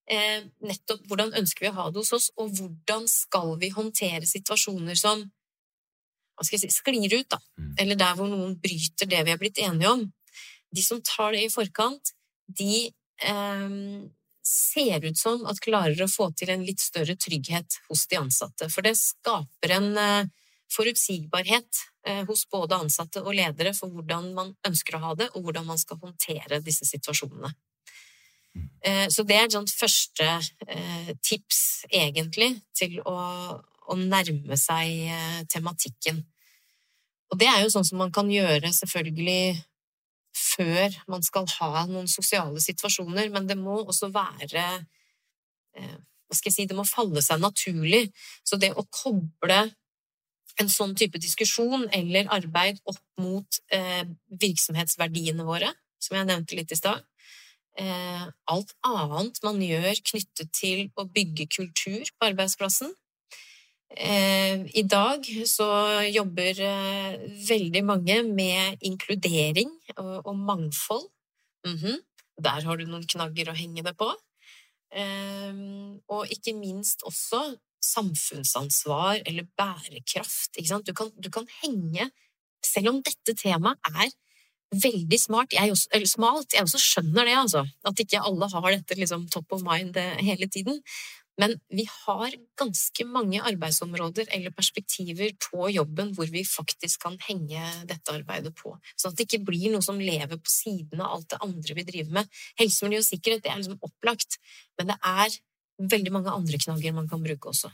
eh, 0.09 0.45
nettopp 0.65 1.05
hvordan 1.09 1.33
ønsker 1.41 1.65
vi 1.65 1.71
å 1.71 1.77
ha 1.79 1.89
det 1.89 2.03
hos 2.03 2.13
oss, 2.17 2.29
og 2.37 2.53
hvordan 2.57 3.07
skal 3.09 3.55
vi 3.61 3.71
håndtere 3.73 4.29
situasjoner 4.29 4.97
som 4.99 5.25
hva 6.37 6.47
skal 6.47 6.57
jeg 6.57 6.71
si, 6.71 6.79
sklir 6.79 7.19
ut, 7.19 7.27
da, 7.29 7.37
mm. 7.59 7.73
eller 7.83 7.99
der 7.99 8.15
hvor 8.17 8.29
noen 8.29 8.55
bryter 8.61 9.09
det 9.09 9.19
vi 9.25 9.33
har 9.33 9.41
blitt 9.41 9.61
enige 9.61 9.91
om, 9.91 10.07
de 10.71 10.83
som 10.85 11.01
tar 11.05 11.35
det 11.35 11.43
i 11.45 11.51
forkant, 11.53 12.13
de 12.61 12.87
eh, 13.25 13.75
ser 14.51 15.05
ut 15.05 15.17
som 15.17 15.45
at 15.49 15.61
klarer 15.63 16.03
å 16.03 16.09
få 16.11 16.29
til 16.35 16.51
en 16.53 16.65
litt 16.67 16.83
større 16.83 17.15
trygghet 17.19 17.79
hos 17.89 18.05
de 18.11 18.19
ansatte. 18.19 18.67
For 18.73 18.85
det 18.85 18.97
skaper 18.99 19.75
en 19.77 19.89
eh, 19.97 20.29
forutsigbarhet 20.71 21.81
eh, 22.07 22.23
hos 22.27 22.43
både 22.51 22.81
ansatte 22.83 23.23
og 23.23 23.35
ledere 23.37 23.73
for 23.77 23.93
hvordan 23.93 24.31
man 24.37 24.53
ønsker 24.67 24.97
å 24.97 25.03
ha 25.05 25.13
det, 25.19 25.29
og 25.35 25.47
hvordan 25.47 25.67
man 25.71 25.79
skal 25.81 26.01
håndtere 26.03 26.61
disse 26.65 26.87
situasjonene. 26.89 27.53
Eh, 28.83 29.07
så 29.13 29.23
det 29.23 29.37
er 29.37 29.47
et 29.47 29.55
sånt 29.55 29.71
første 29.71 30.27
tips, 31.23 31.61
egentlig, 31.87 32.53
til 32.75 32.99
å, 33.07 33.15
å 33.55 33.97
nærme 33.99 34.57
seg 34.59 35.47
tematikken. 35.51 36.21
Og 37.31 37.39
det 37.39 37.47
er 37.47 37.63
jo 37.63 37.71
sånn 37.71 37.87
som 37.87 38.01
man 38.03 38.11
kan 38.11 38.27
gjøre 38.31 38.73
selvfølgelig 38.75 39.55
før 40.35 40.95
man 41.11 41.23
skal 41.25 41.47
ha 41.57 41.85
noen 41.89 42.07
sosiale 42.09 42.61
situasjoner, 42.63 43.29
men 43.33 43.47
det 43.49 43.57
må 43.59 43.81
også 43.83 44.11
være 44.13 44.65
eh, 45.75 45.99
Hva 46.31 46.37
skal 46.37 46.51
jeg 46.51 46.55
si 46.55 46.65
Det 46.69 46.77
må 46.77 46.85
falle 46.87 47.19
seg 47.23 47.41
naturlig. 47.43 48.05
Så 48.47 48.55
det 48.55 48.71
å 48.71 48.85
koble 48.87 49.65
en 50.59 50.69
sånn 50.71 50.93
type 50.99 51.19
diskusjon 51.21 51.87
eller 51.95 52.29
arbeid 52.31 52.79
opp 52.87 53.01
mot 53.19 53.61
eh, 53.73 54.03
virksomhetsverdiene 54.41 55.45
våre, 55.47 55.71
som 56.01 56.17
jeg 56.17 56.27
nevnte 56.29 56.57
litt 56.57 56.71
i 56.71 56.79
stad, 56.79 57.03
eh, 57.79 58.25
alt 58.51 58.73
annet 58.87 59.39
man 59.45 59.61
gjør 59.63 60.01
knyttet 60.11 60.51
til 60.55 60.89
å 60.99 61.07
bygge 61.07 61.47
kultur 61.55 62.03
på 62.03 62.31
arbeidsplassen, 62.31 62.91
I 63.91 64.83
dag 64.87 65.25
så 65.49 65.67
jobber 66.07 66.59
eh, 66.63 67.15
veldig 67.49 67.81
mange 67.83 68.21
med 68.23 68.77
inkludering 68.87 69.71
og 69.97 70.35
mangfold. 70.35 71.09
Mm 71.67 71.77
-hmm. 71.77 71.97
Der 72.43 72.61
har 72.61 72.77
du 72.77 72.85
noen 72.85 73.07
knagger 73.07 73.49
å 73.51 73.55
henge 73.55 73.83
det 73.83 73.97
på. 73.97 74.09
Eh, 74.91 75.53
og 76.07 76.27
ikke 76.31 76.53
minst 76.53 77.03
også 77.03 77.57
samfunnsansvar 77.81 79.21
eller 79.25 79.43
bærekraft. 79.57 80.57
Du 80.87 80.93
kan, 80.93 81.11
du, 81.23 81.29
kan, 81.29 81.47
henge 81.63 82.11
Selv 82.63 82.89
om 82.89 83.01
dette 83.01 83.33
temaet 83.33 83.77
er 83.89 84.11
veldig 84.71 85.19
smart, 85.19 85.53
jeg 85.53 85.71
også, 85.71 85.87
eller 85.93 86.07
smalt, 86.07 86.53
jeg 86.53 86.61
også 86.61 86.77
skjønner 86.77 87.25
det, 87.25 87.37
altså. 87.37 87.67
At 87.83 87.99
ikke 87.99 88.21
alle 88.21 88.47
har 88.53 88.71
dette 88.71 88.95
liksom, 88.95 89.27
top 89.29 89.51
of 89.51 89.61
mind 89.61 89.97
hele 89.97 90.47
tiden. 90.47 90.81
Men 91.41 91.55
vi 91.73 91.87
har 91.89 92.35
ganske 92.59 93.05
mange 93.09 93.41
arbeidsområder 93.41 94.29
eller 94.35 94.53
perspektiver 94.53 95.33
på 95.41 95.69
jobben 95.73 96.11
hvor 96.15 96.29
vi 96.29 96.43
faktisk 96.45 97.01
kan 97.07 97.17
henge 97.25 97.61
dette 97.89 98.13
arbeidet 98.13 98.53
på. 98.59 98.75
Sånn 98.93 99.13
at 99.13 99.17
det 99.17 99.25
ikke 99.25 99.45
blir 99.49 99.71
noe 99.73 99.85
som 99.85 100.01
lever 100.01 100.37
på 100.37 100.53
siden 100.53 101.01
av 101.01 101.15
alt 101.17 101.31
det 101.33 101.41
andre 101.41 101.77
vi 101.79 101.87
driver 101.87 102.19
med. 102.19 102.41
Helse, 102.61 102.85
miljø 102.85 103.01
og 103.01 103.07
sikkerhet 103.07 103.45
det 103.45 103.53
er 103.53 103.61
liksom 103.63 103.81
opplagt, 103.81 104.37
men 104.77 104.93
det 104.93 104.99
er 105.01 105.39
veldig 105.91 106.13
mange 106.13 106.35
andre 106.35 106.61
knagger 106.61 106.93
man 106.93 107.09
kan 107.09 107.23
bruke 107.25 107.49
også. 107.49 107.71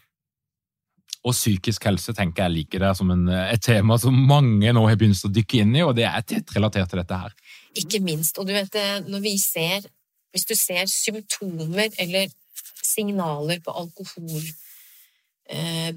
Og 1.28 1.34
psykisk 1.36 1.88
helse 1.89 2.13
tenker 2.15 2.45
jeg 2.45 2.55
liker 2.55 2.84
det 2.86 2.93
som 2.95 3.09
en, 3.11 3.28
et 3.28 3.63
tema 3.63 3.97
som 3.99 4.15
mange 4.30 4.72
nå 4.72 4.84
har 4.88 4.99
begynt 4.99 5.28
å 5.28 5.34
dykke 5.34 5.63
inn 5.63 5.76
i, 5.76 5.84
og 5.84 5.95
det 5.97 6.05
er 6.07 6.24
tett 6.24 6.53
relatert 6.55 6.93
til 6.93 7.01
dette 7.01 7.20
her. 7.20 7.36
Ikke 7.76 7.99
minst. 8.03 8.39
Og 8.39 8.47
du 8.47 8.53
vet, 8.55 8.82
når 9.07 9.24
vi 9.26 9.38
ser 9.41 9.93
Hvis 10.36 10.43
du 10.45 10.53
ser 10.59 10.86
symptomer 10.91 11.88
eller 12.03 12.28
signaler 12.86 13.61
på 13.63 13.73
alkohol, 13.73 14.47
eh, 15.49 15.91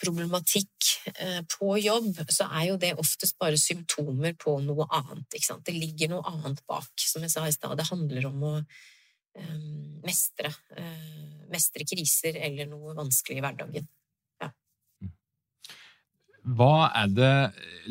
problematikk 0.00 0.90
eh, 1.14 1.40
på 1.44 1.76
jobb, 1.82 2.22
så 2.28 2.48
er 2.48 2.68
jo 2.70 2.78
det 2.80 2.94
oftest 2.98 3.38
bare 3.38 3.58
symptomer 3.60 4.34
på 4.38 4.58
noe 4.64 4.88
annet. 4.90 5.26
Det 5.64 5.74
ligger 5.74 6.14
noe 6.14 6.24
annet 6.26 6.62
bak. 6.66 6.90
Som 6.96 7.22
jeg 7.22 7.34
sa 7.34 7.46
i 7.46 7.52
stad, 7.54 7.76
det 7.78 7.88
handler 7.90 8.30
om 8.30 8.42
å 8.42 8.54
eh, 8.58 9.58
mestre, 10.04 10.52
eh, 10.76 11.44
mestre 11.52 11.86
kriser 11.88 12.40
eller 12.40 12.68
noe 12.70 12.96
vanskelig 12.98 13.38
i 13.38 13.44
hverdagen. 13.44 13.88
Ja. 14.42 14.50
Hva 16.48 16.90
er 16.96 17.12
det 17.12 17.34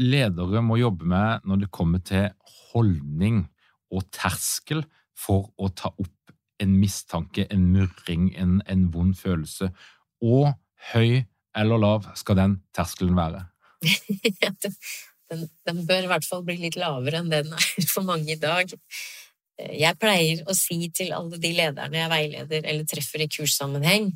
ledere 0.01 0.63
må 0.65 0.79
jobbe 0.81 1.05
med 1.05 1.45
når 1.45 1.65
det 1.65 1.73
kommer 1.73 2.01
til 2.01 2.31
holdning 2.71 3.45
og 3.93 4.07
terskel 4.11 4.83
for 5.17 5.51
å 5.57 5.69
ta 5.73 5.91
opp 5.93 6.16
en 6.59 6.77
mistanke, 6.79 7.47
en 7.53 7.67
murring, 7.73 8.31
en, 8.37 8.61
en 8.67 8.87
vond 8.93 9.13
følelse. 9.17 9.69
Og 10.21 10.51
høy 10.93 11.23
eller 11.57 11.81
lav 11.81 12.07
skal 12.17 12.39
den 12.39 12.57
terskelen 12.75 13.17
være? 13.17 13.45
den, 15.29 15.47
den, 15.67 15.85
bør 15.87 16.05
i 16.05 16.11
hvert 16.11 16.27
fall 16.27 16.43
bli 16.45 16.57
litt 16.61 16.77
lavere 16.79 17.21
enn 17.21 17.31
den 17.33 17.53
er 17.53 17.89
for 17.89 18.05
mange 18.07 18.33
i 18.33 18.41
dag. 18.41 18.73
Jeg 19.57 19.97
pleier 19.97 20.43
å 20.45 20.55
si 20.57 20.79
til 20.93 21.13
alle 21.17 21.39
de 21.41 21.51
lederne 21.57 22.03
jeg 22.03 22.13
veileder 22.13 22.65
eller 22.65 22.89
treffer 22.89 23.25
i 23.25 23.29
kurssammenheng, 23.31 24.11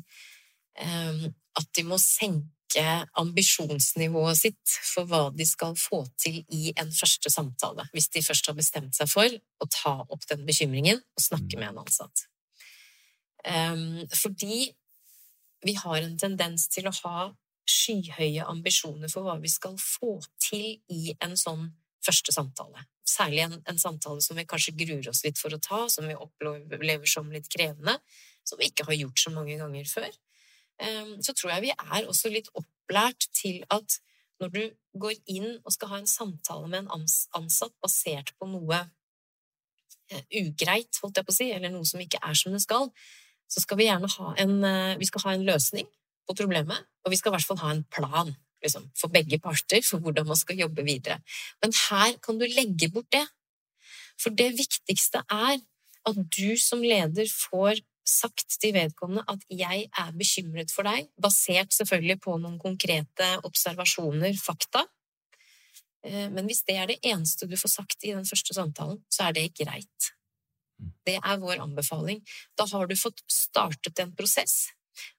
ehm, 0.78 1.24
at 1.58 1.70
de 1.76 1.84
må 1.86 1.98
senke 1.98 2.84
ambisjonsnivået 3.20 4.38
sitt 4.38 4.76
for 4.94 5.10
hva 5.10 5.24
de 5.34 5.44
skal 5.44 5.74
få 5.76 6.04
til 6.22 6.40
i 6.54 6.72
en 6.78 6.92
første 6.94 7.30
samtale, 7.30 7.84
hvis 7.92 8.08
de 8.14 8.22
først 8.24 8.48
har 8.48 8.56
bestemt 8.56 8.96
seg 8.96 9.10
for 9.10 9.26
å 9.28 9.68
ta 9.68 9.98
opp 10.06 10.28
den 10.30 10.46
bekymringen 10.48 11.02
og 11.02 11.26
snakke 11.26 11.58
mm. 11.58 11.60
med 11.60 11.72
en 11.72 11.82
ansatt. 11.82 12.28
Um, 13.42 14.02
fordi 14.14 14.70
vi 15.66 15.74
har 15.78 16.02
en 16.02 16.18
tendens 16.18 16.68
til 16.70 16.86
å 16.86 16.94
ha 17.02 17.30
skyhøye 17.68 18.44
ambisjoner 18.50 19.10
for 19.10 19.26
hva 19.26 19.36
vi 19.42 19.50
skal 19.50 19.76
få 19.78 20.16
til 20.42 20.80
i 20.90 21.14
en 21.22 21.36
sånn 21.38 21.68
første 22.02 22.34
samtale. 22.34 22.84
Særlig 23.06 23.44
en, 23.44 23.56
en, 23.70 23.78
samtale 23.78 24.22
som 24.24 24.38
vi 24.38 24.46
kanskje 24.48 24.74
gruer 24.78 25.08
oss 25.10 25.22
litt 25.26 25.38
for 25.38 25.54
å 25.54 25.60
ta, 25.62 25.84
som 25.90 26.08
vi 26.08 26.18
opplever 26.18 27.06
som 27.10 27.30
litt 27.30 27.48
krevende, 27.52 27.96
som 28.46 28.58
vi 28.58 28.70
ikke 28.70 28.86
har 28.88 28.98
gjort 28.98 29.22
så 29.22 29.34
mange 29.34 29.58
ganger 29.60 29.86
før. 29.90 30.10
Um, 30.82 31.14
så 31.22 31.34
tror 31.36 31.54
jeg 31.54 31.68
vi 31.68 31.74
er 31.74 32.08
også 32.10 32.32
litt 32.32 32.50
opplært 32.58 33.28
til 33.36 33.62
at 33.70 34.00
når 34.42 34.54
du 34.56 34.62
går 34.98 35.14
inn 35.30 35.60
og 35.60 35.70
skal 35.74 35.92
ha 35.92 36.00
en 36.02 36.10
samtale 36.10 36.66
med 36.66 36.82
en 36.88 37.12
ansatt 37.38 37.74
basert 37.84 38.32
på 38.40 38.48
noe 38.50 38.80
uh, 38.82 40.24
ugreit, 40.40 40.98
holdt 41.02 41.20
jeg 41.20 41.28
på 41.28 41.34
å 41.34 41.38
si, 41.38 41.50
eller 41.54 41.70
noe 41.70 41.86
som 41.86 42.02
ikke 42.02 42.22
er 42.26 42.38
som 42.38 42.56
det 42.56 42.64
skal, 42.64 42.90
så 43.52 43.60
skal 43.60 43.78
vi 43.80 43.88
gjerne 43.88 44.08
ha 44.08 44.32
en, 44.40 44.54
eh, 44.64 44.96
vi 45.00 45.08
skal 45.08 45.26
ha 45.26 45.34
en 45.36 45.44
løsning 45.44 45.88
på 46.28 46.36
problemet, 46.38 46.88
og 47.04 47.12
vi 47.12 47.18
skal 47.20 47.32
i 47.32 47.36
hvert 47.36 47.50
fall 47.50 47.62
ha 47.64 47.74
en 47.74 47.84
plan 47.92 48.32
liksom, 48.62 48.88
for 48.98 49.12
begge 49.12 49.38
parter 49.42 49.82
for 49.84 50.02
hvordan 50.02 50.28
man 50.30 50.38
skal 50.38 50.60
jobbe 50.60 50.84
videre. 50.86 51.20
Men 51.62 51.74
her 51.90 52.16
kan 52.24 52.38
du 52.38 52.46
legge 52.46 52.90
bort 52.94 53.10
det. 53.12 53.26
For 54.20 54.30
det 54.30 54.52
viktigste 54.58 55.24
er 55.28 55.58
at 56.08 56.20
du 56.36 56.56
som 56.58 56.82
leder 56.82 57.28
får 57.30 57.82
sagt 58.08 58.56
til 58.60 58.74
vedkommende 58.74 59.24
at 59.28 59.44
'jeg 59.50 59.88
er 59.96 60.10
bekymret 60.12 60.72
for 60.74 60.82
deg', 60.82 61.08
basert 61.22 61.72
selvfølgelig 61.74 62.20
på 62.20 62.36
noen 62.38 62.58
konkrete 62.58 63.28
observasjoner, 63.44 64.34
fakta. 64.34 64.82
Eh, 66.04 66.28
men 66.28 66.46
hvis 66.46 66.62
det 66.62 66.76
er 66.76 66.86
det 66.86 66.98
eneste 67.02 67.46
du 67.46 67.56
får 67.56 67.68
sagt 67.68 68.04
i 68.04 68.12
den 68.12 68.26
første 68.26 68.54
samtalen, 68.54 69.04
så 69.10 69.28
er 69.28 69.32
det 69.32 69.54
greit. 69.54 70.12
Det 71.06 71.18
er 71.18 71.42
vår 71.42 71.62
anbefaling. 71.64 72.22
Da 72.58 72.66
har 72.70 72.88
du 72.88 72.96
fått 72.98 73.22
startet 73.30 73.98
en 74.02 74.14
prosess. 74.16 74.70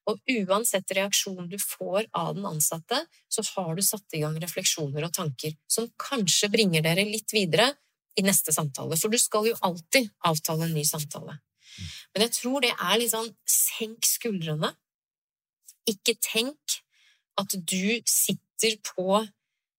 Og 0.10 0.20
uansett 0.30 0.92
reaksjon 0.96 1.48
du 1.50 1.58
får 1.60 2.06
av 2.14 2.36
den 2.38 2.46
ansatte, 2.46 3.00
så 3.32 3.44
har 3.56 3.74
du 3.76 3.82
satt 3.86 4.16
i 4.16 4.22
gang 4.22 4.36
refleksjoner 4.42 5.08
og 5.08 5.16
tanker 5.16 5.56
som 5.72 5.90
kanskje 6.00 6.52
bringer 6.54 6.86
dere 6.86 7.08
litt 7.08 7.34
videre 7.34 7.72
i 8.20 8.26
neste 8.26 8.54
samtale. 8.54 8.98
For 9.00 9.10
du 9.10 9.18
skal 9.22 9.50
jo 9.50 9.58
alltid 9.66 10.12
avtale 10.30 10.68
en 10.68 10.76
ny 10.78 10.86
samtale. 10.88 11.40
Men 12.14 12.28
jeg 12.28 12.36
tror 12.38 12.62
det 12.62 12.74
er 12.76 13.00
litt 13.02 13.14
sånn 13.16 13.32
senk 13.50 14.06
skuldrene. 14.06 14.70
Ikke 15.90 16.16
tenk 16.22 16.78
at 17.42 17.56
du 17.58 18.04
sitter 18.06 18.78
på 18.86 19.24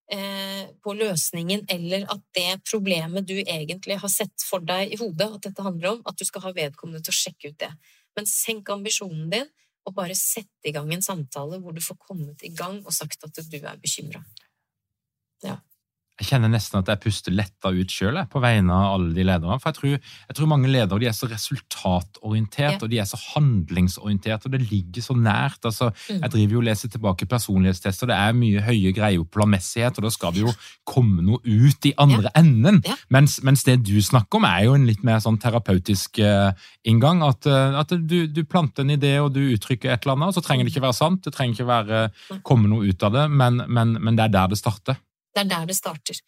på 0.05 0.93
løsningen, 0.93 1.63
eller 1.73 2.03
at 2.13 2.21
det 2.37 2.59
problemet 2.69 3.25
du 3.25 3.39
egentlig 3.41 3.97
har 4.03 4.11
sett 4.13 4.45
for 4.45 4.61
deg 4.61 4.93
i 4.93 4.99
hodet 5.01 5.31
at 5.39 5.47
dette 5.47 5.65
handler 5.65 5.95
om, 5.95 6.03
at 6.05 6.19
du 6.21 6.27
skal 6.29 6.45
ha 6.45 6.53
vedkommende 6.53 7.01
til 7.01 7.15
å 7.15 7.17
sjekke 7.17 7.51
ut 7.51 7.57
det. 7.63 7.71
Men 8.15 8.29
senk 8.29 8.69
ambisjonen 8.75 9.31
din, 9.33 9.49
og 9.85 9.97
bare 9.97 10.17
sett 10.17 10.69
i 10.69 10.73
gang 10.73 10.93
en 10.95 11.05
samtale 11.05 11.59
hvor 11.61 11.75
du 11.77 11.83
får 11.85 11.99
kommet 12.01 12.45
i 12.45 12.53
gang 12.57 12.81
og 12.85 12.93
sagt 12.97 13.25
at 13.27 13.41
du 13.51 13.59
er 13.61 13.81
bekymra. 13.81 14.23
Ja. 16.15 16.23
Jeg 16.23 16.29
kjenner 16.29 16.49
nesten 16.53 16.79
at 16.79 16.87
jeg 16.87 17.01
puster 17.03 17.33
letta 17.35 17.73
ut 17.75 17.91
sjøl 17.91 18.21
på 18.31 18.39
vegne 18.41 18.71
av 18.71 18.93
alle 18.95 19.15
de 19.17 19.25
lederne. 19.27 19.57
For 19.59 19.73
jeg 19.73 19.79
tror, 19.81 19.95
jeg 20.29 20.37
tror 20.39 20.47
mange 20.47 20.69
ledere 20.71 21.01
de 21.03 21.09
er 21.11 21.12
så 21.17 21.27
resultatorientert 21.27 22.77
Ja. 22.77 22.79
og 22.83 22.91
de 22.91 22.99
er 23.03 23.05
så 23.05 23.19
handlingsorientert, 23.35 24.45
og 24.47 24.53
det 24.53 24.61
ligger 24.71 25.03
så 25.03 25.15
nært. 25.15 25.65
Altså, 25.65 25.91
Mm. 26.09 26.21
Jeg 26.23 26.31
driver 26.31 26.53
jo 26.53 26.59
og 26.59 26.65
leser 26.65 26.89
tilbake 26.89 27.27
personlighetstester, 27.27 28.07
det 28.07 28.17
er 28.17 28.33
mye 28.33 28.61
høye 28.61 28.93
greier 28.95 29.19
på 29.25 29.39
planmessighet, 29.39 29.99
og 29.99 30.05
da 30.05 30.11
skal 30.11 30.33
det 30.33 30.41
jo 30.43 30.53
komme 30.87 31.23
noe 31.23 31.39
ut 31.45 31.87
i 31.87 31.93
andre 31.99 32.31
enden. 32.37 32.83
Ja. 32.87 32.95
Mens, 33.11 33.43
mens 33.43 33.65
det 33.65 33.83
du 33.85 34.01
snakker 34.03 34.37
om, 34.37 34.45
er 34.45 34.65
jo 34.65 34.75
en 34.75 34.87
litt 34.87 35.03
mer 35.03 35.19
sånn 35.19 35.39
terapeutisk 35.41 36.19
uh, 36.21 36.53
inngang. 36.85 37.23
At, 37.23 37.47
uh, 37.47 37.79
at 37.81 37.89
du, 37.89 38.27
du 38.27 38.45
planter 38.45 38.83
en 38.83 38.91
idé, 38.91 39.19
og 39.19 39.33
du 39.35 39.41
uttrykker 39.55 39.91
et 39.91 40.05
eller 40.05 40.15
annet, 40.15 40.29
og 40.29 40.35
så 40.35 40.45
trenger 40.47 40.65
det 40.65 40.75
ikke 40.75 40.87
være 40.87 40.95
sant, 40.95 41.25
det 41.25 41.35
trenger 41.35 41.55
ikke 41.55 41.67
være, 41.67 42.05
komme 42.43 42.69
noe 42.69 42.87
ut 42.87 43.03
av 43.03 43.12
det, 43.12 43.31
men, 43.31 43.62
men, 43.69 43.99
men 44.01 44.17
det 44.17 44.25
er 44.25 44.29
der 44.29 44.49
det 44.49 44.59
starter. 44.59 44.97
Det 45.35 45.43
er 45.43 45.51
der 45.51 45.66
det 45.70 45.76
starter. 45.78 46.20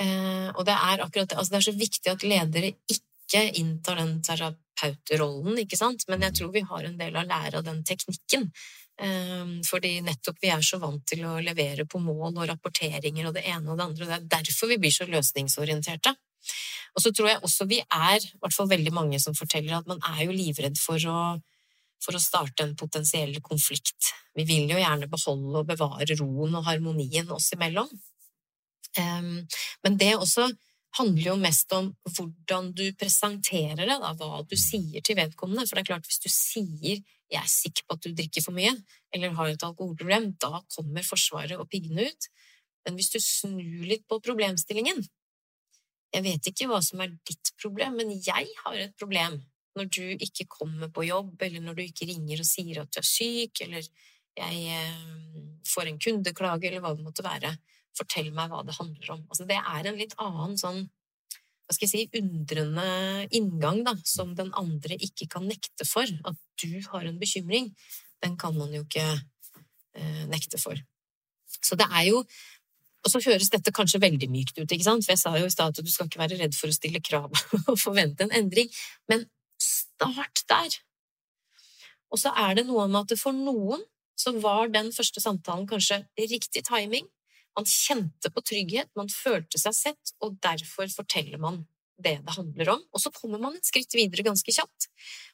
Eh, 0.00 0.48
og 0.52 0.64
det 0.68 0.76
er 0.76 1.04
akkurat 1.04 1.28
det. 1.28 1.36
Altså, 1.36 1.54
det 1.54 1.60
er 1.60 1.68
så 1.68 1.76
viktig 1.76 2.12
at 2.12 2.24
ledere 2.24 2.72
ikke 2.92 3.44
inntar 3.60 4.00
den 4.00 4.18
terapeutrollen, 4.24 5.60
ikke 5.62 5.78
sant? 5.78 6.04
Men 6.08 6.26
jeg 6.26 6.38
tror 6.40 6.52
vi 6.54 6.64
har 6.68 6.84
en 6.88 6.98
del 6.98 7.16
å 7.16 7.24
lære 7.26 7.60
av 7.60 7.66
den 7.68 7.82
teknikken. 7.86 8.50
Eh, 8.96 9.56
fordi 9.68 9.98
nettopp 10.04 10.38
vi 10.40 10.52
er 10.52 10.62
så 10.64 10.80
vant 10.80 11.04
til 11.08 11.24
å 11.28 11.38
levere 11.44 11.84
på 11.88 12.00
mål 12.00 12.30
og 12.32 12.46
rapporteringer 12.52 13.28
og 13.28 13.36
det 13.36 13.44
ene 13.48 13.72
og 13.72 13.76
det 13.76 13.88
andre. 13.88 14.04
og 14.04 14.12
Det 14.12 14.18
er 14.20 14.30
derfor 14.38 14.72
vi 14.72 14.80
blir 14.80 14.94
så 14.94 15.08
løsningsorienterte. 15.08 16.14
Og 16.96 17.04
så 17.04 17.12
tror 17.12 17.28
jeg 17.28 17.42
også 17.44 17.66
vi 17.68 17.82
er, 17.82 18.22
i 18.22 18.40
hvert 18.40 18.56
fall 18.56 18.70
veldig 18.70 18.92
mange 18.94 19.20
som 19.20 19.36
forteller 19.36 19.76
at 19.76 19.88
man 19.90 20.00
er 20.14 20.24
jo 20.24 20.32
livredd 20.36 20.78
for 20.80 21.00
å, 21.12 21.20
for 22.00 22.16
å 22.16 22.22
starte 22.22 22.64
en 22.64 22.76
potensiell 22.78 23.36
konflikt. 23.44 24.12
Vi 24.36 24.46
vil 24.48 24.70
jo 24.70 24.80
gjerne 24.80 25.08
beholde 25.12 25.60
og 25.60 25.68
bevare 25.68 26.16
roen 26.20 26.56
og 26.56 26.64
harmonien 26.68 27.28
oss 27.36 27.50
imellom. 27.56 27.90
Em, 29.00 29.46
men 29.84 29.98
det 30.00 30.14
også 30.16 30.48
handler 30.96 31.30
jo 31.30 31.36
mest 31.40 31.72
om 31.76 31.90
hvordan 32.16 32.70
du 32.76 32.84
presenterer 32.98 33.82
det, 33.84 33.98
da, 34.00 34.12
hva 34.16 34.42
du 34.48 34.56
sier 34.58 35.04
til 35.04 35.18
vedkommende. 35.18 35.66
For 35.66 35.76
det 35.76 35.84
er 35.84 35.90
klart, 35.92 36.08
hvis 36.08 36.22
du 36.22 36.30
sier 36.32 37.02
'jeg 37.26 37.42
er 37.42 37.50
sikker 37.50 37.82
på 37.86 37.94
at 37.96 38.02
du 38.02 38.14
drikker 38.14 38.42
for 38.42 38.54
mye', 38.54 38.82
eller 39.12 39.34
har 39.34 39.48
et 39.48 39.62
alkoholproblem, 39.62 40.38
da 40.38 40.62
kommer 40.76 41.02
Forsvaret 41.02 41.58
og 41.58 41.68
piggene 41.68 42.06
ut. 42.06 42.28
Men 42.86 42.94
hvis 42.94 43.10
du 43.10 43.18
snur 43.18 43.84
litt 43.86 44.06
på 44.08 44.22
problemstillingen 44.22 45.06
Jeg 46.14 46.22
vet 46.22 46.46
ikke 46.46 46.68
hva 46.70 46.80
som 46.80 47.00
er 47.00 47.10
ditt 47.26 47.50
problem, 47.60 47.96
men 47.96 48.10
jeg 48.10 48.46
har 48.64 48.74
et 48.74 48.96
problem 48.96 49.42
når 49.76 49.84
du 49.90 50.16
ikke 50.16 50.46
kommer 50.48 50.88
på 50.88 51.04
jobb, 51.04 51.42
eller 51.42 51.60
når 51.60 51.74
du 51.74 51.82
ikke 51.82 52.06
ringer 52.06 52.40
og 52.40 52.46
sier 52.46 52.80
at 52.80 52.92
du 52.94 53.00
er 53.00 53.04
syk, 53.04 53.60
eller 53.60 53.82
jeg 54.38 54.62
eh, 54.70 55.60
får 55.66 55.90
en 55.90 55.98
kundeklage, 55.98 56.70
eller 56.70 56.80
hva 56.80 56.94
det 56.94 57.04
måtte 57.04 57.26
være 57.26 57.58
fortell 57.96 58.30
meg 58.34 58.52
hva 58.52 58.62
det 58.66 58.76
handler 58.76 59.16
om. 59.16 59.24
Altså, 59.30 59.46
det 59.48 59.58
er 59.60 59.88
en 59.88 60.00
litt 60.00 60.16
annen 60.22 60.56
sånn 60.60 60.86
hva 61.66 61.74
skal 61.74 61.88
jeg 61.88 61.90
si, 62.06 62.20
undrende 62.20 62.82
inngang, 63.34 63.80
da, 63.86 63.96
som 64.06 64.36
den 64.38 64.52
andre 64.54 64.94
ikke 65.02 65.26
kan 65.32 65.48
nekte 65.50 65.82
for. 65.88 66.06
At 66.06 66.38
du 66.62 66.78
har 66.92 67.08
en 67.08 67.18
bekymring, 67.18 67.72
den 68.22 68.36
kan 68.38 68.54
man 68.54 68.70
jo 68.74 68.84
ikke 68.84 69.02
eh, 69.02 70.22
nekte 70.30 70.60
for. 70.62 70.78
Så 71.58 71.78
det 71.78 71.88
er 71.90 72.12
jo 72.12 72.26
Og 73.06 73.10
så 73.12 73.20
høres 73.22 73.52
dette 73.54 73.70
kanskje 73.70 74.00
veldig 74.02 74.26
mykt 74.26 74.56
ut, 74.58 74.66
ikke 74.66 74.82
sant? 74.82 75.04
For 75.06 75.12
jeg 75.12 75.20
sa 75.20 75.30
jo 75.38 75.46
i 75.46 75.50
stad 75.52 75.76
at 75.76 75.84
du 75.84 75.90
skal 75.92 76.08
ikke 76.08 76.18
være 76.18 76.40
redd 76.40 76.56
for 76.58 76.66
å 76.66 76.74
stille 76.74 76.98
krav 76.98 77.30
og 77.70 77.76
forvente 77.78 78.26
en 78.26 78.32
endring. 78.34 78.66
Men 79.06 79.22
start 79.62 80.42
der. 80.50 80.74
Og 82.10 82.18
så 82.18 82.32
er 82.34 82.56
det 82.58 82.64
noe 82.66 82.88
med 82.90 83.06
at 83.06 83.20
for 83.20 83.36
noen 83.36 83.84
så 84.18 84.32
var 84.42 84.72
den 84.74 84.90
første 84.96 85.22
samtalen 85.22 85.68
kanskje 85.70 86.00
riktig 86.18 86.64
timing. 86.66 87.06
Man 87.56 87.68
kjente 87.68 88.30
på 88.32 88.44
trygghet, 88.44 88.92
man 88.98 89.08
følte 89.12 89.60
seg 89.60 89.74
sett, 89.76 90.14
og 90.20 90.36
derfor 90.44 90.90
forteller 90.92 91.40
man 91.42 91.64
det 92.02 92.18
det 92.26 92.34
handler 92.36 92.68
om. 92.74 92.82
Og 92.92 93.00
så 93.00 93.10
kommer 93.14 93.40
man 93.40 93.56
et 93.56 93.68
skritt 93.68 93.94
videre 93.96 94.24
ganske 94.26 94.52
kjapt. 94.52 94.88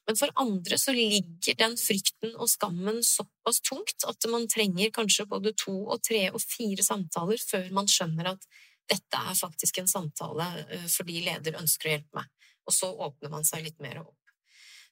Men 0.07 0.19
for 0.19 0.31
andre 0.39 0.79
så 0.79 0.95
ligger 0.95 1.57
den 1.59 1.77
frykten 1.79 2.37
og 2.37 2.51
skammen 2.51 3.01
såpass 3.07 3.61
tungt 3.67 4.07
at 4.09 4.29
man 4.31 4.47
trenger 4.51 4.93
kanskje 4.95 5.27
både 5.31 5.55
to 5.59 5.75
og 5.83 6.03
tre 6.07 6.29
og 6.31 6.41
fire 6.43 6.85
samtaler 6.87 7.43
før 7.43 7.71
man 7.75 7.91
skjønner 7.91 8.35
at 8.35 8.47
dette 8.91 9.19
er 9.19 9.39
faktisk 9.39 9.79
en 9.79 9.91
samtale 9.91 10.47
eh, 10.69 10.87
fordi 10.91 11.23
leder 11.27 11.59
ønsker 11.61 11.89
å 11.89 11.95
hjelpe 11.97 12.21
meg. 12.21 12.31
Og 12.67 12.75
så 12.75 12.91
åpner 12.91 13.33
man 13.33 13.47
seg 13.47 13.65
litt 13.67 13.79
mer 13.83 14.03
opp. 14.03 14.19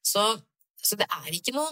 Så, 0.02 0.22
så 0.80 0.98
det 0.98 1.06
er 1.06 1.34
ikke 1.36 1.54
noe 1.54 1.70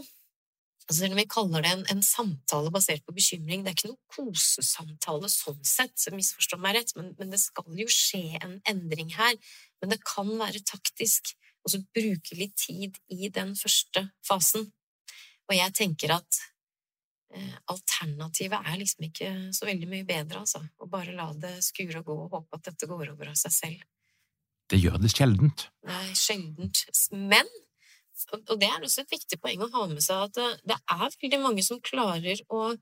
Altså 0.89 1.03
Selv 1.03 1.13
om 1.13 1.21
vi 1.21 1.29
kaller 1.29 1.65
det 1.65 1.71
en, 1.75 1.83
en 1.93 2.03
samtale 2.05 2.71
basert 2.73 3.05
på 3.05 3.13
bekymring, 3.13 3.61
det 3.61 3.75
er 3.75 3.77
ikke 3.77 3.91
noe 3.91 4.15
kosesamtale 4.15 5.29
sånn 5.29 5.61
sett, 5.67 5.93
så 6.01 6.15
misforstå 6.15 6.57
meg 6.65 6.79
rett, 6.79 6.95
men, 6.97 7.11
men 7.19 7.35
det 7.35 7.43
skal 7.43 7.69
jo 7.77 7.85
skje 7.93 8.41
en 8.41 8.57
endring 8.73 9.13
her. 9.19 9.37
Men 9.83 9.93
det 9.93 10.01
kan 10.01 10.31
være 10.41 10.65
taktisk 10.65 11.35
å 11.61 11.75
så 11.75 11.83
bruke 11.93 12.39
litt 12.39 12.57
tid 12.57 12.97
i 13.13 13.29
den 13.29 13.53
første 13.59 14.07
fasen. 14.25 14.71
Og 15.49 15.57
jeg 15.59 15.77
tenker 15.77 16.17
at 16.17 16.41
eh, 17.37 17.55
alternativet 17.69 18.73
er 18.73 18.81
liksom 18.81 19.09
ikke 19.11 19.31
så 19.57 19.69
veldig 19.69 19.93
mye 19.93 20.09
bedre, 20.09 20.41
altså. 20.41 20.65
Å 20.65 20.89
bare 20.89 21.13
la 21.17 21.29
det 21.37 21.59
skure 21.69 22.01
og 22.01 22.09
gå 22.09 22.19
og 22.25 22.37
håpe 22.39 22.61
at 22.63 22.73
dette 22.73 22.89
går 22.89 23.13
over 23.13 23.33
av 23.35 23.37
seg 23.41 23.57
selv. 23.59 23.87
Det 24.69 24.81
gjør 24.81 25.01
det 25.01 25.13
sjeldent. 25.13 25.69
Nei, 25.89 26.07
sjeldent. 26.17 26.87
Men 27.13 27.49
og 28.35 28.55
det 28.61 28.69
er 28.69 28.83
også 28.83 29.05
et 29.05 29.15
viktig 29.15 29.39
poeng 29.41 29.63
å 29.65 29.71
ha 29.73 29.87
med 29.91 30.03
seg 30.05 30.27
at 30.27 30.37
det, 30.39 30.49
det 30.73 30.79
er 30.95 31.17
veldig 31.23 31.41
mange 31.43 31.65
som 31.67 31.81
klarer 31.85 32.41
å 32.53 32.73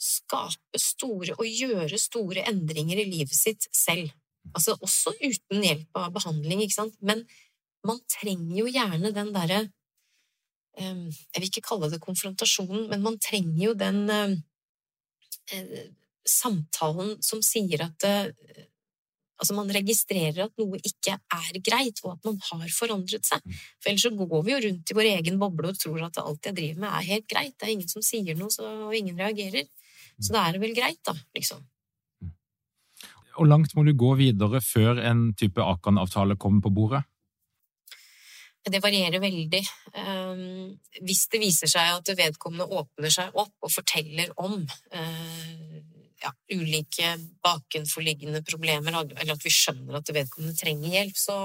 skape 0.00 0.80
store 0.80 1.36
og 1.36 1.46
gjøre 1.46 1.98
store 2.00 2.44
endringer 2.48 3.02
i 3.02 3.08
livet 3.08 3.36
sitt 3.36 3.68
selv. 3.76 4.12
Altså 4.56 4.76
også 4.80 5.12
uten 5.20 5.64
hjelp 5.64 6.00
av 6.00 6.14
behandling, 6.14 6.62
ikke 6.64 6.78
sant. 6.78 6.96
Men 7.04 7.26
man 7.86 8.00
trenger 8.08 8.56
jo 8.62 8.70
gjerne 8.70 9.12
den 9.16 9.32
derre 9.34 9.60
eh, 10.78 11.04
Jeg 11.10 11.36
vil 11.36 11.48
ikke 11.50 11.66
kalle 11.68 11.90
det 11.92 12.00
konfrontasjonen, 12.02 12.88
men 12.92 13.04
man 13.04 13.20
trenger 13.20 13.60
jo 13.66 13.76
den 13.76 14.02
eh, 14.14 14.36
eh, 15.56 15.90
samtalen 16.28 17.18
som 17.24 17.44
sier 17.44 17.84
at 17.84 18.08
eh, 18.08 18.32
Altså 19.40 19.56
man 19.56 19.72
registrerer 19.72 20.44
at 20.44 20.60
noe 20.60 20.78
ikke 20.84 21.16
er 21.16 21.58
greit, 21.64 22.02
og 22.04 22.14
at 22.14 22.28
man 22.28 22.38
har 22.50 22.72
forandret 22.76 23.24
seg. 23.24 23.44
For 23.80 23.90
ellers 23.90 24.04
så 24.04 24.12
går 24.12 24.42
vi 24.46 24.52
jo 24.52 24.62
rundt 24.66 24.92
i 24.92 24.96
vår 24.98 25.10
egen 25.16 25.40
boble 25.40 25.72
og 25.72 25.80
tror 25.80 26.06
at 26.06 26.20
alt 26.20 26.50
jeg 26.50 26.58
driver 26.58 26.82
med 26.84 26.90
er 26.92 27.08
helt 27.08 27.28
greit. 27.30 27.56
Det 27.56 27.68
er 27.68 27.74
ingen 27.78 27.88
som 27.90 28.04
sier 28.04 28.36
noe, 28.36 28.52
så, 28.52 28.68
og 28.88 28.96
ingen 28.96 29.16
reagerer. 29.18 29.68
Så 30.20 30.34
da 30.34 30.44
er 30.44 30.56
det 30.56 30.64
vel 30.64 30.76
greit, 30.76 31.00
da, 31.06 31.16
liksom. 31.36 31.62
Hvor 33.36 33.48
langt 33.48 33.72
må 33.72 33.86
du 33.86 33.94
gå 33.96 34.10
videre 34.18 34.60
før 34.60 35.00
en 35.08 35.30
type 35.38 35.64
Akan-avtale 35.64 36.36
kommer 36.36 36.60
på 36.66 36.74
bordet? 36.76 37.06
Det 38.60 38.82
varierer 38.84 39.22
veldig. 39.22 39.62
Um, 39.96 40.74
hvis 41.06 41.22
det 41.32 41.40
viser 41.40 41.70
seg 41.70 41.94
at 41.94 42.10
vedkommende 42.18 42.68
åpner 42.68 43.12
seg 43.14 43.32
opp 43.32 43.54
og 43.64 43.72
forteller 43.72 44.34
om 44.36 44.58
uh, 44.60 45.78
ja, 46.20 46.32
ulike 46.52 47.14
bakenforliggende 47.44 48.42
problemer, 48.46 49.00
eller 49.16 49.32
at 49.34 49.44
vi 49.44 49.52
skjønner 49.54 50.00
at 50.00 50.12
vedkommende 50.14 50.56
trenger 50.58 50.92
hjelp, 50.92 51.16
så 51.16 51.36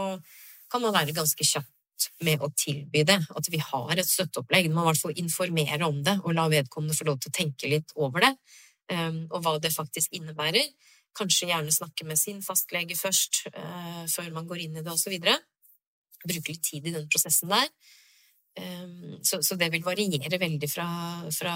kan 0.72 0.84
man 0.84 0.96
være 0.96 1.16
ganske 1.16 1.48
kjapt 1.48 2.10
med 2.28 2.44
å 2.44 2.52
tilby 2.58 3.06
det. 3.08 3.18
At 3.38 3.50
vi 3.52 3.62
har 3.64 3.96
et 3.96 4.10
støtteopplegg. 4.10 4.68
Man 4.70 4.82
må 4.82 4.86
i 4.86 4.92
hvert 4.92 5.04
fall 5.06 5.22
informere 5.22 5.88
om 5.88 6.02
det 6.04 6.18
og 6.24 6.36
la 6.36 6.48
vedkommende 6.52 6.98
få 6.98 7.08
lov 7.08 7.22
til 7.24 7.32
å 7.32 7.38
tenke 7.40 7.72
litt 7.72 7.96
over 7.96 8.26
det, 8.26 8.34
um, 8.92 9.22
og 9.32 9.42
hva 9.46 9.58
det 9.64 9.74
faktisk 9.76 10.16
innebærer. 10.18 10.68
Kanskje 11.16 11.48
gjerne 11.54 11.72
snakke 11.72 12.08
med 12.08 12.20
sin 12.20 12.42
fastlege 12.44 12.98
først, 13.00 13.46
uh, 13.56 14.04
før 14.12 14.34
man 14.36 14.50
går 14.50 14.66
inn 14.66 14.82
i 14.82 14.84
det, 14.84 14.92
osv. 14.92 15.16
Bruke 16.26 16.52
litt 16.52 16.66
tid 16.66 16.90
i 16.90 16.96
den 16.96 17.08
prosessen 17.12 17.54
der. 17.54 17.70
Så, 19.20 19.42
så, 19.44 19.58
det 19.60 19.68
vil 19.74 19.84
variere 19.84 20.38
veldig 20.40 20.68
fra, 20.72 20.86
fra 21.36 21.56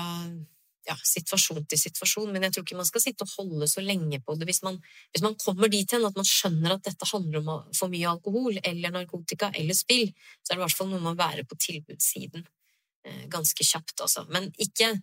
ja, 0.89 0.95
situasjon 1.05 1.65
til 1.69 1.79
situasjon, 1.79 2.31
men 2.33 2.45
jeg 2.45 2.55
tror 2.55 2.65
ikke 2.65 2.79
man 2.79 2.87
skal 2.87 3.03
sitte 3.03 3.25
og 3.25 3.33
holde 3.37 3.67
så 3.69 3.83
lenge 3.85 4.19
på 4.25 4.35
det. 4.39 4.47
Hvis 4.49 4.61
man, 4.65 4.79
hvis 5.13 5.23
man 5.25 5.37
kommer 5.41 5.71
dit 5.71 5.91
hen 5.93 6.07
at 6.07 6.17
man 6.17 6.27
skjønner 6.27 6.75
at 6.75 6.85
dette 6.87 7.09
handler 7.11 7.43
om 7.43 7.67
for 7.77 7.91
mye 7.93 8.09
alkohol 8.09 8.57
eller 8.63 8.95
narkotika 8.95 9.51
eller 9.59 9.77
spill, 9.77 10.09
så 10.41 10.51
er 10.51 10.57
det 10.57 10.61
i 10.61 10.65
hvert 10.65 10.79
fall 10.79 10.91
noe 10.91 11.03
med 11.03 11.13
å 11.13 11.19
være 11.19 11.45
på 11.49 11.59
tilbudssiden 11.67 12.45
eh, 13.05 13.23
ganske 13.31 13.65
kjapt, 13.65 13.97
altså. 14.05 14.25
Men 14.33 14.49
ikke, 14.57 14.95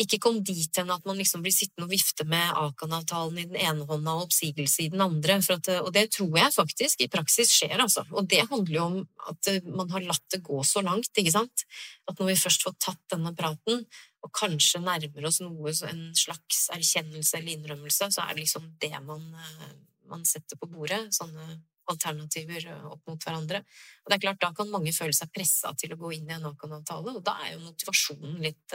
ikke 0.00 0.18
kom 0.22 0.40
dit 0.42 0.78
hen 0.80 0.90
at 0.90 1.04
man 1.06 1.18
liksom 1.20 1.42
blir 1.44 1.54
sittende 1.54 1.86
og 1.86 1.92
vifte 1.92 2.26
med 2.26 2.56
Akan-avtalen 2.58 3.36
i 3.38 3.46
den 3.46 3.58
ene 3.60 3.86
hånda 3.86 4.16
og 4.16 4.24
oppsigelse 4.26 4.82
i 4.82 4.88
den 4.90 5.04
andre. 5.04 5.36
At, 5.38 5.70
og 5.78 5.92
det 5.94 6.08
tror 6.16 6.32
jeg 6.38 6.54
faktisk 6.54 7.04
i 7.04 7.10
praksis 7.12 7.52
skjer, 7.54 7.76
altså. 7.78 8.02
Og 8.10 8.26
det 8.30 8.42
handler 8.50 8.74
jo 8.74 8.86
om 8.88 8.96
at 9.30 9.50
man 9.68 9.92
har 9.94 10.06
latt 10.08 10.24
det 10.34 10.42
gå 10.46 10.58
så 10.66 10.82
langt, 10.82 11.12
ikke 11.14 11.36
sant. 11.36 11.66
At 12.10 12.18
når 12.18 12.32
vi 12.32 12.40
først 12.42 12.66
får 12.66 12.74
tatt 12.82 13.02
denne 13.14 13.34
praten, 13.38 13.84
og 14.24 14.32
kanskje 14.34 14.80
nærmer 14.82 15.28
oss 15.28 15.38
noe, 15.44 15.76
en 15.86 16.02
slags 16.16 16.66
erkjennelse 16.74 17.38
eller 17.38 17.54
innrømmelse, 17.54 18.10
så 18.16 18.24
er 18.24 18.34
det 18.34 18.46
liksom 18.46 18.66
det 18.82 18.94
man, 19.04 19.30
eh, 19.38 19.78
man 20.10 20.26
setter 20.26 20.58
på 20.58 20.70
bordet. 20.74 21.06
Sånne 21.14 21.60
alternativer 21.92 22.64
opp 22.88 23.02
mot 23.06 23.20
hverandre. 23.20 23.60
Og 24.02 24.10
det 24.10 24.16
er 24.16 24.26
klart, 24.26 24.40
Da 24.40 24.54
kan 24.56 24.70
mange 24.72 24.92
føle 24.96 25.12
seg 25.12 25.30
pressa 25.30 25.74
til 25.76 25.92
å 25.92 25.98
gå 26.00 26.14
inn 26.16 26.30
i 26.30 26.34
en 26.34 26.46
Akan-avtale, 26.48 27.18
og 27.18 27.22
da 27.22 27.36
er 27.44 27.52
jo 27.54 27.66
motivasjonen 27.66 28.40
litt 28.40 28.72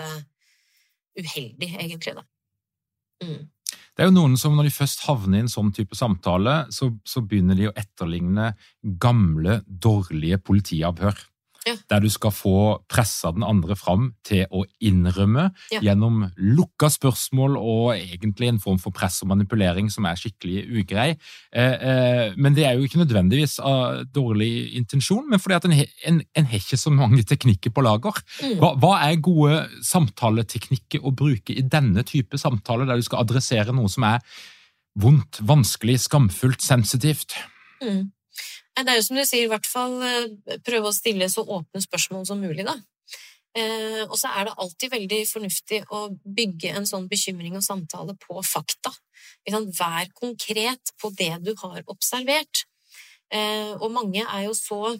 uheldig, 1.17 1.71
egentlig. 1.79 2.15
Da. 2.17 2.25
Mm. 3.23 3.47
Det 3.69 4.05
er 4.05 4.09
jo 4.09 4.15
noen 4.15 4.37
som 4.39 4.55
når 4.55 4.69
de 4.69 4.75
først 4.75 5.03
havner 5.07 5.41
i 5.41 5.43
en 5.43 5.51
sånn 5.51 5.73
type 5.75 5.97
samtale, 5.97 6.61
så, 6.71 6.91
så 7.07 7.23
begynner 7.25 7.57
de 7.59 7.67
å 7.69 7.75
etterligne 7.77 8.53
gamle, 9.01 9.59
dårlige 9.67 10.39
politiavhør. 10.45 11.19
Ja. 11.67 11.75
Der 11.91 11.99
du 11.99 12.07
skal 12.11 12.31
få 12.31 12.79
pressa 12.89 13.31
den 13.35 13.43
andre 13.43 13.75
fram 13.75 14.13
til 14.25 14.45
å 14.55 14.63
innrømme 14.85 15.49
ja. 15.73 15.81
gjennom 15.83 16.21
lukka 16.37 16.87
spørsmål 16.93 17.57
og 17.59 17.97
egentlig 17.97 18.49
en 18.49 18.61
form 18.63 18.79
for 18.81 18.95
press 18.95 19.19
og 19.23 19.31
manipulering 19.33 19.89
som 19.91 20.07
er 20.07 20.19
skikkelig 20.19 20.63
ugrei. 20.81 21.09
Eh, 21.51 21.73
eh, 21.73 22.37
men 22.39 22.55
det 22.55 22.65
er 22.67 22.77
jo 22.77 22.87
ikke 22.87 23.01
nødvendigvis 23.01 23.57
av 23.65 24.05
dårlig 24.15 24.51
intensjon, 24.79 25.25
men 25.29 25.41
fordi 25.41 25.57
at 25.57 25.67
en, 25.67 25.75
en, 26.11 26.21
en 26.39 26.47
har 26.51 26.63
ikke 26.63 26.79
så 26.79 26.93
mange 26.93 27.25
teknikker 27.27 27.73
på 27.75 27.83
lager. 27.85 28.21
Mm. 28.39 28.55
Hva, 28.61 28.73
hva, 28.79 28.93
er 29.09 29.19
gode 29.23 29.59
samtaleteknikker 29.85 31.03
å 31.03 31.13
bruke 31.15 31.55
i 31.55 31.65
denne 31.65 32.05
type 32.07 32.39
samtale, 32.39 32.87
der 32.87 32.99
du 32.99 33.05
skal 33.05 33.25
adressere 33.25 33.75
noe 33.75 33.91
som 33.91 34.07
er 34.07 34.23
vondt, 34.99 35.41
vanskelig, 35.47 35.99
skamfullt, 36.07 36.63
sensitivt? 36.63 37.35
Mm. 37.83 38.09
Det 38.77 38.87
er 38.87 38.99
jo 38.99 39.07
som 39.09 39.17
du 39.19 39.25
sier, 39.25 39.47
i 39.47 39.51
hvert 39.51 39.67
fall 39.67 39.97
eh, 40.05 40.57
prøve 40.65 40.91
å 40.91 40.95
stille 40.95 41.27
så 41.31 41.43
åpne 41.43 41.81
spørsmål 41.83 42.25
som 42.29 42.39
mulig, 42.39 42.63
da. 42.67 42.77
Eh, 43.57 44.03
og 44.05 44.15
så 44.19 44.29
er 44.37 44.47
det 44.47 44.55
alltid 44.61 44.93
veldig 44.93 45.19
fornuftig 45.27 45.81
å 45.95 46.05
bygge 46.37 46.73
en 46.77 46.87
sånn 46.87 47.09
bekymring 47.11 47.57
og 47.57 47.65
samtale 47.65 48.15
på 48.21 48.39
fakta. 48.45 48.93
Vær 49.49 50.11
konkret 50.13 50.93
på 51.01 51.11
det 51.17 51.33
du 51.43 51.55
har 51.63 51.81
observert. 51.89 52.65
Eh, 53.33 53.73
og 53.77 53.91
mange 53.93 54.23
er 54.23 54.47
jo 54.47 54.55
så 54.57 54.97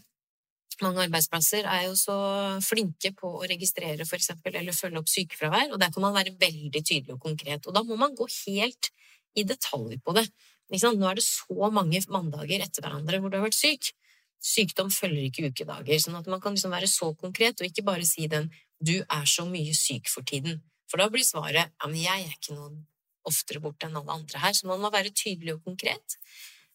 mange 0.83 1.03
arbeidsplasser 1.03 1.65
er 1.67 1.87
jo 1.89 1.95
så 1.99 2.15
flinke 2.63 3.11
på 3.17 3.31
å 3.41 3.47
registrere 3.49 4.05
for 4.07 4.15
eksempel, 4.19 4.55
eller 4.55 4.75
følge 4.75 5.01
opp 5.01 5.09
sykefravær, 5.11 5.73
og 5.73 5.81
der 5.81 5.91
kan 5.91 6.05
man 6.05 6.15
være 6.15 6.37
veldig 6.39 6.81
tydelig 6.83 7.17
og 7.17 7.25
konkret. 7.25 7.67
Og 7.67 7.75
da 7.75 7.83
må 7.83 7.97
man 7.99 8.15
gå 8.15 8.27
helt 8.45 8.91
i 9.35 9.43
detalj 9.47 9.99
på 10.05 10.15
det. 10.15 10.25
Nå 10.69 11.09
er 11.09 11.17
det 11.17 11.25
så 11.25 11.71
mange 11.73 12.01
mandager 12.13 12.61
etter 12.61 12.85
hverandre 12.85 13.19
hvor 13.19 13.31
du 13.31 13.39
har 13.39 13.47
vært 13.47 13.57
syk. 13.57 13.91
Sykdom 14.39 14.91
følger 14.93 15.25
ikke 15.27 15.49
ukedager, 15.49 15.99
sånn 15.99 16.19
at 16.19 16.27
man 16.31 16.39
kan 16.39 16.53
liksom 16.55 16.71
være 16.71 16.87
så 16.87 17.11
konkret 17.17 17.59
og 17.59 17.67
ikke 17.67 17.83
bare 17.83 18.05
si 18.05 18.27
den 18.27 18.51
'du 18.79 19.03
er 19.03 19.25
så 19.25 19.43
mye 19.43 19.73
syk 19.75 20.07
for 20.07 20.21
tiden'. 20.21 20.61
For 20.89 20.97
da 20.97 21.09
blir 21.09 21.23
svaret 21.23 21.73
'ja, 21.73 21.87
men 21.87 21.97
jeg 22.01 22.23
er 22.23 22.31
ikke 22.31 22.55
noe 22.55 22.85
oftere 23.25 23.59
borte 23.59 23.87
enn 23.87 23.97
alle 23.97 24.11
andre 24.11 24.39
her'. 24.39 24.55
Så 24.55 24.67
man 24.67 24.79
må 24.79 24.89
være 24.89 25.11
tydelig 25.11 25.55
og 25.55 25.63
konkret. 25.63 26.17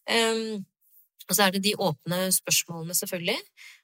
Um, 0.05 0.65
og 1.29 1.35
så 1.35 1.47
er 1.47 1.51
det 1.51 1.63
de 1.63 1.73
åpne 1.75 2.31
spørsmålene, 2.31 2.93
selvfølgelig. 2.93 3.39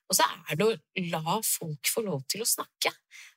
Og 0.10 0.16
så 0.16 0.24
er 0.50 0.56
det 0.56 0.68
å 0.68 0.78
la 1.10 1.40
folk 1.42 1.88
få 1.88 2.04
lov 2.06 2.22
til 2.30 2.44
å 2.44 2.46
snakke. 2.46 2.92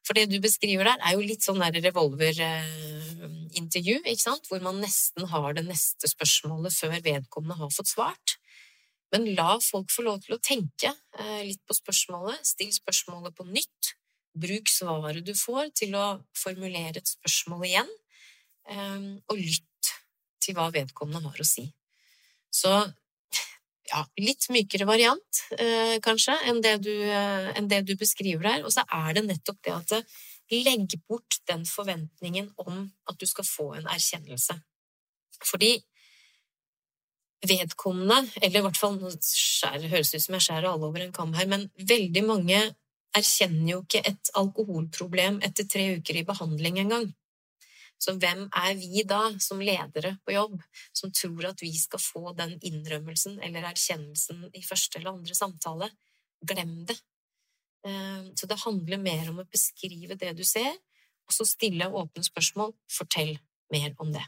For 0.06 0.12
det 0.16 0.26
du 0.32 0.38
beskriver 0.42 0.84
der, 0.88 0.98
er 1.00 1.12
jo 1.16 1.22
litt 1.24 1.42
sånn 1.44 1.62
der 1.62 1.74
revolverintervju, 1.88 3.96
ikke 4.02 4.22
sant, 4.22 4.48
hvor 4.50 4.60
man 4.64 4.80
nesten 4.82 5.22
har 5.30 5.48
det 5.56 5.64
neste 5.66 6.06
spørsmålet 6.10 6.72
før 6.76 7.00
vedkommende 7.04 7.60
har 7.62 7.70
fått 7.74 7.90
svart. 7.94 8.28
Men 9.14 9.22
la 9.38 9.52
folk 9.62 9.88
få 9.94 10.02
lov 10.06 10.18
til 10.24 10.34
å 10.34 10.42
tenke 10.42 10.90
eh, 10.90 11.42
litt 11.46 11.62
på 11.68 11.74
spørsmålet. 11.76 12.38
Still 12.46 12.72
spørsmålet 12.74 13.36
på 13.38 13.44
nytt. 13.46 13.82
Bruk 14.34 14.68
svaret 14.72 15.26
du 15.26 15.34
får, 15.38 15.70
til 15.78 15.94
å 15.94 16.18
formulere 16.34 16.98
et 16.98 17.12
spørsmål 17.12 17.62
igjen. 17.68 17.90
Eh, 18.74 19.00
og 19.30 19.36
lytt 19.38 19.92
til 20.42 20.54
hva 20.58 20.66
vedkommende 20.74 21.30
har 21.30 21.40
å 21.40 21.46
si. 21.46 21.68
Så 22.54 22.70
ja, 23.90 24.02
litt 24.20 24.48
mykere 24.52 24.86
variant, 24.88 25.40
eh, 25.58 25.96
kanskje, 26.04 26.36
enn 26.48 26.60
det, 26.64 26.76
du, 26.84 26.92
eh, 26.92 27.50
enn 27.58 27.68
det, 27.68 27.82
du, 27.88 27.94
beskriver 28.00 28.48
her. 28.48 28.64
Og 28.64 28.72
så 28.72 28.84
er 28.88 29.14
det 29.16 29.26
nettopp 29.26 29.60
det 29.64 29.74
at 29.74 29.96
eh, 29.98 30.20
legg 30.64 30.96
bort 31.08 31.40
den 31.48 31.64
forventningen 31.68 32.52
om 32.64 32.86
at 33.10 33.18
du 33.20 33.26
skal 33.28 33.46
få 33.48 33.72
en 33.78 33.88
erkjennelse. 33.90 34.56
Fordi 35.44 35.76
vedkommende, 37.44 38.22
eller 38.40 38.62
i 38.62 38.64
hvert 38.64 38.80
fall 38.80 38.96
skjær, 39.20 39.82
høres 39.92 40.14
ut 40.14 40.22
som 40.22 40.38
jeg 40.38 40.46
skjærer 40.46 40.70
alle 40.70 40.88
over 40.88 41.04
en 41.04 41.12
kam 41.12 41.34
her, 41.36 41.48
men 41.50 41.68
veldig 41.76 42.24
mange 42.24 42.60
erkjenner 43.14 43.68
jo 43.74 43.82
ikke 43.84 44.00
et 44.08 44.30
alkoholproblem 44.38 45.42
etter 45.44 45.68
tre 45.70 45.90
uker 45.98 46.18
i 46.18 46.24
behandling 46.26 46.80
engang. 46.82 47.10
Så 48.04 48.12
hvem 48.20 48.44
er 48.52 48.74
vi 48.76 49.04
da, 49.08 49.22
som 49.40 49.62
ledere 49.64 50.16
på 50.26 50.34
jobb, 50.34 50.58
som 50.92 51.12
tror 51.14 51.48
at 51.48 51.62
vi 51.64 51.72
skal 51.78 52.02
få 52.02 52.34
den 52.36 52.58
innrømmelsen 52.60 53.38
eller 53.44 53.64
erkjennelsen 53.70 54.50
i 54.52 54.64
første 54.64 55.00
eller 55.00 55.14
andre 55.14 55.36
samtale? 55.38 55.88
Glem 56.44 56.82
det. 56.88 56.98
Eh, 57.88 58.26
så 58.36 58.48
det 58.50 58.60
handler 58.64 59.00
mer 59.00 59.30
om 59.32 59.40
å 59.40 59.48
beskrive 59.48 60.18
det 60.20 60.34
du 60.36 60.44
ser, 60.44 60.74
og 61.24 61.32
så 61.32 61.48
stille 61.48 61.88
åpne 61.88 62.26
spørsmål. 62.26 62.74
Fortell 62.92 63.38
mer 63.72 63.94
om 64.04 64.12
det. 64.12 64.24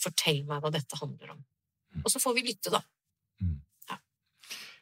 Fortell 0.00 0.46
meg 0.48 0.64
hva 0.64 0.72
dette 0.72 0.96
handler 0.96 1.36
om. 1.36 1.44
Og 2.02 2.08
så 2.12 2.20
får 2.20 2.36
vi 2.36 2.46
lytte, 2.48 2.72
da. 2.72 2.80
Mm. 3.44 3.60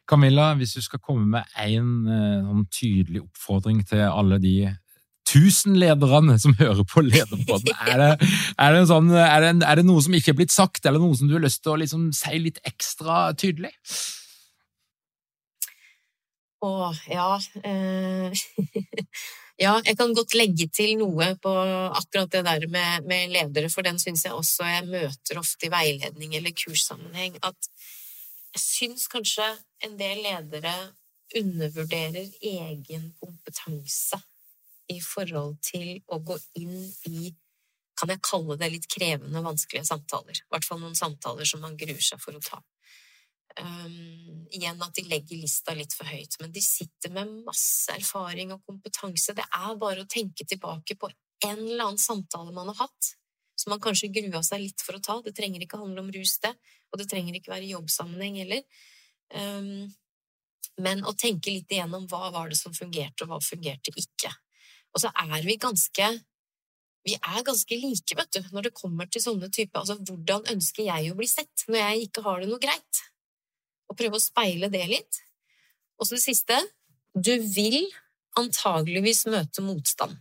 Camilla, 0.06 0.52
hvis 0.58 0.76
du 0.76 0.82
skal 0.84 1.00
komme 1.00 1.26
med 1.32 1.54
én 1.58 2.06
eh, 2.12 2.64
tydelig 2.70 3.24
oppfordring 3.24 3.80
til 3.88 4.04
alle 4.04 4.38
de 4.38 4.56
tusen 5.34 5.76
lederne 5.80 6.38
som 6.40 6.54
hører 6.58 6.84
på 6.88 7.02
Lederpodden. 7.04 7.74
Er 7.90 8.00
det, 8.00 8.10
er, 8.58 8.74
det 8.74 8.82
sånn, 8.90 9.10
er, 9.10 9.44
det, 9.44 9.54
er 9.66 9.80
det, 9.80 9.86
noe 9.86 10.02
som 10.04 10.14
ikke 10.16 10.32
er 10.32 10.38
blitt 10.38 10.54
sagt, 10.54 10.84
eller 10.86 11.02
noe 11.02 11.16
som 11.18 11.30
du 11.30 11.36
har 11.36 11.44
lyst 11.44 11.62
til 11.64 11.74
å 11.74 11.78
liksom 11.82 12.10
si 12.16 12.40
litt 12.40 12.60
ekstra 12.66 13.32
tydelig? 13.38 13.72
Å, 16.64 16.92
ja 17.12 17.30
eh, 17.66 18.44
Ja, 19.60 19.76
jeg 19.86 19.94
kan 19.94 20.10
godt 20.16 20.34
legge 20.34 20.66
til 20.74 20.96
noe 20.98 21.28
på 21.38 21.50
akkurat 21.94 22.32
det 22.32 22.40
der 22.42 22.64
med, 22.72 23.04
med 23.06 23.30
ledere, 23.30 23.70
for 23.70 23.86
den 23.86 24.00
syns 24.02 24.24
jeg 24.26 24.34
også 24.34 24.66
jeg 24.66 24.88
møter 24.88 25.38
ofte 25.38 25.68
i 25.68 25.70
veiledning 25.70 26.34
eller 26.34 26.54
kurssammenheng, 26.58 27.38
at 27.46 27.70
jeg 28.56 28.62
syns 28.64 29.06
kanskje 29.12 29.46
en 29.86 29.94
del 30.00 30.24
ledere 30.26 30.74
undervurderer 31.38 32.26
egen 32.42 33.12
kompetanse 33.22 34.18
i 34.92 35.00
forhold 35.00 35.56
til 35.64 35.98
å 36.12 36.20
gå 36.20 36.36
inn 36.60 36.76
i 37.08 37.32
kan 37.94 38.10
jeg 38.10 38.24
kalle 38.26 38.56
det 38.58 38.70
litt 38.72 38.86
krevende 38.90 39.42
vanskelige 39.44 39.86
samtaler. 39.86 40.38
I 40.40 40.50
hvert 40.50 40.66
fall 40.66 40.80
noen 40.82 40.96
samtaler 40.98 41.46
som 41.46 41.62
man 41.62 41.76
gruer 41.78 42.02
seg 42.02 42.18
for 42.22 42.34
å 42.34 42.42
ta. 42.42 42.58
Um, 43.54 44.48
igjen 44.50 44.80
at 44.82 44.96
de 44.98 45.04
legger 45.06 45.38
lista 45.38 45.76
litt 45.78 45.94
for 45.94 46.10
høyt, 46.10 46.34
men 46.40 46.50
de 46.52 46.62
sitter 46.64 47.12
med 47.14 47.30
masse 47.46 47.92
erfaring 47.94 48.50
og 48.50 48.64
kompetanse. 48.66 49.36
Det 49.36 49.46
er 49.46 49.76
bare 49.78 50.02
å 50.02 50.10
tenke 50.10 50.46
tilbake 50.48 50.98
på 50.98 51.10
en 51.46 51.60
eller 51.60 51.84
annen 51.84 52.02
samtale 52.02 52.54
man 52.54 52.72
har 52.72 52.88
hatt, 52.88 53.12
som 53.54 53.70
man 53.70 53.82
kanskje 53.82 54.10
grua 54.10 54.42
seg 54.42 54.64
litt 54.64 54.82
for 54.82 54.98
å 54.98 55.04
ta. 55.04 55.20
Det 55.22 55.36
trenger 55.38 55.62
ikke 55.62 55.78
handle 55.78 56.02
om 56.02 56.10
rus, 56.14 56.40
det, 56.42 56.50
og 56.90 56.98
det 56.98 57.06
trenger 57.12 57.38
ikke 57.38 57.54
være 57.54 57.70
jobbsammenheng 57.76 58.40
heller. 58.42 58.64
Um, 59.30 59.86
men 60.82 61.04
å 61.06 61.14
tenke 61.14 61.52
litt 61.54 61.70
igjennom 61.70 62.08
hva 62.10 62.32
var 62.34 62.50
det 62.50 62.58
som 62.58 62.74
fungerte, 62.74 63.22
og 63.22 63.30
hva 63.30 63.38
fungerte 63.44 63.94
ikke. 63.94 64.34
Og 64.94 65.02
så 65.02 65.10
er 65.10 65.42
vi 65.46 65.58
ganske 65.60 66.12
vi 67.04 67.18
er 67.18 67.42
ganske 67.44 67.76
like, 67.76 68.16
vet 68.16 68.30
du, 68.32 68.40
når 68.54 68.68
det 68.68 68.76
kommer 68.78 69.08
til 69.12 69.20
sånne 69.20 69.50
typer 69.52 69.82
Altså, 69.82 69.98
hvordan 70.08 70.46
ønsker 70.54 70.86
jeg 70.86 71.10
å 71.12 71.18
bli 71.18 71.28
sett 71.28 71.66
når 71.68 71.82
jeg 71.82 72.06
ikke 72.06 72.22
har 72.24 72.40
det 72.40 72.48
noe 72.48 72.62
greit? 72.62 73.00
Og 73.92 73.98
prøve 73.98 74.16
å 74.16 74.24
speile 74.24 74.70
det 74.72 74.86
litt. 74.88 75.20
Og 76.00 76.08
så 76.08 76.16
det 76.16 76.24
siste 76.24 76.56
Du 77.14 77.34
vil 77.36 77.84
antageligvis 78.40 79.26
møte 79.30 79.62
motstand 79.62 80.16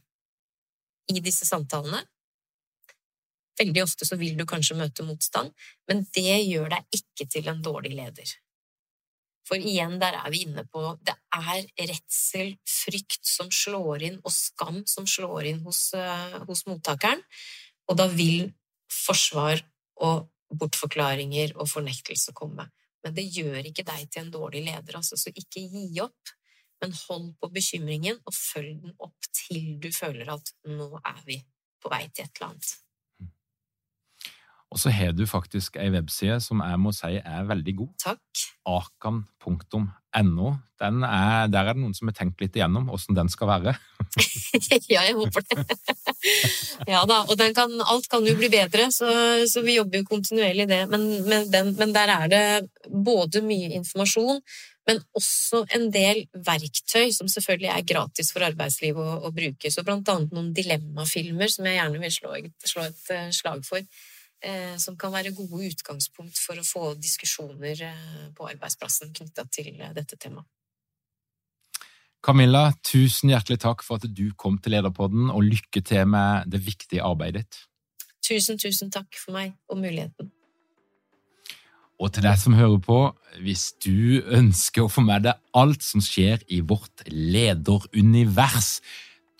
i 1.09 1.23
disse 1.23 1.47
samtalene. 1.47 2.03
Veldig 3.59 3.83
ofte 3.83 4.05
så 4.05 4.17
vil 4.19 4.37
du 4.37 4.45
kanskje 4.49 4.77
møte 4.77 5.05
motstand, 5.05 5.51
men 5.89 6.03
det 6.15 6.37
gjør 6.45 6.69
deg 6.73 6.99
ikke 6.99 7.27
til 7.29 7.49
en 7.49 7.61
dårlig 7.65 7.95
leder. 7.97 8.35
For 9.43 9.59
igjen, 9.59 9.97
der 9.99 10.15
er 10.15 10.29
vi 10.31 10.45
inne 10.45 10.63
på 10.71 10.93
det 11.03 11.15
er 11.35 11.65
redsel, 11.89 12.53
frykt 12.69 13.25
som 13.27 13.49
slår 13.51 14.05
inn, 14.07 14.19
og 14.23 14.31
skam 14.31 14.83
som 14.87 15.07
slår 15.09 15.49
inn 15.51 15.63
hos, 15.65 15.89
uh, 15.97 16.39
hos 16.47 16.63
mottakeren. 16.69 17.23
Og 17.91 17.99
da 17.99 18.07
vil 18.11 18.53
forsvar 18.87 19.59
og 20.03 20.29
bortforklaringer 20.53 21.57
og 21.57 21.67
fornektelse 21.71 22.33
komme. 22.37 22.69
Men 23.03 23.15
det 23.17 23.25
gjør 23.35 23.67
ikke 23.67 23.85
deg 23.87 24.07
til 24.07 24.23
en 24.23 24.31
dårlig 24.31 24.63
leder, 24.69 24.95
altså, 24.99 25.19
så 25.19 25.33
ikke 25.33 25.65
gi 25.67 25.89
opp. 26.03 26.33
Men 26.83 26.95
hold 27.05 27.33
på 27.39 27.49
bekymringen, 27.51 28.19
og 28.23 28.35
følg 28.35 28.79
den 28.83 28.95
opp 29.03 29.27
til 29.35 29.75
du 29.83 29.89
føler 29.95 30.31
at 30.33 30.55
nå 30.67 30.89
er 30.99 31.19
vi 31.27 31.39
på 31.83 31.91
vei 31.91 32.05
til 32.09 32.25
et 32.25 32.39
eller 32.39 32.53
annet. 32.53 32.73
Og 34.73 34.79
så 34.81 34.89
har 34.89 35.13
du 35.13 35.27
faktisk 35.29 35.75
ei 35.77 35.91
webside 35.93 36.39
som 36.41 36.61
jeg 36.65 36.79
må 36.81 36.91
si 36.97 37.19
er 37.19 37.45
veldig 37.45 37.73
god. 37.77 37.91
Takk. 38.01 38.45
Akan.no. 38.65 40.53
Er, 40.83 41.45
der 41.47 41.67
er 41.69 41.75
det 41.75 41.79
noen 41.79 41.93
som 41.95 42.09
har 42.09 42.15
tenkt 42.17 42.41
litt 42.41 42.57
igjennom 42.57 42.89
åssen 42.91 43.15
den 43.15 43.29
skal 43.31 43.51
være. 43.51 43.75
ja, 44.91 45.05
jeg 45.05 45.13
håper 45.15 45.45
det. 45.45 45.77
ja 46.93 47.03
da, 47.07 47.21
og 47.29 47.43
kan, 47.55 47.77
alt 47.85 48.09
kan 48.11 48.25
jo 48.27 48.33
bli 48.39 48.49
bedre, 48.51 48.89
så, 48.91 49.07
så, 49.49 49.63
vi 49.63 49.77
jobber 49.77 50.01
jo 50.01 50.09
kontinuerlig 50.09 50.65
i 50.65 50.71
det. 50.73 50.81
Men, 50.91 51.05
men, 51.29 51.47
den, 51.53 51.71
men 51.77 51.93
der 51.95 52.11
er 52.17 52.33
det 52.33 52.43
både 52.89 53.43
mye 53.45 53.71
informasjon, 53.77 54.41
men 54.89 54.99
også 55.15 55.61
en 55.77 55.87
del 55.93 56.25
verktøy 56.33 57.13
som 57.15 57.29
selvfølgelig 57.31 57.71
er 57.71 57.85
gratis 57.93 58.33
for 58.35 58.43
arbeidslivet 58.49 58.99
å, 58.99 59.21
å 59.29 59.31
bruke. 59.35 59.71
Så 59.71 59.85
blant 59.87 60.09
annet 60.11 60.33
noen 60.35 60.51
dilemmafilmer 60.57 61.53
som 61.53 61.69
jeg 61.69 61.79
gjerne 61.79 62.03
vil 62.03 62.17
slå, 62.17 62.33
slå 62.73 62.89
et 62.89 63.13
eh, 63.15 63.29
slag 63.35 63.63
for 63.69 63.85
som 64.79 64.97
kan 64.99 65.13
være 65.13 65.31
gode 65.35 65.69
utgangspunkt 65.71 66.39
for 66.41 66.59
å 66.59 66.65
få 66.67 66.91
diskusjoner 66.99 67.85
eh, 67.87 68.27
på 68.35 68.49
arbeidsplassen 68.49 69.13
knytta 69.15 69.47
til 69.53 69.71
eh, 69.77 69.93
dette 69.95 70.19
temaet. 70.19 70.47
Camilla, 72.23 72.69
tusen 72.87 73.33
hjertelig 73.33 73.59
takk 73.59 73.83
for 73.83 73.99
at 73.99 74.07
du 74.07 74.29
kom 74.39 74.55
til 74.63 74.77
Lederpodden, 74.77 75.27
og 75.31 75.43
lykke 75.43 75.81
til 75.83 76.07
med 76.07 76.47
det 76.51 76.61
viktige 76.63 77.03
arbeidet 77.03 77.43
ditt. 77.43 77.59
Tusen, 78.23 78.59
tusen 78.59 78.91
takk 78.91 79.11
for 79.19 79.35
meg 79.35 79.57
og 79.67 79.81
muligheten. 79.81 80.31
Og 81.99 82.11
til 82.15 82.25
deg 82.25 82.39
som 82.39 82.55
hører 82.57 82.79
på, 82.83 82.99
hvis 83.43 83.73
du 83.83 84.23
ønsker 84.23 84.85
å 84.85 84.91
få 84.91 85.03
med 85.05 85.27
deg 85.27 85.39
alt 85.55 85.83
som 85.85 86.03
skjer 86.03 86.41
i 86.51 86.61
vårt 86.63 87.03
lederunivers, 87.11 88.79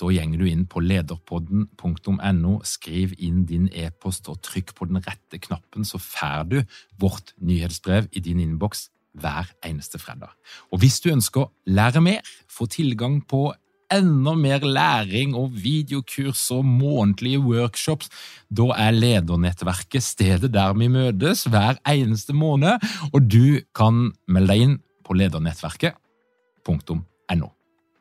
da 0.01 0.09
gjenger 0.09 0.41
du 0.41 0.47
inn 0.49 0.65
på 0.69 0.81
lederpodden.no, 0.83 2.53
skriv 2.65 3.13
inn 3.21 3.43
din 3.49 3.67
e-post 3.69 4.29
og 4.31 4.41
trykk 4.45 4.73
på 4.77 4.89
den 4.89 5.01
rette 5.05 5.39
knappen, 5.41 5.85
så 5.85 6.01
får 6.01 6.47
du 6.49 6.59
vårt 7.01 7.33
nyhetsbrev 7.41 8.09
i 8.11 8.23
din 8.23 8.41
innboks 8.43 8.89
hver 9.13 9.51
eneste 9.65 9.99
fredag. 10.01 10.31
Og 10.73 10.81
hvis 10.81 11.01
du 11.03 11.11
ønsker 11.13 11.45
å 11.45 11.51
lære 11.69 12.01
mer, 12.01 12.21
få 12.49 12.65
tilgang 12.71 13.21
på 13.29 13.51
enda 13.93 14.33
mer 14.33 14.63
læring 14.65 15.35
og 15.37 15.53
videokurs 15.53 16.51
og 16.55 16.65
månedlige 16.65 17.39
workshops, 17.43 18.09
da 18.49 18.73
er 18.87 18.97
Ledernettverket 18.97 20.03
stedet 20.03 20.53
der 20.53 20.73
vi 20.77 20.87
møtes 20.89 21.45
hver 21.45 21.77
eneste 21.85 22.33
måned, 22.33 22.79
og 23.13 23.21
du 23.29 23.61
kan 23.75 24.11
melde 24.27 24.53
deg 24.53 24.61
inn 24.65 24.79
på 25.05 25.13
ledernettverket.no. 25.19 27.49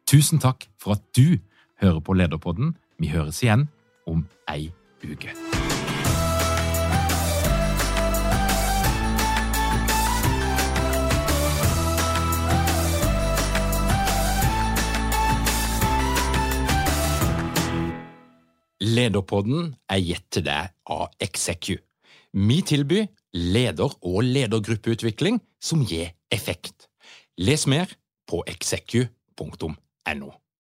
Tusen 0.08 0.38
takk 0.42 0.68
for 0.80 0.92
at 0.96 1.02
du 1.16 1.38
hører 1.82 2.00
på 2.00 2.14
Lederpodden. 2.14 2.76
Vi 2.98 3.10
høres 3.10 3.42
igjen 3.42 3.66
om 4.06 4.26
ei 4.50 4.70
uke. 5.02 5.34
Lederpodden 18.82 19.74
er 19.88 20.02
gitt 20.02 20.26
til 20.34 20.44
deg 20.46 20.72
av 20.90 21.08
Execu. 21.22 21.76
Vi 22.32 22.58
tilbyr 22.66 23.06
leder- 23.32 23.96
og 24.02 24.22
ledergruppeutvikling 24.24 25.40
som 25.60 25.84
gir 25.86 26.12
effekt. 26.30 26.88
Les 27.38 27.66
mer 27.66 27.86
på 28.28 28.42
execu.no. 28.46 30.41